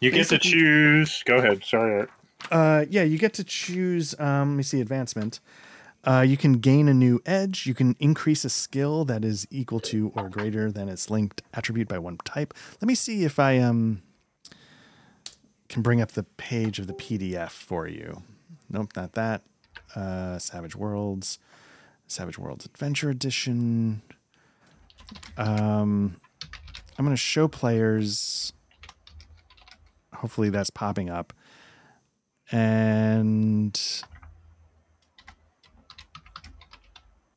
[0.00, 1.22] You get to choose.
[1.24, 1.62] Go ahead.
[1.64, 2.06] Sorry.
[2.50, 4.18] Uh, yeah, you get to choose.
[4.18, 5.40] Um, let me see advancement.
[6.04, 7.66] Uh, you can gain a new edge.
[7.66, 11.88] You can increase a skill that is equal to or greater than its linked attribute
[11.88, 12.54] by one type.
[12.80, 14.00] Let me see if I um
[15.70, 18.22] can bring up the page of the PDF for you.
[18.68, 19.42] Nope, not that.
[19.94, 21.38] Uh, Savage Worlds,
[22.06, 24.02] Savage Worlds Adventure Edition.
[25.36, 26.16] Um,
[26.98, 28.52] I'm going to show players.
[30.12, 31.32] Hopefully, that's popping up
[32.52, 34.02] and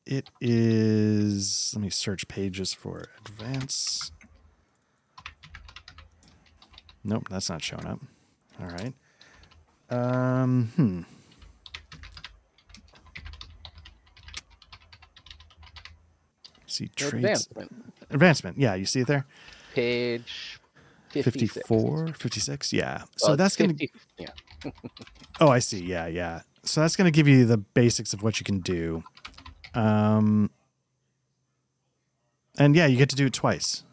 [0.05, 4.11] it is let me search pages for advance
[7.03, 7.99] nope that's not showing up
[8.63, 8.93] all right
[9.89, 11.01] um hmm
[16.65, 17.71] see traits Advancement.
[18.09, 19.25] advancement yeah you see it there
[19.73, 20.59] Page
[21.11, 21.53] 56.
[21.67, 24.29] 54 56 yeah so Well, that's gonna 50 Yeah.
[25.41, 25.83] Oh, I see.
[25.83, 26.41] Yeah, yeah.
[26.63, 29.03] So that's going to give you the basics of what you can do.
[29.73, 30.51] Um,
[32.57, 33.83] and yeah, you get to do it twice.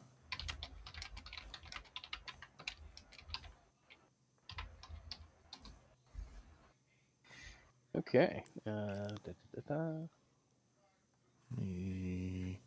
[8.13, 8.43] Okay.
[8.67, 8.71] Uh,
[9.25, 9.91] da, da, da, da.
[11.57, 12.59] Let me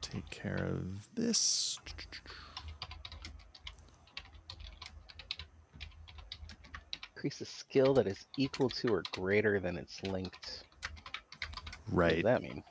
[0.00, 1.78] take care of this.
[7.14, 10.64] Increase a skill that is equal to or greater than its linked.
[11.88, 12.24] Right.
[12.24, 12.64] What does that mean?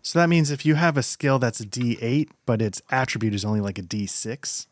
[0.00, 3.44] So that means if you have a skill that's a D8, but its attribute is
[3.44, 4.66] only like a D6,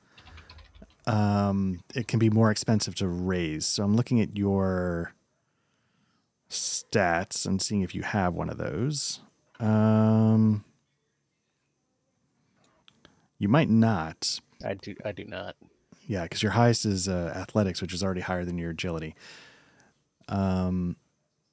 [1.07, 3.66] um, it can be more expensive to raise.
[3.66, 5.12] So I'm looking at your
[6.51, 9.20] stats and seeing if you have one of those.
[9.59, 10.65] Um,
[13.39, 14.41] you might not.
[14.65, 14.95] I do.
[15.05, 15.57] I do not.
[16.07, 19.15] Yeah, because your highest is uh, athletics, which is already higher than your agility.
[20.29, 20.97] Um,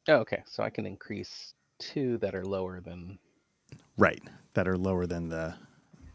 [0.07, 0.41] Oh, okay.
[0.47, 3.19] So I can increase two that are lower than.
[3.97, 4.21] right,
[4.55, 5.55] that are lower than the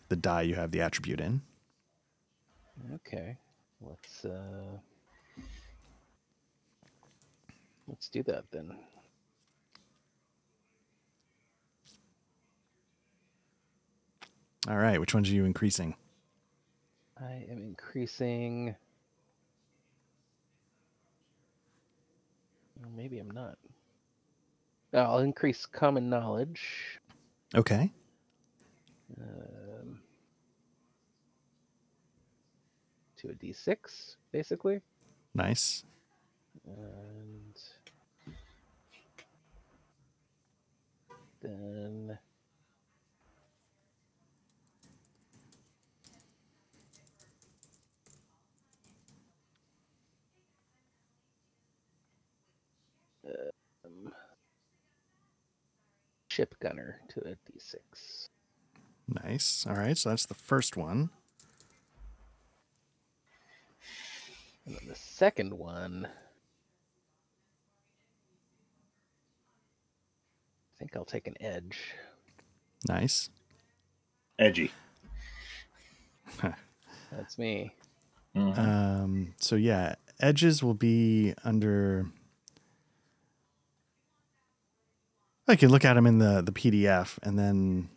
[0.08, 1.42] the die you have the attribute in.
[2.94, 3.36] Okay.
[3.80, 4.78] Let's uh.
[7.86, 8.74] Let's do that then.
[14.66, 15.94] All right, which ones are you increasing?
[17.20, 18.74] I am increasing.
[22.82, 23.58] Or maybe I'm not.
[24.94, 26.98] I'll increase common knowledge.
[27.54, 27.90] Okay.
[29.20, 30.00] Um,
[33.24, 34.80] to a d6, basically.
[35.34, 35.84] Nice.
[36.66, 37.54] And
[41.42, 42.18] then
[53.84, 54.12] um,
[56.28, 58.28] ship gunner to a d6.
[59.06, 59.66] Nice.
[59.68, 61.10] All right, so that's the first one.
[64.66, 66.06] And then the second one.
[70.74, 71.78] I think I'll take an edge.
[72.88, 73.30] Nice.
[74.38, 74.72] Edgy.
[77.12, 77.72] That's me.
[78.36, 78.58] Mhm.
[78.58, 82.06] Um, so yeah, edges will be under.
[85.46, 87.88] I can look at them in the the PDF and then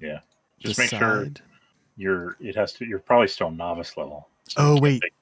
[0.00, 0.20] yeah.
[0.58, 1.28] Just make sure
[1.96, 2.36] you're.
[2.40, 2.84] It has to.
[2.84, 4.28] You're probably still novice level.
[4.48, 5.00] so Oh, wait.
[5.02, 5.14] take-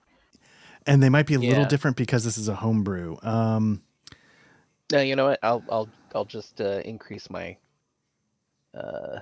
[0.87, 3.17] And they might be a little different because this is a homebrew.
[3.23, 3.83] Um,
[4.93, 5.39] No, you know what?
[5.43, 7.57] I'll I'll I'll just uh, increase my
[8.75, 9.21] uh,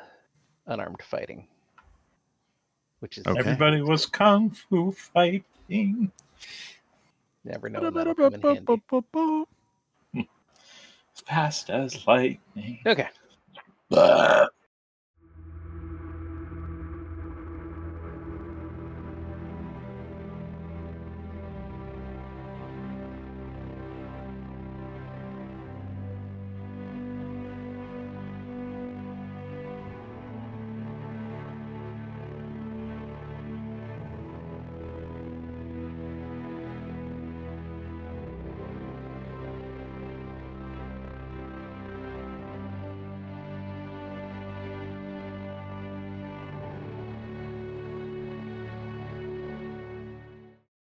[0.67, 1.47] unarmed fighting,
[3.01, 3.39] which is Okay.
[3.41, 6.11] Everybody was kung fu fighting.
[7.45, 8.83] never know when that'll come in handy.
[11.27, 12.79] Fast as lightning.
[12.87, 13.09] Okay,
[13.89, 14.47] Blah.